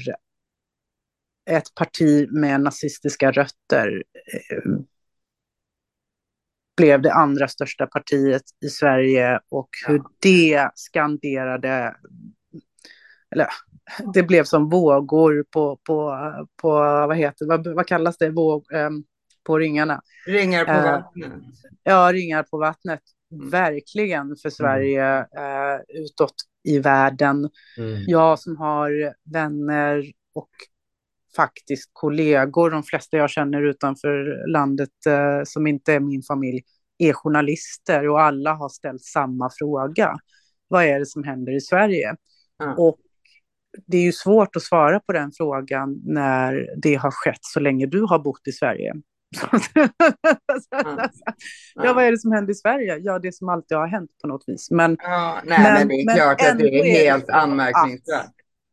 ett 1.45 1.75
parti 1.75 2.27
med 2.31 2.61
nazistiska 2.61 3.31
rötter 3.31 4.03
eh, 4.33 4.71
blev 6.77 7.01
det 7.01 7.13
andra 7.13 7.47
största 7.47 7.87
partiet 7.87 8.41
i 8.65 8.69
Sverige 8.69 9.39
och 9.49 9.69
hur 9.87 10.01
det 10.19 10.69
skanderade, 10.75 11.95
eller 13.31 13.47
det 14.13 14.23
blev 14.23 14.43
som 14.43 14.69
vågor 14.69 15.45
på, 15.51 15.79
på, 15.87 16.17
på 16.61 16.69
vad 17.07 17.17
heter 17.17 17.45
vad, 17.45 17.67
vad 17.67 17.87
kallas 17.87 18.17
det, 18.17 18.29
Våg, 18.29 18.73
eh, 18.73 18.89
på 19.43 19.59
ringarna. 19.59 20.01
Ringar 20.27 20.65
på 20.65 20.71
Eh, 20.71 20.83
vattnet. 20.83 21.31
Ja, 21.83 22.11
ringar 22.13 22.43
på 22.43 22.57
vattnet. 22.57 23.01
Mm. 23.31 23.49
Verkligen 23.49 24.35
för 24.41 24.49
Sverige 24.49 25.19
eh, 25.19 25.79
utåt 25.87 26.35
i 26.63 26.79
världen. 26.79 27.49
Mm. 27.77 28.03
Jag 28.07 28.39
som 28.39 28.57
har 28.57 29.13
vänner 29.33 30.11
och 30.33 30.49
faktiskt 31.35 31.89
kollegor, 31.93 32.71
de 32.71 32.83
flesta 32.83 33.17
jag 33.17 33.29
känner 33.29 33.61
utanför 33.61 34.47
landet 34.47 35.05
eh, 35.07 35.43
som 35.45 35.67
inte 35.67 35.93
är 35.93 35.99
min 35.99 36.23
familj, 36.23 36.61
är 36.97 37.13
journalister 37.13 38.09
och 38.09 38.21
alla 38.21 38.53
har 38.53 38.69
ställt 38.69 39.03
samma 39.03 39.49
fråga. 39.59 40.15
Vad 40.67 40.83
är 40.83 40.99
det 40.99 41.05
som 41.05 41.23
händer 41.23 41.55
i 41.55 41.61
Sverige? 41.61 42.15
Ja. 42.57 42.75
Och 42.75 42.97
det 43.87 43.97
är 43.97 44.01
ju 44.01 44.11
svårt 44.11 44.55
att 44.55 44.61
svara 44.61 44.99
på 44.99 45.13
den 45.13 45.31
frågan 45.37 46.01
när 46.05 46.69
det 46.81 46.95
har 46.95 47.11
skett 47.11 47.39
så 47.41 47.59
länge 47.59 47.85
du 47.85 48.01
har 48.01 48.19
bott 48.19 48.47
i 48.47 48.51
Sverige. 48.51 48.93
ja, 51.75 51.93
vad 51.93 52.03
är 52.03 52.11
det 52.11 52.17
som 52.17 52.31
händer 52.31 52.51
i 52.51 52.55
Sverige? 52.55 52.97
Ja, 52.97 53.19
det 53.19 53.31
som 53.35 53.49
alltid 53.49 53.77
har 53.77 53.87
hänt 53.87 54.11
på 54.21 54.27
något 54.27 54.43
vis. 54.47 54.71
Men 54.71 54.97
Ja, 54.99 55.41
nej, 55.45 55.59
men, 55.63 55.73
Men- 55.73 55.87
det 55.87 55.93
är 56.01 56.05
men 56.05 56.15
klart 56.15 56.41
att 56.41 56.59
det 56.59 56.79
är 56.79 57.05
helt 57.05 57.29
anmärkningsvärt. 57.29 58.31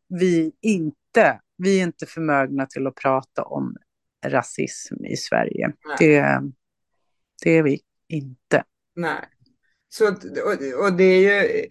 vi 0.09 0.51
inte, 0.61 1.39
vi 1.57 1.79
är 1.79 1.83
inte 1.83 2.05
förmögna 2.05 2.65
till 2.65 2.87
att 2.87 2.95
prata 2.95 3.43
om 3.43 3.75
rasism 4.25 5.05
i 5.05 5.17
Sverige. 5.17 5.71
Nej. 5.85 5.95
Det, 5.99 6.41
det 7.43 7.51
är 7.57 7.63
vi 7.63 7.79
inte. 8.07 8.63
Nej. 8.95 9.23
Så, 9.89 10.07
och, 10.07 10.83
och 10.85 10.93
det 10.93 11.03
är 11.03 11.43
ju... 11.43 11.67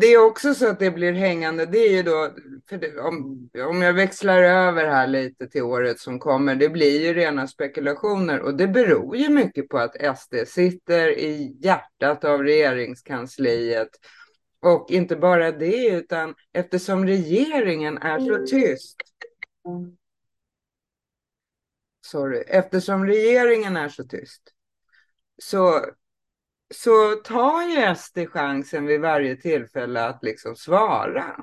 Det 0.00 0.06
är 0.06 0.26
också 0.26 0.54
så 0.54 0.68
att 0.68 0.78
det 0.78 0.90
blir 0.90 1.12
hängande. 1.12 1.66
Det 1.66 1.78
är 1.78 1.92
ju 1.92 2.02
då, 2.02 2.34
det, 2.70 3.00
om, 3.00 3.50
om 3.68 3.82
jag 3.82 3.92
växlar 3.92 4.42
över 4.42 4.86
här 4.86 5.06
lite 5.06 5.48
till 5.48 5.62
året 5.62 5.98
som 6.00 6.18
kommer, 6.18 6.54
det 6.54 6.68
blir 6.68 7.00
ju 7.00 7.14
rena 7.14 7.46
spekulationer 7.46 8.40
och 8.40 8.54
det 8.54 8.68
beror 8.68 9.16
ju 9.16 9.28
mycket 9.28 9.68
på 9.68 9.78
att 9.78 10.18
SD 10.18 10.34
sitter 10.46 11.18
i 11.18 11.56
hjärtat 11.60 12.24
av 12.24 12.42
regeringskansliet. 12.42 13.90
Och 14.62 14.90
inte 14.90 15.16
bara 15.16 15.52
det, 15.52 15.88
utan 15.88 16.34
eftersom 16.52 17.06
regeringen 17.06 17.98
är 17.98 18.18
så 18.18 18.46
tyst. 18.46 18.96
Sorry, 22.06 22.38
eftersom 22.46 23.06
regeringen 23.06 23.76
är 23.76 23.88
så 23.88 24.04
tyst 24.04 24.54
så, 25.42 25.86
så 26.74 27.14
tar 27.14 27.62
ju 27.62 27.94
SD 27.94 28.18
chansen 28.32 28.86
vid 28.86 29.00
varje 29.00 29.36
tillfälle 29.36 30.06
att 30.06 30.22
liksom 30.22 30.56
svara. 30.56 31.36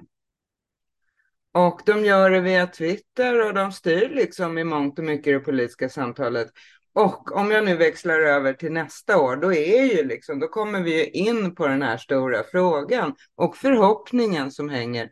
Och 1.54 1.82
de 1.86 2.06
gör 2.06 2.30
det 2.32 2.42
via 2.42 2.68
Twitter 2.68 3.48
och 3.48 3.54
de 3.54 3.72
styr 3.72 4.10
liksom 4.10 4.58
i 4.58 4.64
mångt 4.64 5.00
och 5.00 5.06
mycket 5.06 5.34
det 5.34 5.40
politiska 5.40 5.90
samtalet. 5.90 6.48
Och 6.94 7.32
om 7.32 7.52
jag 7.52 7.66
nu 7.66 7.76
växlar 7.76 8.20
över 8.20 8.54
till 8.54 8.72
nästa 8.72 9.18
år, 9.18 9.36
då 9.36 9.54
är 9.54 9.84
ju 9.84 10.04
liksom, 10.04 10.40
då 10.40 10.48
kommer 10.48 10.82
vi 10.82 10.98
ju 10.98 11.06
in 11.06 11.56
på 11.56 11.68
den 11.68 11.82
här 11.82 11.98
stora 11.98 12.44
frågan 12.44 13.16
och 13.36 13.58
förhoppningen 13.58 14.52
som 14.52 14.70
hänger. 14.70 15.10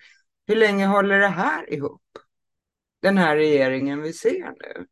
Hur 0.48 0.56
länge 0.56 0.86
håller 0.86 1.20
det 1.20 1.28
här 1.28 1.74
ihop? 1.74 2.02
Den 3.02 3.18
här 3.18 3.36
regeringen 3.36 4.02
vi 4.02 4.14
ser 4.14 4.54
nu. 4.60 4.86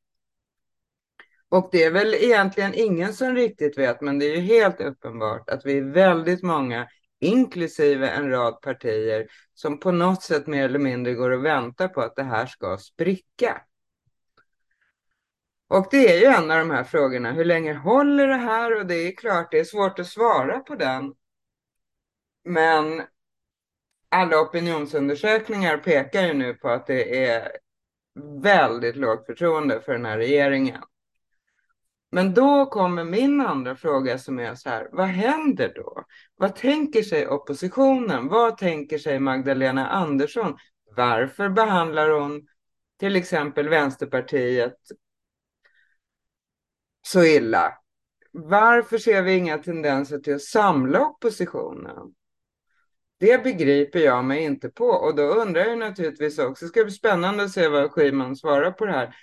Och 1.54 1.70
det 1.72 1.84
är 1.84 1.92
väl 1.92 2.14
egentligen 2.14 2.74
ingen 2.74 3.14
som 3.14 3.36
riktigt 3.36 3.78
vet, 3.78 4.02
men 4.02 4.20
det 4.20 4.26
är 4.26 4.36
ju 4.36 4.42
helt 4.42 4.82
uppenbart 4.82 5.50
att 5.50 5.66
vi 5.66 5.78
är 5.78 5.82
väldigt 5.82 6.44
många, 6.44 6.88
inklusive 7.20 8.10
en 8.10 8.30
rad 8.30 8.62
partier, 8.62 9.28
som 9.54 9.80
på 9.80 9.92
något 9.92 10.24
sätt 10.24 10.48
mer 10.48 10.66
eller 10.66 10.80
mindre 10.80 11.14
går 11.14 11.30
och 11.30 11.46
väntar 11.46 11.88
på 11.88 12.02
att 12.02 12.16
det 12.16 12.24
här 12.24 12.46
ska 12.46 12.78
spricka. 12.78 13.62
Och 15.68 15.88
det 15.92 16.14
är 16.14 16.20
ju 16.20 16.26
en 16.26 16.52
av 16.52 16.58
de 16.58 16.70
här 16.70 16.84
frågorna, 16.84 17.32
hur 17.32 17.46
länge 17.46 17.74
håller 17.74 18.28
det 18.28 18.38
här? 18.38 18.80
Och 18.80 18.86
det 18.86 19.08
är 19.08 19.16
klart, 19.16 19.52
det 19.52 19.60
är 19.60 19.64
svårt 19.64 20.00
att 20.00 20.08
svara 20.08 20.60
på 20.60 20.76
den. 20.76 21.14
Men 22.44 23.02
alla 24.10 24.42
opinionsundersökningar 24.42 25.78
pekar 25.78 26.22
ju 26.22 26.34
nu 26.34 26.54
på 26.54 26.70
att 26.70 26.88
det 26.88 27.26
är 27.26 27.52
väldigt 28.42 28.96
lågt 28.96 29.26
förtroende 29.26 29.82
för 29.82 29.94
den 29.94 30.06
här 30.06 30.18
regeringen. 30.18 30.84
Men 32.14 32.34
då 32.34 32.66
kommer 32.66 33.04
min 33.04 33.42
andra 33.42 33.76
fråga 33.76 34.18
som 34.18 34.40
är 34.40 34.56
så 34.56 34.70
här, 34.70 34.90
vad 34.92 35.08
händer 35.08 35.74
då? 35.76 36.06
Vad 36.36 36.56
tänker 36.56 37.04
sig 37.04 37.28
oppositionen? 37.28 38.28
Vad 38.28 38.58
tänker 38.58 38.98
sig 38.98 39.20
Magdalena 39.20 39.88
Andersson? 39.88 40.58
Varför 40.96 41.50
behandlar 41.50 42.10
hon 42.10 42.48
till 43.00 43.16
exempel 43.16 43.70
Vänsterpartiet 43.70 44.78
så 47.02 47.24
illa? 47.24 47.74
Varför 48.32 48.98
ser 48.98 49.22
vi 49.22 49.34
inga 49.34 49.58
tendenser 49.58 50.20
till 50.20 50.36
att 50.36 50.42
samla 50.42 51.06
oppositionen? 51.06 52.14
Det 53.20 53.44
begriper 53.44 54.00
jag 54.00 54.26
mig 54.26 54.44
inte 54.44 54.70
på 54.70 54.86
och 54.86 55.16
då 55.16 55.24
undrar 55.24 55.66
jag 55.66 55.78
naturligtvis 55.78 56.40
också, 56.40 56.66
det 56.66 56.70
ska 56.70 56.84
bli 56.84 56.94
spännande 56.94 57.44
att 57.44 57.52
se 57.52 57.68
vad 57.68 57.92
Schyman 57.92 58.36
svarar 58.36 58.72
på 58.72 58.86
det 58.86 58.92
här. 58.92 59.16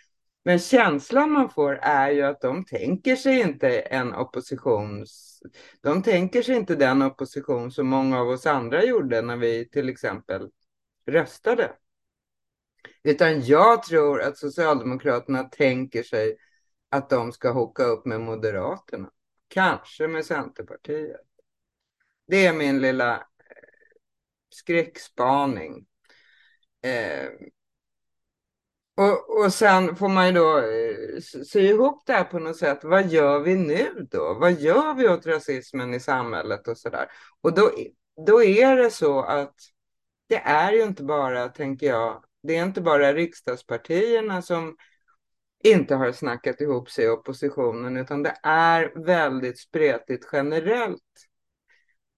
Men 0.43 0.59
känslan 0.59 1.31
man 1.31 1.51
får 1.51 1.79
är 1.83 2.11
ju 2.11 2.23
att 2.23 2.41
de 2.41 2.65
tänker 2.65 3.17
sig 3.17 3.41
inte 3.41 3.81
en 3.81 4.15
oppositions... 4.15 5.43
De 5.81 6.03
tänker 6.03 6.43
sig 6.43 6.57
inte 6.57 6.75
den 6.75 7.03
opposition 7.03 7.73
som 7.73 7.89
många 7.89 8.21
av 8.21 8.29
oss 8.29 8.47
andra 8.47 8.85
gjorde 8.85 9.23
när 9.23 9.37
vi 9.37 9.69
till 9.69 9.89
exempel 9.89 10.51
röstade. 11.07 11.73
Utan 13.03 13.41
jag 13.45 13.83
tror 13.83 14.23
att 14.23 14.39
Socialdemokraterna 14.39 15.45
tänker 15.45 16.03
sig 16.03 16.37
att 16.89 17.11
de 17.11 17.33
ska 17.33 17.51
hocka 17.51 17.83
upp 17.83 18.07
med 18.07 18.21
Moderaterna. 18.21 19.11
Kanske 19.49 20.09
med 20.09 20.25
Centerpartiet. 20.27 21.21
Det 22.27 22.47
är 22.47 22.53
min 22.53 22.81
lilla 22.81 23.15
eh, 23.17 23.21
skräckspaning. 24.51 25.87
Eh, 26.83 27.29
och, 29.01 29.41
och 29.45 29.53
sen 29.53 29.97
får 29.97 30.09
man 30.09 30.27
ju 30.27 30.33
då 30.33 30.59
eh, 30.59 31.21
sy 31.21 31.61
ihop 31.61 32.03
det 32.07 32.13
här 32.13 32.25
på 32.25 32.39
något 32.39 32.57
sätt. 32.57 32.79
Vad 32.83 33.07
gör 33.07 33.41
vi 33.41 33.57
nu 33.57 34.07
då? 34.11 34.35
Vad 34.35 34.53
gör 34.53 34.95
vi 34.95 35.09
åt 35.09 35.27
rasismen 35.27 35.95
i 35.95 36.01
samhället 36.01 36.69
och 36.69 36.79
sådär? 36.79 37.07
Och 37.41 37.55
då, 37.55 37.71
då 38.27 38.43
är 38.43 38.77
det 38.77 38.91
så 38.91 39.23
att 39.23 39.55
det 40.29 40.39
är 40.39 40.73
ju 40.73 40.83
inte 40.83 41.03
bara, 41.03 41.49
tänker 41.49 41.87
jag, 41.87 42.25
det 42.43 42.57
är 42.57 42.65
inte 42.65 42.81
bara 42.81 43.13
riksdagspartierna 43.13 44.43
som 44.43 44.77
inte 45.65 45.95
har 45.95 46.13
snackat 46.13 46.61
ihop 46.61 46.91
sig 46.91 47.05
i 47.05 47.09
oppositionen, 47.09 47.97
utan 47.97 48.23
det 48.23 48.37
är 48.43 49.05
väldigt 49.05 49.59
spretigt 49.59 50.29
generellt. 50.33 51.29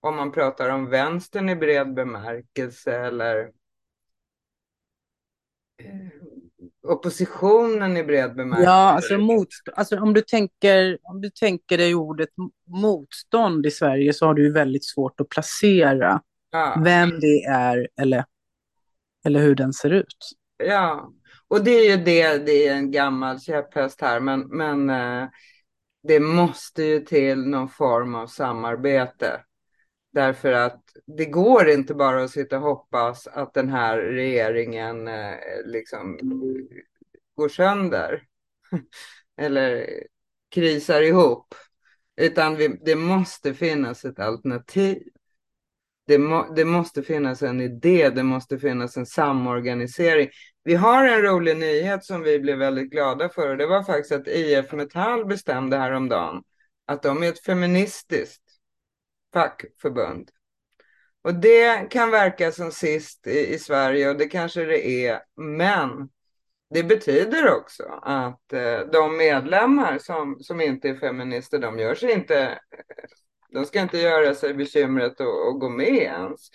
Om 0.00 0.16
man 0.16 0.32
pratar 0.32 0.68
om 0.68 0.90
vänstern 0.90 1.48
i 1.48 1.56
bred 1.56 1.94
bemärkelse 1.94 2.92
eller 2.92 3.52
eh, 5.78 6.31
oppositionen 6.88 7.96
i 7.96 8.04
bred 8.04 8.34
bemärkelse. 8.34 8.70
Ja, 8.70 8.92
alltså, 8.92 9.14
motst- 9.14 9.72
alltså 9.74 10.00
om, 10.00 10.14
du 10.14 10.20
tänker, 10.20 10.98
om 11.02 11.20
du 11.20 11.30
tänker 11.30 11.78
dig 11.78 11.94
ordet 11.94 12.28
motstånd 12.66 13.66
i 13.66 13.70
Sverige 13.70 14.12
så 14.12 14.26
har 14.26 14.34
du 14.34 14.42
ju 14.44 14.52
väldigt 14.52 14.84
svårt 14.84 15.20
att 15.20 15.28
placera 15.28 16.20
ja. 16.50 16.80
vem 16.84 17.20
det 17.20 17.44
är 17.44 17.88
eller, 18.00 18.24
eller 19.24 19.40
hur 19.40 19.54
den 19.54 19.72
ser 19.72 19.90
ut. 19.90 20.16
Ja, 20.64 21.12
och 21.48 21.64
det 21.64 21.70
är 21.70 21.96
ju 21.96 22.04
det, 22.04 22.46
det 22.46 22.68
är 22.68 22.74
en 22.74 22.90
gammal 22.90 23.40
käpphäst 23.40 24.00
här, 24.00 24.20
men, 24.20 24.40
men 24.40 24.90
eh, 24.90 25.28
det 26.08 26.20
måste 26.20 26.82
ju 26.82 27.00
till 27.00 27.38
någon 27.38 27.68
form 27.68 28.14
av 28.14 28.26
samarbete. 28.26 29.40
Därför 30.12 30.52
att 30.52 30.82
det 31.06 31.24
går 31.24 31.68
inte 31.68 31.94
bara 31.94 32.24
att 32.24 32.30
sitta 32.30 32.56
och 32.56 32.62
hoppas 32.62 33.26
att 33.26 33.54
den 33.54 33.68
här 33.68 33.98
regeringen 33.98 35.08
eh, 35.08 35.36
liksom 35.64 36.18
går 37.34 37.48
sönder. 37.48 38.22
Eller 39.36 39.86
krisar 40.54 41.02
ihop. 41.02 41.54
Utan 42.16 42.56
vi, 42.56 42.68
det 42.68 42.96
måste 42.96 43.54
finnas 43.54 44.04
ett 44.04 44.18
alternativ. 44.18 45.02
Det, 46.06 46.18
må, 46.18 46.52
det, 46.56 46.64
måste 46.64 47.02
finnas 47.02 47.42
en 47.42 47.60
idé, 47.60 48.10
det 48.10 48.22
måste 48.22 48.58
finnas 48.58 48.96
en 48.96 49.06
samorganisering. 49.06 50.28
Vi 50.64 50.74
har 50.74 51.04
en 51.04 51.22
rolig 51.22 51.56
nyhet 51.56 52.04
som 52.04 52.22
vi 52.22 52.38
blev 52.38 52.58
väldigt 52.58 52.90
glada 52.90 53.28
för 53.28 53.48
och 53.50 53.56
det 53.56 53.66
var 53.66 53.82
faktiskt 53.82 54.12
att 54.12 54.28
IF 54.28 54.72
Metall 54.72 55.26
bestämde 55.26 55.76
häromdagen 55.76 56.42
att 56.86 57.02
de 57.02 57.22
är 57.22 57.28
ett 57.28 57.44
feministiskt 57.44 58.42
fackförbund. 59.32 60.30
Och 61.24 61.34
det 61.34 61.90
kan 61.90 62.10
verka 62.10 62.52
som 62.52 62.72
sist 62.72 63.26
i, 63.26 63.54
i 63.54 63.58
Sverige 63.58 64.10
och 64.10 64.16
det 64.16 64.28
kanske 64.28 64.64
det 64.64 65.06
är, 65.06 65.20
men 65.36 66.08
det 66.74 66.82
betyder 66.82 67.54
också 67.54 67.82
att 68.02 68.52
eh, 68.52 68.80
de 68.92 69.16
medlemmar 69.16 69.98
som, 69.98 70.38
som 70.40 70.60
inte 70.60 70.88
är 70.88 70.94
feminister, 70.94 71.58
de 71.58 71.78
gör 71.78 71.94
sig 71.94 72.12
inte, 72.12 72.42
eh, 72.42 72.56
de 73.52 73.64
ska 73.64 73.80
inte 73.80 73.98
göra 73.98 74.34
sig 74.34 74.54
bekymret 74.54 75.20
att 75.20 75.60
gå 75.60 75.68
med 75.68 75.94
ens. 75.94 76.50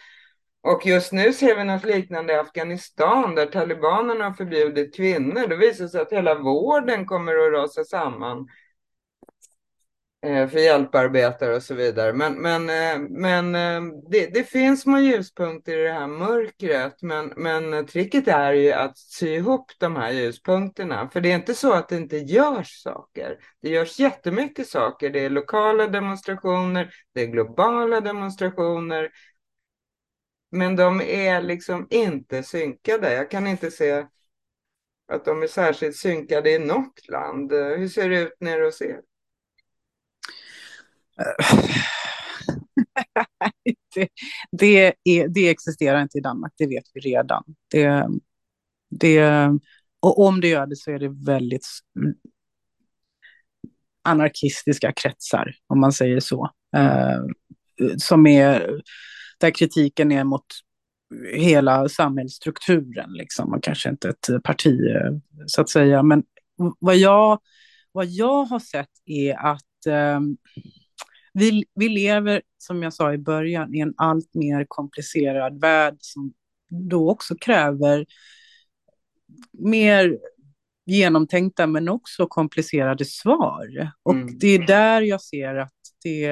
Och 0.62 0.86
just 0.86 1.12
nu 1.12 1.34
ser 1.34 1.56
vi 1.56 1.64
något 1.64 1.86
liknande 1.86 2.34
i 2.34 2.38
Afghanistan 2.38 3.36
där 3.36 3.46
talibanerna 3.46 4.24
har 4.24 4.34
förbjudit 4.34 4.96
kvinnor. 4.96 5.48
Det 5.48 5.56
visar 5.56 5.88
sig 5.88 6.02
att 6.02 6.12
hela 6.12 6.36
vården 6.36 7.06
kommer 7.06 7.36
att 7.36 7.54
rasa 7.54 7.84
samman 7.84 8.48
Eh, 10.22 10.47
för 10.47 10.59
hjälparbetare 10.59 11.55
och 11.55 11.63
så 11.63 11.76
vidare. 11.76 12.13
Men, 12.13 12.34
men, 12.41 12.70
eh, 12.70 13.09
men 13.09 13.55
eh, 13.55 13.93
det, 14.09 14.34
det, 14.34 14.43
finns 14.43 14.82
små 14.82 14.99
ljuspunkter 14.99 15.78
i 15.78 15.84
det 15.84 15.93
här 15.93 16.07
mörkret. 16.07 17.01
Men, 17.01 17.34
men 17.38 17.86
tricket 17.86 18.28
är 18.28 18.53
ju 18.53 18.72
att 18.72 18.97
sy 18.97 19.28
ihop 19.28 19.72
de 19.80 19.95
här 19.95 20.11
ljuspunkterna. 20.11 21.09
För 21.09 21.22
det 21.22 21.32
är 21.32 21.36
inte 21.36 21.53
så 21.53 21.74
att 21.74 21.89
det 21.89 21.95
inte 21.95 22.18
görs 22.18 22.82
saker. 22.82 23.38
Det 23.61 23.70
görs 23.70 23.99
jättemycket 23.99 24.68
saker. 24.68 25.09
Det 25.09 25.20
är 25.20 25.30
lokala 25.30 25.88
demonstrationer, 25.88 26.93
det 27.13 27.22
är 27.22 27.28
globala 27.28 28.01
demonstrationer. 28.01 29.09
Men 30.51 30.76
de 30.76 31.01
är 31.01 31.41
liksom 31.41 31.88
inte 31.89 32.43
synkade. 32.43 33.13
Jag 33.13 33.32
kan 33.32 33.47
inte 33.47 33.72
se 33.72 34.05
att 35.07 35.26
de 35.26 35.43
är 35.43 35.47
särskilt 35.47 35.95
synkade 35.95 36.51
i 36.51 36.59
något 36.59 37.07
land. 37.07 37.51
Hur 37.51 37.88
ser 37.88 38.09
det 38.09 38.20
ut 38.20 38.36
nere 38.39 38.65
hos 38.65 38.82
er? 38.82 39.07
Det, 43.95 44.07
det, 44.51 44.93
är, 45.03 45.28
det 45.28 45.49
existerar 45.49 46.01
inte 46.01 46.18
i 46.18 46.22
Danmark, 46.22 46.53
det 46.57 46.68
vet 46.68 46.84
vi 46.93 46.99
redan. 46.99 47.43
Det, 47.72 48.07
det, 48.89 49.49
och 49.99 50.20
om 50.20 50.41
det 50.41 50.47
gör 50.47 50.65
det 50.68 50.76
så 50.76 50.91
är 50.91 50.99
det 50.99 51.26
väldigt 51.26 51.68
anarkistiska 54.03 54.91
kretsar, 54.91 55.55
om 55.68 55.80
man 55.80 55.91
säger 55.91 56.20
så. 56.20 56.49
Eh, 56.76 57.22
som 57.97 58.28
är, 58.28 58.82
där 59.39 59.51
kritiken 59.51 60.11
är 60.11 60.24
mot 60.24 60.45
hela 61.34 61.89
samhällsstrukturen, 61.89 63.13
liksom. 63.13 63.53
och 63.53 63.63
kanske 63.63 63.89
inte 63.89 64.09
ett 64.09 64.43
parti, 64.43 64.80
eh, 64.95 65.11
så 65.45 65.61
att 65.61 65.70
säga. 65.70 66.03
Men 66.03 66.24
vad 66.80 66.95
jag, 66.95 67.39
vad 67.91 68.05
jag 68.05 68.43
har 68.43 68.59
sett 68.59 68.89
är 69.05 69.36
att 69.36 69.86
eh, 69.88 70.20
vi, 71.38 71.66
vi 71.76 71.90
lever, 71.90 72.42
som 72.58 72.84
jag 72.84 72.94
sa 72.94 73.14
i 73.14 73.18
början, 73.18 73.76
i 73.76 73.80
en 73.80 73.94
allt 73.98 74.34
mer 74.34 74.66
komplicerad 74.68 75.62
värld 75.62 75.98
som 76.00 76.34
då 76.70 77.12
också 77.12 77.36
kräver 77.36 78.06
mer 79.52 80.18
genomtänkta 80.86 81.68
men 81.68 81.90
också 81.90 82.28
komplicerade 82.28 83.06
svar. 83.06 83.92
Och 84.04 84.14
mm. 84.14 84.38
det 84.40 84.48
är 84.48 84.68
där 84.68 85.02
jag 85.02 85.22
ser 85.22 85.56
att 85.56 85.74
det, 86.04 86.32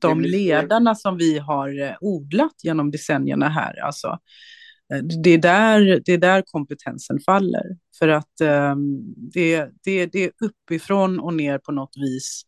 de 0.00 0.20
ledarna 0.20 0.94
som 0.94 1.16
vi 1.16 1.38
har 1.38 1.96
odlat 2.00 2.54
genom 2.62 2.90
decennierna 2.90 3.48
här, 3.48 3.80
alltså, 3.80 4.18
det 5.24 5.30
är 5.30 5.38
där, 5.38 6.02
det 6.04 6.12
är 6.12 6.18
där 6.18 6.42
kompetensen 6.46 7.20
faller. 7.20 7.76
För 7.98 8.08
att 8.08 8.40
um, 8.40 9.14
det, 9.16 9.68
det, 9.84 10.06
det 10.06 10.24
är 10.24 10.30
uppifrån 10.40 11.20
och 11.20 11.34
ner 11.34 11.58
på 11.58 11.72
något 11.72 11.96
vis 11.96 12.42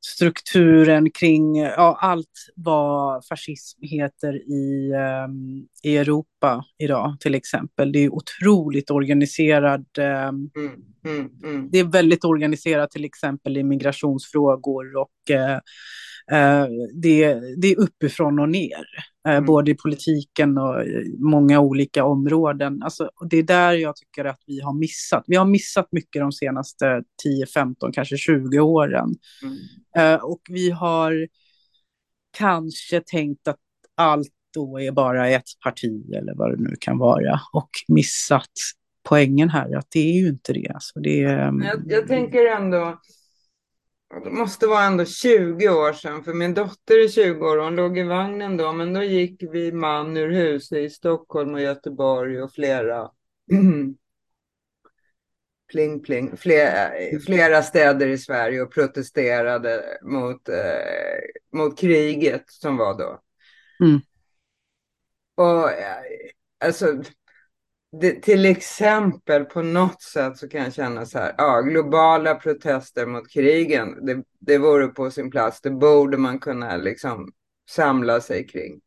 strukturen 0.00 1.10
kring 1.10 1.56
ja, 1.56 1.98
allt 2.00 2.26
vad 2.56 3.26
fascism 3.26 3.82
heter 3.82 4.34
i, 4.34 4.92
um, 5.26 5.66
i 5.82 5.96
Europa 5.96 6.64
idag 6.78 7.16
till 7.20 7.34
exempel. 7.34 7.92
Det 7.92 7.98
är 7.98 8.14
otroligt 8.14 8.90
organiserad. 8.90 9.86
Um, 9.98 10.04
mm, 10.04 10.50
mm, 11.06 11.30
mm. 11.44 11.68
Det 11.70 11.78
är 11.78 11.84
väldigt 11.84 12.24
organiserat 12.24 12.90
till 12.90 13.04
exempel 13.04 13.56
i 13.56 13.62
migrationsfrågor 13.62 14.96
och 14.96 15.30
uh, 15.30 15.36
uh, 15.36 15.58
det, 17.02 17.34
det 17.56 17.68
är 17.68 17.78
uppifrån 17.78 18.38
och 18.38 18.48
ner. 18.48 18.84
Uh, 19.28 19.34
mm. 19.34 19.46
både 19.46 19.70
i 19.70 19.74
politiken 19.74 20.58
och 20.58 20.82
i 20.84 21.16
många 21.18 21.60
olika 21.60 22.04
områden. 22.04 22.82
Alltså, 22.82 23.10
det 23.30 23.36
är 23.36 23.42
där 23.42 23.72
jag 23.72 23.96
tycker 23.96 24.24
att 24.24 24.40
vi 24.46 24.60
har 24.60 24.72
missat. 24.72 25.24
Vi 25.26 25.36
har 25.36 25.44
missat 25.44 25.88
mycket 25.92 26.22
de 26.22 26.32
senaste 26.32 27.02
10, 27.22 27.46
15, 27.46 27.92
kanske 27.92 28.16
20 28.16 28.58
åren. 28.58 29.14
Mm. 29.42 30.14
Eh, 30.14 30.24
och 30.24 30.40
vi 30.48 30.70
har 30.70 31.28
kanske 32.38 33.00
tänkt 33.00 33.48
att 33.48 33.60
allt 33.96 34.32
då 34.54 34.80
är 34.80 34.92
bara 34.92 35.28
ett 35.28 35.48
parti 35.64 36.14
eller 36.14 36.34
vad 36.34 36.50
det 36.50 36.62
nu 36.62 36.76
kan 36.80 36.98
vara 36.98 37.40
och 37.52 37.70
missat 37.88 38.50
poängen 39.08 39.50
här 39.50 39.76
att 39.76 39.86
det 39.90 40.00
är 40.00 40.20
ju 40.20 40.28
inte 40.28 40.52
det. 40.52 40.68
Alltså 40.74 41.00
det 41.00 41.22
är, 41.22 41.52
jag, 41.64 41.82
jag 41.86 42.08
tänker 42.08 42.46
ändå, 42.46 42.98
det 44.24 44.30
måste 44.30 44.66
vara 44.66 44.84
ändå 44.84 45.04
20 45.04 45.68
år 45.68 45.92
sedan, 45.92 46.24
för 46.24 46.34
min 46.34 46.54
dotter 46.54 47.04
är 47.04 47.08
20 47.08 47.46
år 47.46 47.56
och 47.58 47.64
hon 47.64 47.76
låg 47.76 47.98
i 47.98 48.02
vagnen 48.02 48.56
då, 48.56 48.72
men 48.72 48.94
då 48.94 49.02
gick 49.02 49.42
vi 49.52 49.72
man 49.72 50.16
ur 50.16 50.30
huset 50.30 50.78
i 50.78 50.90
Stockholm 50.90 51.54
och 51.54 51.60
Göteborg 51.60 52.42
och 52.42 52.52
flera 52.52 53.10
pling 55.72 56.02
pling, 56.02 56.36
flera, 56.36 56.90
flera 57.26 57.62
städer 57.62 58.06
i 58.06 58.18
Sverige 58.18 58.62
och 58.62 58.72
protesterade 58.72 59.98
mot, 60.02 60.48
eh, 60.48 61.54
mot 61.58 61.78
kriget 61.78 62.44
som 62.46 62.76
var 62.76 62.98
då. 62.98 63.20
Mm. 63.84 64.00
Och 65.34 65.70
eh, 65.70 65.96
alltså, 66.64 67.02
det, 68.00 68.22
till 68.22 68.44
exempel 68.44 69.44
på 69.44 69.62
något 69.62 70.02
sätt 70.02 70.36
så 70.36 70.48
kan 70.48 70.62
jag 70.62 70.74
känna 70.74 71.06
så 71.06 71.18
här, 71.18 71.34
ja, 71.38 71.60
globala 71.60 72.34
protester 72.34 73.06
mot 73.06 73.30
krigen, 73.30 74.06
det, 74.06 74.24
det 74.40 74.58
vore 74.58 74.88
på 74.88 75.10
sin 75.10 75.30
plats, 75.30 75.60
det 75.60 75.70
borde 75.70 76.16
man 76.16 76.38
kunna 76.38 76.76
liksom 76.76 77.32
samla 77.70 78.20
sig 78.20 78.46
kring. 78.46 78.80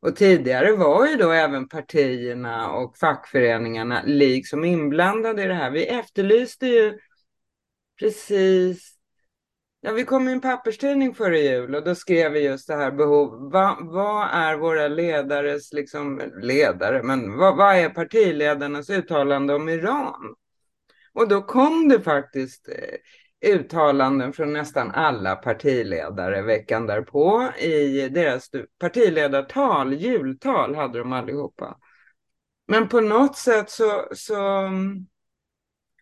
Och 0.00 0.16
tidigare 0.16 0.72
var 0.72 1.06
ju 1.06 1.16
då 1.16 1.30
även 1.30 1.68
partierna 1.68 2.70
och 2.70 2.96
fackföreningarna 2.96 4.02
liksom 4.06 4.64
inblandade 4.64 5.42
i 5.42 5.46
det 5.46 5.54
här. 5.54 5.70
Vi 5.70 5.86
efterlyste 5.86 6.66
ju 6.66 6.98
precis 7.98 8.97
Ja, 9.80 9.92
vi 9.92 10.04
kom 10.04 10.28
i 10.28 10.32
en 10.32 10.40
papperstidning 10.40 11.14
före 11.14 11.38
jul 11.38 11.74
och 11.74 11.84
då 11.84 11.94
skrev 11.94 12.32
vi 12.32 12.44
just 12.44 12.68
det 12.68 12.74
här 12.74 12.90
behov. 12.90 13.50
Va, 13.52 13.78
vad 13.80 14.28
är 14.32 14.56
våra 14.56 14.88
ledares, 14.88 15.72
liksom 15.72 16.22
ledare, 16.42 17.02
men 17.02 17.36
vad, 17.36 17.56
vad 17.56 17.76
är 17.76 17.88
partiledarnas 17.88 18.90
uttalande 18.90 19.54
om 19.54 19.68
Iran? 19.68 20.34
Och 21.12 21.28
då 21.28 21.42
kom 21.42 21.88
det 21.88 22.00
faktiskt 22.00 22.68
eh, 22.68 23.54
uttalanden 23.54 24.32
från 24.32 24.52
nästan 24.52 24.90
alla 24.90 25.36
partiledare 25.36 26.42
veckan 26.42 26.86
därpå 26.86 27.48
i 27.58 28.08
deras 28.08 28.50
partiledartal, 28.78 29.94
jultal 29.94 30.74
hade 30.74 30.98
de 30.98 31.12
allihopa. 31.12 31.76
Men 32.66 32.88
på 32.88 33.00
något 33.00 33.36
sätt 33.36 33.70
så, 33.70 34.08
så, 34.12 34.42
mm, 34.42 35.06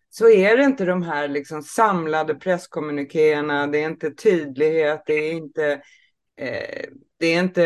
så 0.09 0.29
är 0.29 0.57
det 0.57 0.63
inte 0.63 0.85
de 0.85 1.03
här 1.03 1.27
liksom 1.27 1.61
samlade 1.63 2.35
presskommunikéerna, 2.35 3.67
det 3.67 3.83
är 3.83 3.89
inte 3.89 4.11
tydlighet, 4.11 5.03
det 5.05 5.13
är 5.13 5.31
inte 5.31 5.81
eh, 6.37 6.89
det 7.19 7.27
är 7.27 7.39
inte 7.39 7.65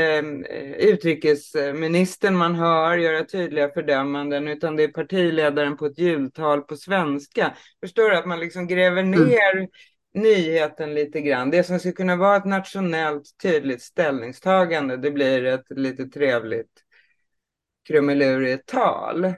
eh, 0.49 0.71
utrikesministern 0.71 2.35
man 2.35 2.55
hör 2.55 2.97
göra 2.97 3.25
tydliga 3.25 3.69
fördömanden 3.69 4.47
utan 4.47 4.75
det 4.75 4.83
är 4.83 4.87
partiledaren 4.87 5.77
på 5.77 5.85
ett 5.85 5.99
jultal 5.99 6.61
på 6.61 6.75
svenska. 6.75 7.55
Förstår 7.83 8.09
du 8.09 8.17
att 8.17 8.27
man 8.27 8.39
liksom 8.39 8.67
gräver 8.67 9.03
mm. 9.03 9.19
ner 9.19 9.57
mm. 9.57 9.69
nyheten 10.13 10.93
lite 10.93 11.21
grann. 11.21 11.49
Det 11.49 11.63
som 11.63 11.79
skulle 11.79 11.93
kunna 11.93 12.15
vara 12.15 12.37
ett 12.37 12.45
nationellt 12.45 13.23
tydligt 13.41 13.81
ställningstagande 13.81 14.97
det 14.97 15.11
blir 15.11 15.45
ett 15.45 15.65
lite 15.69 16.05
trevligt 16.05 16.71
krumelurigt 17.87 18.65
tal. 18.65 19.33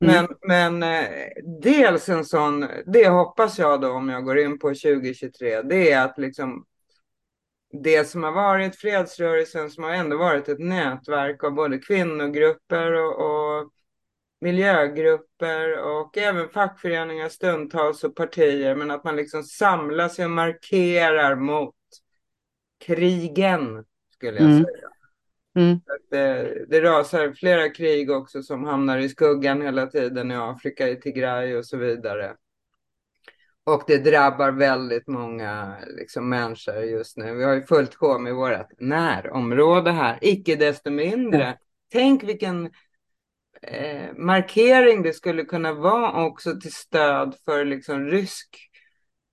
Men, 0.00 0.26
mm. 0.26 0.36
men 0.40 0.82
eh, 0.82 1.28
dels 1.62 2.08
en 2.08 2.24
sån, 2.24 2.66
det 2.86 3.08
hoppas 3.08 3.58
jag 3.58 3.80
då 3.80 3.90
om 3.90 4.08
jag 4.08 4.24
går 4.24 4.38
in 4.38 4.58
på 4.58 4.68
2023, 4.68 5.62
det 5.62 5.92
är 5.92 6.04
att 6.04 6.18
liksom 6.18 6.66
det 7.82 8.04
som 8.04 8.22
har 8.22 8.32
varit 8.32 8.76
fredsrörelsen 8.76 9.70
som 9.70 9.84
har 9.84 9.90
ändå 9.90 10.16
varit 10.16 10.48
ett 10.48 10.58
nätverk 10.58 11.44
av 11.44 11.52
både 11.52 11.78
kvinnogrupper 11.78 12.92
och, 12.92 13.14
och 13.20 13.70
miljögrupper 14.40 15.78
och 15.78 16.18
även 16.18 16.48
fackföreningar 16.48 17.28
stundtals 17.28 18.04
och 18.04 18.16
partier 18.16 18.74
men 18.74 18.90
att 18.90 19.04
man 19.04 19.16
liksom 19.16 19.42
samlar 19.42 20.08
sig 20.08 20.24
och 20.24 20.30
markerar 20.30 21.36
mot 21.36 21.74
krigen 22.84 23.84
skulle 24.14 24.38
jag 24.38 24.50
mm. 24.50 24.64
säga. 24.64 24.88
Mm. 25.56 25.80
Det, 26.10 26.64
det 26.68 26.80
rasar 26.80 27.32
flera 27.32 27.68
krig 27.68 28.10
också 28.10 28.42
som 28.42 28.64
hamnar 28.64 28.98
i 28.98 29.08
skuggan 29.08 29.62
hela 29.62 29.86
tiden 29.86 30.30
i 30.30 30.36
Afrika, 30.36 30.88
i 30.88 30.96
Tigray 30.96 31.54
och 31.54 31.66
så 31.66 31.76
vidare. 31.76 32.36
Och 33.64 33.82
det 33.86 33.98
drabbar 33.98 34.50
väldigt 34.50 35.06
många 35.06 35.76
liksom, 35.86 36.28
människor 36.28 36.76
just 36.76 37.16
nu. 37.16 37.34
Vi 37.34 37.44
har 37.44 37.54
ju 37.54 37.62
fullt 37.62 37.94
sjå 37.94 38.18
med 38.18 38.34
vårt 38.34 38.80
närområde 38.80 39.90
här. 39.90 40.18
Icke 40.20 40.56
desto 40.56 40.90
mindre. 40.90 41.44
Mm. 41.44 41.56
Tänk 41.92 42.24
vilken 42.24 42.70
eh, 43.62 44.14
markering 44.16 45.02
det 45.02 45.12
skulle 45.12 45.44
kunna 45.44 45.72
vara 45.72 46.24
också 46.24 46.60
till 46.60 46.72
stöd 46.72 47.36
för 47.44 47.64
liksom, 47.64 48.04
rysk 48.06 48.70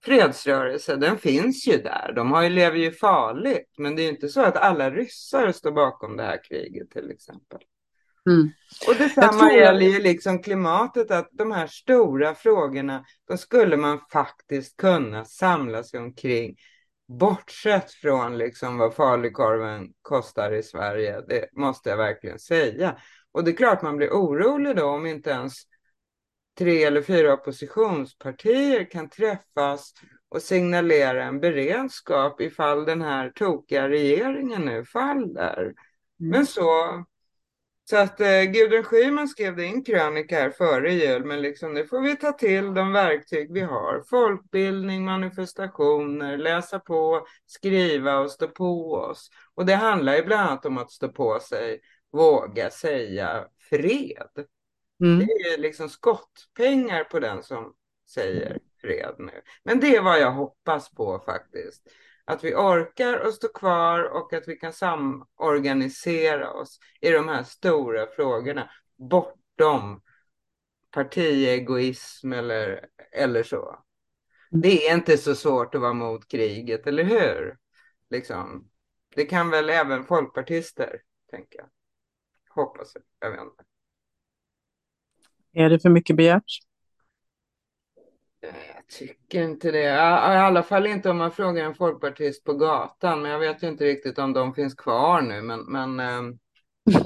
fredsrörelse. 0.06 0.96
Den 0.96 1.18
finns 1.18 1.68
ju 1.68 1.78
där. 1.78 2.14
De 2.16 2.32
har 2.32 2.44
ju, 2.44 2.50
lever 2.50 2.78
ju 2.78 2.92
farligt. 2.92 3.74
Men 3.78 3.96
det 3.96 4.02
är 4.02 4.04
ju 4.04 4.10
inte 4.10 4.30
så 4.30 4.42
att 4.42 4.58
alla 4.58 4.92
ryssar 4.92 5.52
står 5.52 5.72
bakom 5.72 6.18
det 6.18 6.24
här 6.24 6.44
kriget 6.44 6.92
till 6.92 7.12
exempel. 7.12 7.60
Mm. 8.30 8.50
Och 8.88 8.96
detsamma 8.96 9.40
tror... 9.40 9.52
gäller 9.52 9.86
ju 9.86 10.00
liksom 10.00 10.44
klimatet, 10.44 11.12
att 11.12 11.30
de 11.32 11.52
här 11.52 11.68
stora 11.68 12.36
frågorna, 12.36 13.06
de 13.28 13.38
skulle 13.38 13.78
man 13.78 14.00
faktiskt 14.12 14.78
kunna 14.78 15.26
samla 15.26 15.84
sig 15.84 16.00
omkring. 16.00 16.56
Bortsett 17.20 17.92
från 17.92 18.38
liksom 18.38 18.78
vad 18.78 18.96
falukorven 18.96 19.88
kostar 20.02 20.52
i 20.52 20.64
Sverige, 20.64 21.22
det 21.28 21.50
måste 21.54 21.90
jag 21.90 21.98
verkligen 21.98 22.40
säga. 22.40 22.98
Och 23.32 23.44
det 23.44 23.52
är 23.52 23.56
klart 23.56 23.82
man 23.82 23.98
blir 23.98 24.10
orolig 24.10 24.76
då 24.76 24.86
om 24.86 25.06
inte 25.06 25.30
ens 25.30 25.54
tre 26.58 26.84
eller 26.84 27.02
fyra 27.02 27.34
oppositionspartier 27.34 28.92
kan 28.92 29.10
träffas 29.10 29.94
och 30.30 30.42
signalera 30.42 31.24
en 31.24 31.40
beredskap 31.40 32.42
ifall 32.42 32.86
den 32.86 33.02
här 33.02 33.30
tokiga 33.30 33.90
regeringen 33.90 34.62
nu 34.62 34.86
faller. 34.86 35.62
Mm. 35.62 35.76
Men 36.18 36.46
så 36.46 37.04
så 37.86 37.98
att 37.98 38.22
eh, 38.22 38.44
Gudrun 38.44 38.84
Schyman 38.84 39.28
skrev 39.28 39.56
det 39.56 39.66
i 39.66 39.68
en 39.68 39.84
krönika 39.84 40.36
här 40.36 40.50
före 40.50 40.94
jul, 40.94 41.26
men 41.26 41.42
liksom 41.42 41.74
nu 41.74 41.86
får 41.86 42.02
vi 42.02 42.16
ta 42.16 42.32
till 42.32 42.74
de 42.74 42.92
verktyg 42.94 43.54
vi 43.54 43.62
har. 43.62 44.04
Folkbildning, 44.10 45.06
manifestationer, 45.06 46.38
läsa 46.38 46.80
på, 46.80 47.26
skriva 47.46 48.20
och 48.20 48.32
stå 48.32 48.48
på 48.48 48.94
oss. 48.94 49.30
Och 49.56 49.66
det 49.66 49.76
handlar 49.76 50.16
ju 50.16 50.24
bland 50.24 50.50
annat 50.50 50.66
om 50.66 50.78
att 50.78 50.92
stå 50.92 51.10
på 51.10 51.40
sig, 51.40 51.80
våga 52.12 52.70
säga 52.70 53.46
fred. 53.70 54.46
Mm. 55.02 55.20
Det 55.20 55.34
är 55.34 55.58
liksom 55.58 55.90
skottpengar 55.90 57.04
på 57.04 57.20
den 57.20 57.44
som 57.44 57.74
säger 58.10 58.60
fred 58.82 59.16
nu. 59.18 59.42
Men 59.64 59.80
det 59.80 59.96
är 59.96 60.02
vad 60.02 60.20
jag 60.20 60.32
hoppas 60.32 60.90
på 60.90 61.20
faktiskt 61.26 61.88
att 62.26 62.44
vi 62.44 62.56
orkar 62.56 63.20
och 63.20 63.34
stå 63.34 63.48
kvar 63.48 64.04
och 64.04 64.34
att 64.34 64.48
vi 64.48 64.56
kan 64.56 64.74
samorganisera 64.74 66.52
oss 66.54 66.80
i 67.02 67.10
de 67.10 67.28
här 67.28 67.44
stora 67.44 68.08
frågorna 68.08 68.70
bortom 68.98 70.02
partiegoism 70.92 72.34
eller, 72.34 72.86
eller 73.12 73.44
så. 73.44 73.84
Mm. 74.52 74.62
Det 74.62 74.88
är 74.88 74.94
inte 74.94 75.18
så 75.18 75.36
svårt 75.36 75.76
att 75.76 75.82
vara 75.82 75.94
mot 75.94 76.28
kriget, 76.28 76.88
eller 76.88 77.04
hur? 77.04 77.58
Liksom. 78.10 78.70
Det 79.16 79.26
kan 79.26 79.50
väl 79.50 79.70
även 79.70 80.06
folkpartister, 80.06 81.02
tänker 81.32 81.60
jag. 81.60 81.70
Hoppas 82.50 82.92
jag. 82.96 83.04
Jag 83.20 83.32
vet 83.32 83.42
inte. 83.42 83.64
Är 85.54 85.70
det 85.70 85.80
för 85.80 85.90
mycket 85.90 86.16
begärt? 86.16 86.60
Jag 88.42 88.88
tycker 88.88 89.42
inte 89.42 89.72
det. 89.72 89.84
I 89.84 90.38
alla 90.38 90.64
fall 90.64 90.88
inte 90.88 91.10
om 91.10 91.18
man 91.18 91.32
frågar 91.32 91.66
en 91.66 91.76
folkpartist 91.76 92.44
på 92.44 92.54
gatan. 92.54 93.22
Men 93.22 93.32
jag 93.32 93.40
vet 93.40 93.64
ju 93.64 93.68
inte 93.68 93.86
riktigt 93.86 94.20
om 94.20 94.34
de 94.34 94.54
finns 94.54 94.76
kvar 94.76 95.22
nu. 95.22 95.42
Men, 95.42 95.60
men 95.60 96.00
äh, 96.00 96.22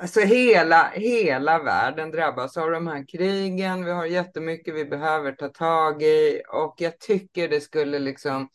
alltså 0.00 0.20
hela, 0.20 0.90
hela 0.94 1.62
världen 1.62 2.10
drabbas 2.10 2.56
av 2.56 2.70
de 2.70 2.86
här 2.86 3.08
krigen. 3.08 3.84
Vi 3.84 3.90
har 3.90 4.06
jättemycket 4.06 4.74
vi 4.74 4.84
behöver 4.84 5.32
ta 5.32 5.48
tag 5.48 6.02
i. 6.02 6.42
Och 6.52 6.74
jag 6.78 6.98
tycker 6.98 7.48
det 7.48 7.60
skulle 7.60 7.98
liksom 7.98 8.48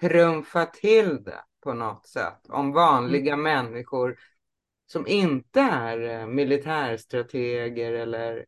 trumfa 0.00 0.66
till 0.66 1.24
det 1.24 1.40
på 1.62 1.72
något 1.72 2.06
sätt. 2.06 2.40
Om 2.48 2.72
vanliga 2.72 3.32
mm. 3.32 3.42
människor 3.42 4.16
som 4.92 5.06
inte 5.06 5.60
är 5.60 6.00
eh, 6.00 6.26
militärstrateger 6.26 7.92
eller 7.92 8.46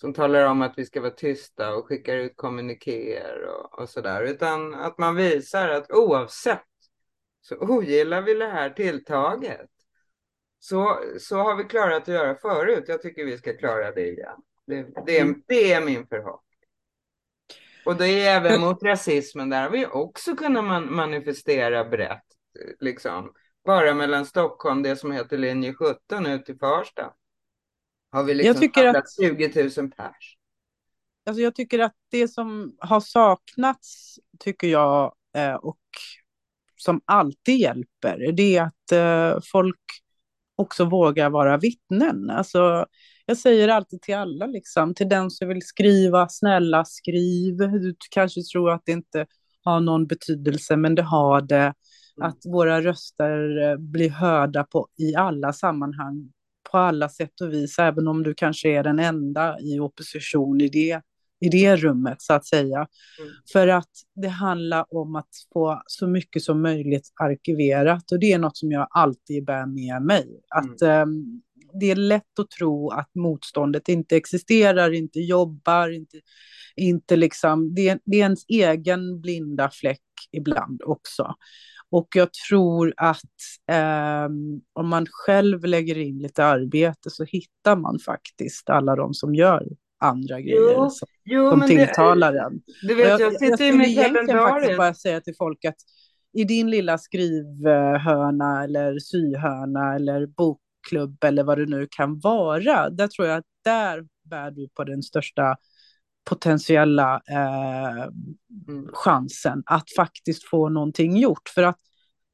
som 0.00 0.14
talar 0.14 0.46
om 0.46 0.62
att 0.62 0.78
vi 0.78 0.86
ska 0.86 1.00
vara 1.00 1.10
tysta 1.10 1.74
och 1.74 1.86
skickar 1.86 2.16
ut 2.16 2.36
kommunikéer 2.36 3.42
och, 3.42 3.78
och 3.78 3.88
sådär. 3.88 4.22
Utan 4.22 4.74
att 4.74 4.98
man 4.98 5.16
visar 5.16 5.68
att 5.68 5.90
oavsett 5.90 6.62
så 7.40 7.56
ogillar 7.56 8.22
vi 8.22 8.34
det 8.34 8.46
här 8.46 8.70
tilltaget. 8.70 9.70
Så, 10.58 11.02
så 11.18 11.36
har 11.36 11.56
vi 11.56 11.64
klarat 11.64 12.02
att 12.02 12.08
göra 12.08 12.34
förut. 12.34 12.84
Jag 12.88 13.02
tycker 13.02 13.24
vi 13.24 13.38
ska 13.38 13.56
klara 13.56 13.92
det 13.92 14.08
igen. 14.08 14.42
Det, 14.66 14.86
det, 15.06 15.18
är, 15.18 15.22
mm. 15.22 15.42
det 15.46 15.72
är 15.72 15.84
min 15.84 16.06
förhoppning. 16.06 16.60
Och 17.84 17.96
det 17.96 18.08
är 18.08 18.36
även 18.36 18.60
mot 18.60 18.82
rasismen, 18.82 19.50
där 19.50 19.62
har 19.62 19.70
vi 19.70 19.86
också 19.86 20.36
kunnat 20.36 20.64
man 20.64 20.94
manifestera 20.94 21.84
brett. 21.84 22.24
Liksom. 22.80 23.32
Bara 23.64 23.94
mellan 23.94 24.26
Stockholm, 24.26 24.82
det 24.82 24.96
som 24.96 25.12
heter 25.12 25.38
linje 25.38 25.74
17, 25.74 26.26
ut 26.26 26.46
till 26.46 26.58
Farsta 26.58 27.12
har 28.12 28.24
vi 28.24 28.34
liksom 28.34 28.46
jag 28.46 28.56
tycker 28.56 28.86
att 28.86 29.14
20 29.20 29.62
000 29.82 29.90
pers. 29.90 30.36
Alltså 31.26 31.42
jag 31.42 31.54
tycker 31.54 31.78
att 31.78 31.94
det 32.10 32.28
som 32.28 32.76
har 32.78 33.00
saknats, 33.00 34.18
tycker 34.38 34.68
jag, 34.68 35.14
eh, 35.36 35.54
och 35.54 35.78
som 36.76 37.00
alltid 37.04 37.56
hjälper, 37.56 38.32
det 38.32 38.56
är 38.56 38.62
att 38.62 38.92
eh, 38.92 39.40
folk 39.52 39.80
också 40.56 40.84
vågar 40.84 41.30
vara 41.30 41.56
vittnen. 41.56 42.30
Alltså, 42.30 42.86
jag 43.26 43.36
säger 43.36 43.68
alltid 43.68 44.02
till 44.02 44.14
alla, 44.14 44.46
liksom, 44.46 44.94
till 44.94 45.08
den 45.08 45.30
som 45.30 45.48
vill 45.48 45.62
skriva, 45.62 46.28
snälla 46.28 46.84
skriv. 46.84 47.56
Du 47.56 47.96
kanske 48.10 48.42
tror 48.42 48.70
att 48.70 48.82
det 48.84 48.92
inte 48.92 49.26
har 49.64 49.80
någon 49.80 50.06
betydelse, 50.06 50.76
men 50.76 50.94
det 50.94 51.02
har 51.02 51.40
det. 51.40 51.74
Mm. 52.20 52.28
Att 52.28 52.38
våra 52.44 52.80
röster 52.80 53.62
eh, 53.70 53.76
blir 53.76 54.10
hörda 54.10 54.64
på, 54.64 54.88
i 54.98 55.14
alla 55.14 55.52
sammanhang 55.52 56.32
på 56.70 56.78
alla 56.78 57.08
sätt 57.08 57.40
och 57.40 57.52
vis, 57.52 57.78
även 57.78 58.08
om 58.08 58.22
du 58.22 58.34
kanske 58.34 58.68
är 58.68 58.82
den 58.82 58.98
enda 58.98 59.60
i 59.60 59.80
opposition 59.80 60.60
i 60.60 60.68
det, 60.68 61.00
i 61.40 61.48
det 61.48 61.76
rummet, 61.76 62.22
så 62.22 62.32
att 62.32 62.46
säga. 62.46 62.76
Mm. 62.78 63.32
För 63.52 63.68
att 63.68 63.90
det 64.14 64.28
handlar 64.28 64.94
om 64.94 65.16
att 65.16 65.28
få 65.52 65.82
så 65.86 66.06
mycket 66.06 66.42
som 66.42 66.62
möjligt 66.62 67.12
arkiverat, 67.20 68.12
och 68.12 68.20
det 68.20 68.32
är 68.32 68.38
något 68.38 68.56
som 68.56 68.72
jag 68.72 68.88
alltid 68.90 69.44
bär 69.44 69.66
med 69.66 70.02
mig. 70.02 70.40
Att 70.48 70.82
mm. 70.82 71.08
um, 71.08 71.42
det 71.80 71.90
är 71.90 71.96
lätt 71.96 72.38
att 72.38 72.50
tro 72.50 72.90
att 72.90 73.10
motståndet 73.14 73.88
inte 73.88 74.16
existerar, 74.16 74.92
inte 74.92 75.20
jobbar, 75.20 75.88
inte, 75.88 76.20
inte 76.76 77.16
liksom, 77.16 77.74
det, 77.74 77.98
det 78.04 78.16
är 78.16 78.22
ens 78.22 78.44
egen 78.48 79.20
blinda 79.20 79.70
fläck 79.70 80.00
ibland 80.32 80.82
också. 80.84 81.34
Och 81.90 82.08
jag 82.14 82.32
tror 82.32 82.94
att 82.96 83.18
eh, 83.70 84.24
om 84.72 84.88
man 84.88 85.06
själv 85.10 85.64
lägger 85.64 85.98
in 85.98 86.18
lite 86.18 86.44
arbete 86.44 87.10
så 87.10 87.24
hittar 87.24 87.76
man 87.76 87.98
faktiskt 87.98 88.70
alla 88.70 88.96
de 88.96 89.14
som 89.14 89.34
gör 89.34 89.66
andra 90.00 90.40
grejer 90.40 90.74
jo, 90.76 90.90
som, 90.90 91.08
jo, 91.24 91.50
som 91.50 91.66
tilltalar 91.66 92.32
det, 92.32 92.40
en. 92.40 92.62
Du 92.82 92.94
vet, 92.94 93.20
jag, 93.20 93.20
jag, 93.20 93.54
skulle 93.54 93.88
egentligen 93.88 94.38
faktiskt 94.38 94.78
bara 94.78 94.94
säga 94.94 95.20
till 95.20 95.34
folk 95.38 95.64
att 95.64 95.76
i 96.32 96.44
din 96.44 96.70
lilla 96.70 96.98
skrivhörna 96.98 98.64
eller 98.64 98.98
syhörna 98.98 99.94
eller 99.94 100.26
bokklubb 100.26 101.24
eller 101.24 101.44
vad 101.44 101.58
det 101.58 101.66
nu 101.66 101.86
kan 101.90 102.18
vara, 102.18 102.90
där 102.90 103.08
tror 103.08 103.28
jag 103.28 103.38
att 103.38 103.44
där 103.64 104.06
bär 104.24 104.50
du 104.50 104.68
på 104.68 104.84
den 104.84 105.02
största 105.02 105.56
potentiella 106.30 107.14
eh, 107.28 108.10
chansen 108.92 109.62
att 109.66 109.84
faktiskt 109.96 110.48
få 110.48 110.68
någonting 110.68 111.16
gjort. 111.16 111.48
För 111.54 111.62
att 111.62 111.78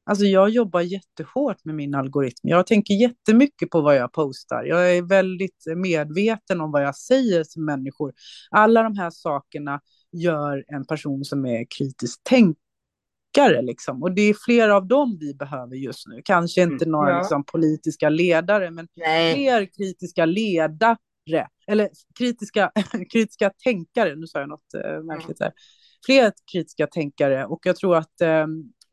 alltså 0.05 0.25
jag 0.25 0.49
jobbar 0.49 0.81
jättehårt 0.81 1.65
med 1.65 1.75
min 1.75 1.95
algoritm. 1.95 2.47
Jag 2.47 2.67
tänker 2.67 2.93
jättemycket 2.93 3.69
på 3.69 3.81
vad 3.81 3.95
jag 3.95 4.13
postar. 4.13 4.63
Jag 4.63 4.97
är 4.97 5.01
väldigt 5.01 5.63
medveten 5.75 6.61
om 6.61 6.71
vad 6.71 6.83
jag 6.83 6.95
säger 6.95 7.43
till 7.43 7.61
människor. 7.61 8.13
Alla 8.51 8.83
de 8.83 8.97
här 8.97 9.09
sakerna 9.09 9.81
gör 10.11 10.63
en 10.67 10.85
person 10.85 11.25
som 11.25 11.45
är 11.45 11.65
kritiskt 11.77 12.23
tänkare. 12.23 13.61
Liksom. 13.61 14.03
Och 14.03 14.11
det 14.11 14.21
är 14.21 14.35
flera 14.45 14.75
av 14.75 14.87
dem 14.87 15.17
vi 15.19 15.33
behöver 15.33 15.75
just 15.75 16.07
nu. 16.07 16.21
Kanske 16.23 16.61
inte 16.61 16.85
mm, 16.85 16.91
några 16.91 17.11
ja. 17.11 17.17
liksom, 17.17 17.43
politiska 17.43 18.09
ledare, 18.09 18.71
men 18.71 18.87
Nej. 18.95 19.33
fler 19.33 19.65
kritiska 19.77 20.25
ledare. 20.25 20.97
Eller 21.67 21.89
kritiska, 22.17 22.71
kritiska 23.11 23.51
tänkare, 23.63 24.15
nu 24.15 24.27
sa 24.27 24.39
jag 24.39 24.49
något 24.49 24.73
äh, 24.73 25.03
märkligt 25.03 25.37
där. 25.37 25.51
Fler 26.05 26.31
kritiska 26.51 26.87
tänkare 26.87 27.45
och 27.45 27.59
jag 27.63 27.75
tror 27.75 27.97
att 27.97 28.21
äh, 28.21 28.47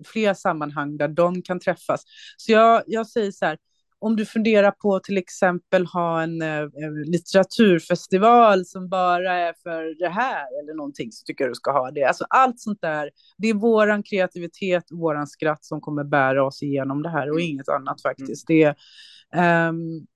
fler 0.06 0.34
sammanhang 0.34 0.96
där 0.96 1.08
de 1.08 1.42
kan 1.42 1.60
träffas. 1.60 2.04
Så 2.36 2.52
jag, 2.52 2.82
jag 2.86 3.06
säger 3.06 3.30
så 3.30 3.46
här, 3.46 3.58
om 4.04 4.16
du 4.16 4.26
funderar 4.26 4.70
på 4.70 5.00
till 5.00 5.18
exempel 5.18 5.86
ha 5.86 6.22
en 6.22 6.42
eh, 6.42 6.68
litteraturfestival 7.06 8.66
som 8.66 8.88
bara 8.88 9.32
är 9.32 9.54
för 9.62 9.98
det 9.98 10.08
här 10.08 10.62
eller 10.62 10.74
någonting 10.74 11.12
så 11.12 11.24
tycker 11.24 11.44
jag 11.44 11.50
du 11.50 11.54
ska 11.54 11.72
ha 11.72 11.90
det. 11.90 12.04
Alltså 12.04 12.24
allt 12.28 12.60
sånt 12.60 12.80
där, 12.80 13.10
det 13.38 13.48
är 13.48 13.54
våran 13.54 14.02
kreativitet, 14.02 14.84
våran 14.90 15.26
skratt 15.26 15.64
som 15.64 15.80
kommer 15.80 16.04
bära 16.04 16.46
oss 16.46 16.62
igenom 16.62 17.02
det 17.02 17.10
här 17.10 17.30
och 17.30 17.40
mm. 17.40 17.50
inget 17.50 17.68
annat 17.68 18.02
faktiskt. 18.02 18.46
Det 18.46 18.74
um, 19.36 20.06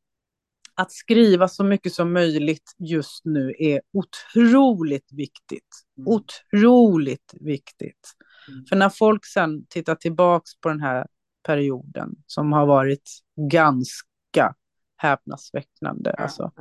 att 0.79 0.93
skriva 0.93 1.49
så 1.49 1.65
mycket 1.65 1.93
som 1.93 2.13
möjligt 2.13 2.73
just 2.79 3.25
nu 3.25 3.55
är 3.59 3.81
otroligt 3.93 5.13
viktigt. 5.13 5.69
Mm. 5.99 6.09
Otroligt 6.09 7.35
viktigt. 7.41 8.13
Mm. 8.49 8.65
För 8.69 8.77
när 8.77 8.89
folk 8.89 9.27
sen 9.27 9.67
tittar 9.67 9.95
tillbaks 9.95 10.61
på 10.61 10.69
den 10.69 10.81
här 10.81 11.07
perioden 11.47 12.15
som 12.27 12.53
har 12.53 12.67
varit 12.67 13.11
ganska 13.51 14.55
häpnadsväckande, 14.97 16.11
alltså, 16.11 16.53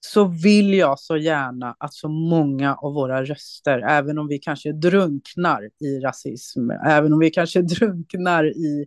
så 0.00 0.24
vill 0.24 0.74
jag 0.74 0.98
så 0.98 1.16
gärna 1.16 1.76
att 1.78 1.94
så 1.94 2.08
många 2.08 2.74
av 2.74 2.94
våra 2.94 3.24
röster, 3.24 3.78
även 3.78 4.18
om 4.18 4.28
vi 4.28 4.38
kanske 4.38 4.72
drunknar 4.72 5.70
i 5.80 6.00
rasism, 6.00 6.70
även 6.70 7.12
om 7.12 7.18
vi 7.18 7.30
kanske 7.30 7.62
drunknar 7.78 8.44
i, 8.44 8.86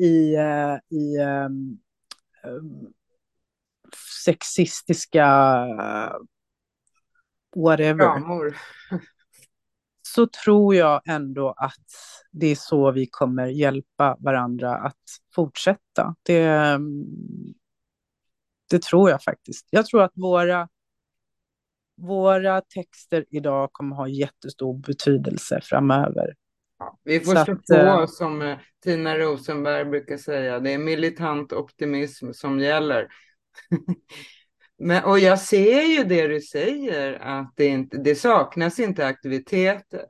i, 0.00 0.36
uh, 0.36 0.98
i 0.98 1.18
um, 1.18 1.78
um, 2.44 2.92
sexistiska 4.24 5.26
whatever. 7.56 8.04
Ramor 8.04 8.56
så 10.14 10.26
tror 10.26 10.74
jag 10.74 11.02
ändå 11.06 11.54
att 11.56 11.86
det 12.30 12.46
är 12.46 12.54
så 12.54 12.90
vi 12.90 13.06
kommer 13.06 13.46
hjälpa 13.46 14.16
varandra 14.20 14.76
att 14.76 15.02
fortsätta. 15.34 16.14
Det, 16.22 16.78
det 18.70 18.82
tror 18.82 19.10
jag 19.10 19.22
faktiskt. 19.22 19.66
Jag 19.70 19.86
tror 19.86 20.02
att 20.02 20.12
våra, 20.14 20.68
våra 21.96 22.60
texter 22.60 23.24
idag 23.30 23.72
kommer 23.72 23.96
ha 23.96 24.08
jättestor 24.08 24.78
betydelse 24.78 25.60
framöver. 25.62 26.34
Ja, 26.78 26.98
vi 27.04 27.20
får 27.20 27.36
stå 27.36 27.56
på, 27.74 27.74
äh, 27.74 28.06
som 28.06 28.42
eh, 28.42 28.58
Tina 28.84 29.18
Rosenberg 29.18 29.84
brukar 29.84 30.16
säga. 30.16 30.60
Det 30.60 30.70
är 30.70 30.78
militant 30.78 31.52
optimism 31.52 32.32
som 32.32 32.60
gäller. 32.60 33.08
Men, 34.78 35.04
och 35.04 35.18
jag 35.18 35.40
ser 35.40 35.82
ju 35.82 36.04
det 36.04 36.26
du 36.26 36.40
säger, 36.40 37.12
att 37.12 37.52
det, 37.56 37.66
inte, 37.66 37.96
det 37.98 38.14
saknas 38.14 38.78
inte 38.78 39.06
aktiviteter. 39.06 40.06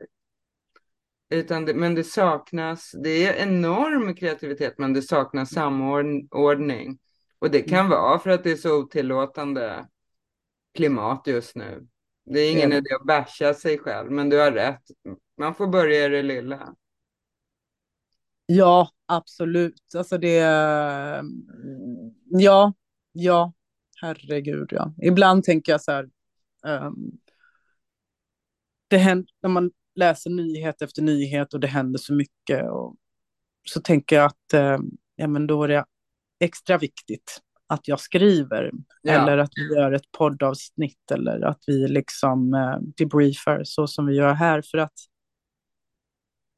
Utan 1.30 1.64
det, 1.64 1.74
men 1.74 1.94
det 1.94 2.04
saknas, 2.04 2.92
det 3.02 3.26
är 3.26 3.46
enorm 3.46 4.14
kreativitet, 4.14 4.78
men 4.78 4.92
det 4.92 5.02
saknas 5.02 5.50
samordning. 5.50 6.98
Och 7.38 7.50
det 7.50 7.62
kan 7.62 7.78
mm. 7.78 7.90
vara 7.90 8.18
för 8.18 8.30
att 8.30 8.44
det 8.44 8.50
är 8.50 8.56
så 8.56 8.78
otillåtande 8.78 9.88
klimat 10.74 11.26
just 11.26 11.56
nu. 11.56 11.86
Det 12.24 12.40
är 12.40 12.52
ingen 12.52 12.72
mm. 12.72 12.78
idé 12.78 12.94
att 12.94 13.06
basha 13.06 13.54
sig 13.54 13.78
själv, 13.78 14.10
men 14.10 14.28
du 14.28 14.38
har 14.38 14.52
rätt. 14.52 14.82
Man 15.38 15.54
får 15.54 15.66
börja 15.66 16.06
i 16.06 16.08
det 16.08 16.22
lilla. 16.22 16.74
Ja, 18.46 18.90
absolut. 19.06 19.94
Alltså 19.94 20.18
det... 20.18 20.36
Ja, 22.24 22.72
ja, 23.18 23.52
herregud 24.00 24.68
ja. 24.70 24.94
Ibland 25.02 25.44
tänker 25.44 25.72
jag 25.72 25.82
så 25.82 25.92
här, 25.92 26.08
um, 26.66 27.18
det 28.88 28.98
händer, 28.98 29.32
när 29.42 29.50
man 29.50 29.70
läser 29.94 30.30
nyhet 30.30 30.82
efter 30.82 31.02
nyhet 31.02 31.54
och 31.54 31.60
det 31.60 31.66
händer 31.66 31.98
så 31.98 32.14
mycket 32.14 32.70
och 32.70 32.96
så 33.64 33.80
tänker 33.80 34.16
jag 34.16 34.24
att 34.26 34.54
um, 34.78 34.90
ja, 35.16 35.26
men 35.26 35.46
då 35.46 35.64
är 35.64 35.68
det 35.68 35.84
extra 36.40 36.78
viktigt 36.78 37.40
att 37.66 37.88
jag 37.88 38.00
skriver 38.00 38.72
ja. 39.02 39.12
eller 39.12 39.38
att 39.38 39.52
vi 39.54 39.74
gör 39.74 39.92
ett 39.92 40.12
poddavsnitt 40.18 41.10
eller 41.12 41.40
att 41.40 41.62
vi 41.66 41.88
liksom 41.88 42.54
uh, 42.54 42.78
debriefar 42.96 43.60
så 43.64 43.86
som 43.86 44.06
vi 44.06 44.14
gör 44.14 44.34
här 44.34 44.62
för 44.62 44.78
att 44.78 44.94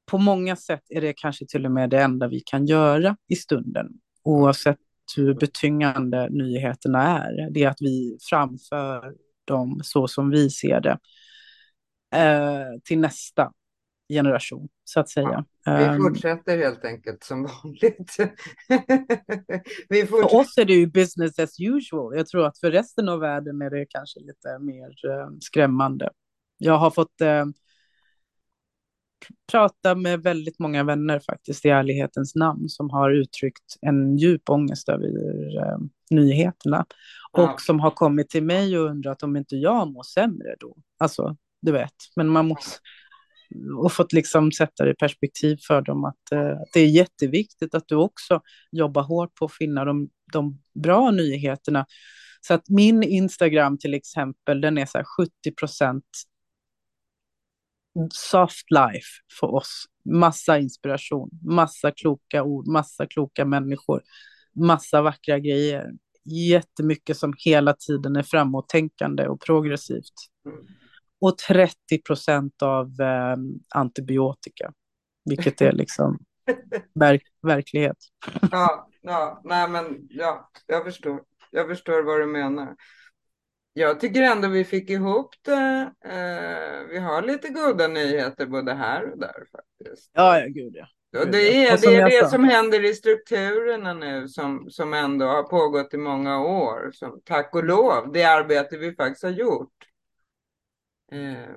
på 0.07 0.19
många 0.19 0.57
sätt 0.57 0.85
är 0.89 1.01
det 1.01 1.13
kanske 1.13 1.47
till 1.47 1.67
och 1.67 1.73
med 1.73 1.91
det 1.91 2.03
enda 2.03 2.29
vi 2.29 2.41
kan 2.41 2.67
göra 2.67 3.17
i 3.29 3.37
stunden 3.37 3.89
oavsett 4.23 4.79
hur 5.17 5.35
betyngande 5.35 6.29
nyheterna 6.31 7.19
är. 7.19 7.51
Det 7.51 7.65
är 7.65 7.69
att 7.69 7.81
vi 7.81 8.19
framför 8.31 9.15
dem 9.45 9.81
så 9.85 10.09
som 10.09 10.31
vi 10.31 10.51
ser 10.51 10.81
det 10.81 10.99
eh, 12.15 12.81
till 12.85 12.99
nästa 12.99 13.53
generation, 14.09 14.69
så 14.85 15.01
att 15.01 15.09
säga. 15.09 15.45
Ja, 15.65 15.77
vi 15.77 15.85
ehm, 15.85 16.03
fortsätter 16.03 16.59
helt 16.59 16.85
enkelt 16.85 17.25
som 17.25 17.43
vanligt. 17.65 18.13
För 20.09 20.35
oss 20.35 20.59
är 20.59 20.65
det 20.65 20.73
ju 20.73 20.87
business 20.87 21.39
as 21.39 21.61
usual. 21.61 22.17
Jag 22.17 22.27
tror 22.27 22.47
att 22.47 22.59
för 22.59 22.71
resten 22.71 23.09
av 23.09 23.21
världen 23.21 23.63
är 23.63 23.71
det 23.71 23.87
kanske 23.89 24.21
lite 24.21 24.59
mer 24.59 25.11
eh, 25.11 25.31
skrämmande. 25.41 26.11
Jag 26.59 26.79
har 26.79 26.91
fått 26.91 27.21
eh, 27.21 27.47
prata 29.53 29.95
med 29.95 30.23
väldigt 30.23 30.59
många 30.59 30.85
vänner 30.85 31.19
faktiskt 31.19 31.65
i 31.65 31.69
ärlighetens 31.69 32.35
namn 32.35 32.69
som 32.69 32.91
har 32.91 33.11
uttryckt 33.11 33.77
en 33.81 34.17
djup 34.17 34.51
ångest 34.51 34.89
över 34.89 35.09
eh, 35.57 35.79
nyheterna 36.11 36.87
och 37.33 37.43
ja. 37.43 37.57
som 37.59 37.81
har 37.81 37.91
kommit 37.91 38.31
till 38.31 38.43
mig 38.43 38.79
och 38.79 38.91
undrat 38.91 39.23
om 39.23 39.37
inte 39.37 39.57
jag 39.57 39.93
mår 39.93 40.03
sämre 40.03 40.55
då. 40.61 40.77
Alltså, 40.99 41.37
du 41.63 41.73
vet, 41.73 41.95
men 42.17 42.29
man 42.29 42.49
måste 42.49 42.79
och 43.79 43.93
fått 43.93 44.13
liksom 44.13 44.53
sätta 44.53 44.85
det 44.85 44.91
i 44.91 44.95
perspektiv 44.95 45.59
för 45.67 45.83
dem 45.83 46.05
att 46.05 46.33
eh, 46.33 46.59
det 46.73 46.81
är 46.81 46.87
jätteviktigt 46.87 47.75
att 47.75 47.89
du 47.89 47.95
också 47.95 48.41
jobbar 48.73 49.03
hårt 49.03 49.35
på 49.35 49.45
att 49.45 49.53
finna 49.53 49.85
de, 49.85 50.09
de 50.33 50.63
bra 50.75 51.11
nyheterna. 51.11 51.87
Så 52.41 52.55
att 52.55 52.69
min 52.69 53.03
Instagram 53.03 53.79
till 53.79 53.95
exempel, 53.95 54.61
den 54.61 54.79
är 54.79 54.87
så 54.87 54.99
här 54.99 55.05
70 55.05 55.31
procent 55.59 56.05
soft 58.11 58.71
life 58.71 59.09
för 59.41 59.55
oss. 59.55 59.85
Massa 60.05 60.59
inspiration, 60.59 61.31
massa 61.43 61.91
kloka 61.91 62.43
ord, 62.43 62.67
massa 62.67 63.07
kloka 63.07 63.45
människor, 63.45 64.03
massa 64.55 65.03
vackra 65.03 65.39
grejer. 65.39 65.91
Jättemycket 66.25 67.17
som 67.17 67.35
hela 67.45 67.75
tiden 67.75 68.17
är 68.17 68.23
framåttänkande 68.23 69.29
och 69.29 69.41
progressivt. 69.41 70.15
Och 71.21 71.39
30 71.39 71.75
procent 72.07 72.63
av 72.63 72.87
eh, 73.01 73.37
antibiotika, 73.75 74.73
vilket 75.25 75.61
är 75.61 75.73
liksom 75.73 76.19
verk 76.95 77.23
verklighet. 77.43 77.97
ja, 78.51 78.89
ja, 79.01 79.41
nej 79.45 79.69
men 79.69 80.07
ja, 80.11 80.51
jag 80.67 80.85
förstår. 80.85 81.21
Jag 81.51 81.69
förstår 81.69 82.03
vad 82.03 82.21
du 82.21 82.27
menar. 82.27 82.77
Jag 83.73 84.01
tycker 84.01 84.23
ändå 84.23 84.49
vi 84.49 84.65
fick 84.65 84.91
ihop 84.91 85.35
det. 85.43 85.93
Eh, 86.05 86.89
vi 86.89 86.99
har 86.99 87.23
lite 87.23 87.49
goda 87.49 87.89
nyheter 87.89 88.47
både 88.47 88.73
här 88.73 89.13
och 89.13 89.19
där 89.19 89.45
faktiskt. 89.53 90.11
Ja, 90.13 90.41
ja 90.41 90.47
gud 90.47 90.77
ja. 90.77 90.87
Och 91.21 91.27
det 91.27 91.67
är 91.67 91.79
det, 91.79 91.97
är 91.97 92.23
det 92.23 92.29
som 92.29 92.45
händer 92.45 92.85
i 92.85 92.95
strukturerna 92.95 93.95
nu 93.95 94.29
som, 94.29 94.71
som 94.71 94.95
ändå 94.95 95.27
har 95.27 95.43
pågått 95.43 95.95
i 95.95 95.97
många 95.97 96.41
år. 96.41 96.91
Som, 96.93 97.21
tack 97.25 97.55
och 97.55 97.65
lov, 97.65 98.13
det 98.13 98.25
arbete 98.25 98.79
vi 98.79 98.95
faktiskt 98.95 99.23
har 99.23 99.31
gjort. 99.31 99.73
Eh, 101.13 101.51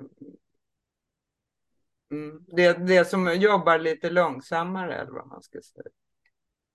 mm, 2.10 2.44
det, 2.46 2.86
det 2.86 3.04
som 3.04 3.34
jobbar 3.34 3.78
lite 3.78 4.10
långsammare 4.10 4.94
eller 4.94 5.12
vad 5.12 5.26
man 5.26 5.42
ska 5.42 5.60
säga. 5.62 5.84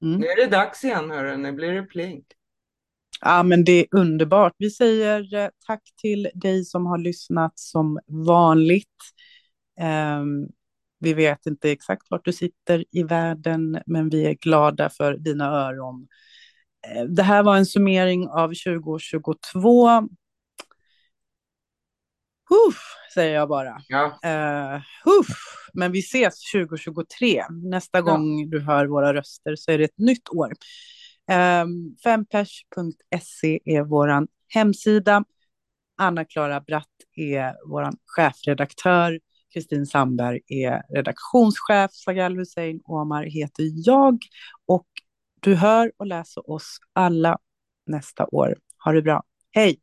Mm. 0.01 0.19
Nu 0.19 0.27
är 0.27 0.35
det 0.35 0.47
dags 0.47 0.83
igen 0.83 1.11
hörru, 1.11 1.37
nu 1.37 1.51
blir 1.51 1.73
det 1.73 1.83
plink. 1.83 2.25
Ja, 3.21 3.43
men 3.43 3.63
det 3.63 3.71
är 3.71 3.85
underbart. 3.91 4.53
Vi 4.57 4.69
säger 4.69 5.33
eh, 5.33 5.49
tack 5.67 5.81
till 6.01 6.29
dig 6.33 6.65
som 6.65 6.85
har 6.85 6.97
lyssnat 6.97 7.59
som 7.59 7.99
vanligt. 8.07 8.87
Um, 9.81 10.47
vi 10.99 11.13
vet 11.13 11.45
inte 11.45 11.71
exakt 11.71 12.07
vart 12.09 12.25
du 12.25 12.33
sitter 12.33 12.85
i 12.91 13.03
världen, 13.03 13.81
men 13.85 14.09
vi 14.09 14.25
är 14.25 14.33
glada 14.33 14.89
för 14.89 15.17
dina 15.17 15.45
öron. 15.45 16.07
Eh, 16.87 17.03
det 17.03 17.23
här 17.23 17.43
var 17.43 17.57
en 17.57 17.65
summering 17.65 18.27
av 18.27 18.47
2022. 18.47 19.89
Huff, 22.49 22.81
säger 23.13 23.35
jag 23.35 23.49
bara. 23.49 23.81
Ja. 23.87 24.05
Uh, 24.25 24.81
huff. 25.03 25.27
Men 25.73 25.91
vi 25.91 25.99
ses 25.99 26.51
2023. 26.51 27.43
Nästa 27.49 27.97
ja. 27.97 28.01
gång 28.01 28.49
du 28.49 28.59
hör 28.59 28.85
våra 28.85 29.13
röster 29.13 29.55
så 29.55 29.71
är 29.71 29.77
det 29.77 29.83
ett 29.83 29.97
nytt 29.97 30.29
år. 30.29 30.53
Ehm, 31.29 31.95
Fempers.se 32.03 33.59
är 33.65 33.83
vår 33.83 34.27
hemsida. 34.47 35.23
Anna-Klara 35.97 36.61
Bratt 36.61 36.87
är 37.15 37.55
vår 37.69 37.89
chefredaktör. 38.05 39.19
Kristin 39.53 39.85
Sandberg 39.85 40.39
är 40.47 40.81
redaktionschef. 40.95 41.91
Sagal 41.91 42.37
Hussein 42.37 42.81
Omar 42.85 43.23
heter 43.23 43.63
jag. 43.75 44.17
Och 44.65 44.87
du 45.39 45.55
hör 45.55 45.91
och 45.97 46.07
läser 46.07 46.51
oss 46.51 46.77
alla 46.93 47.37
nästa 47.85 48.25
år. 48.25 48.55
Ha 48.85 48.91
det 48.91 49.01
bra. 49.01 49.23
Hej! 49.51 49.79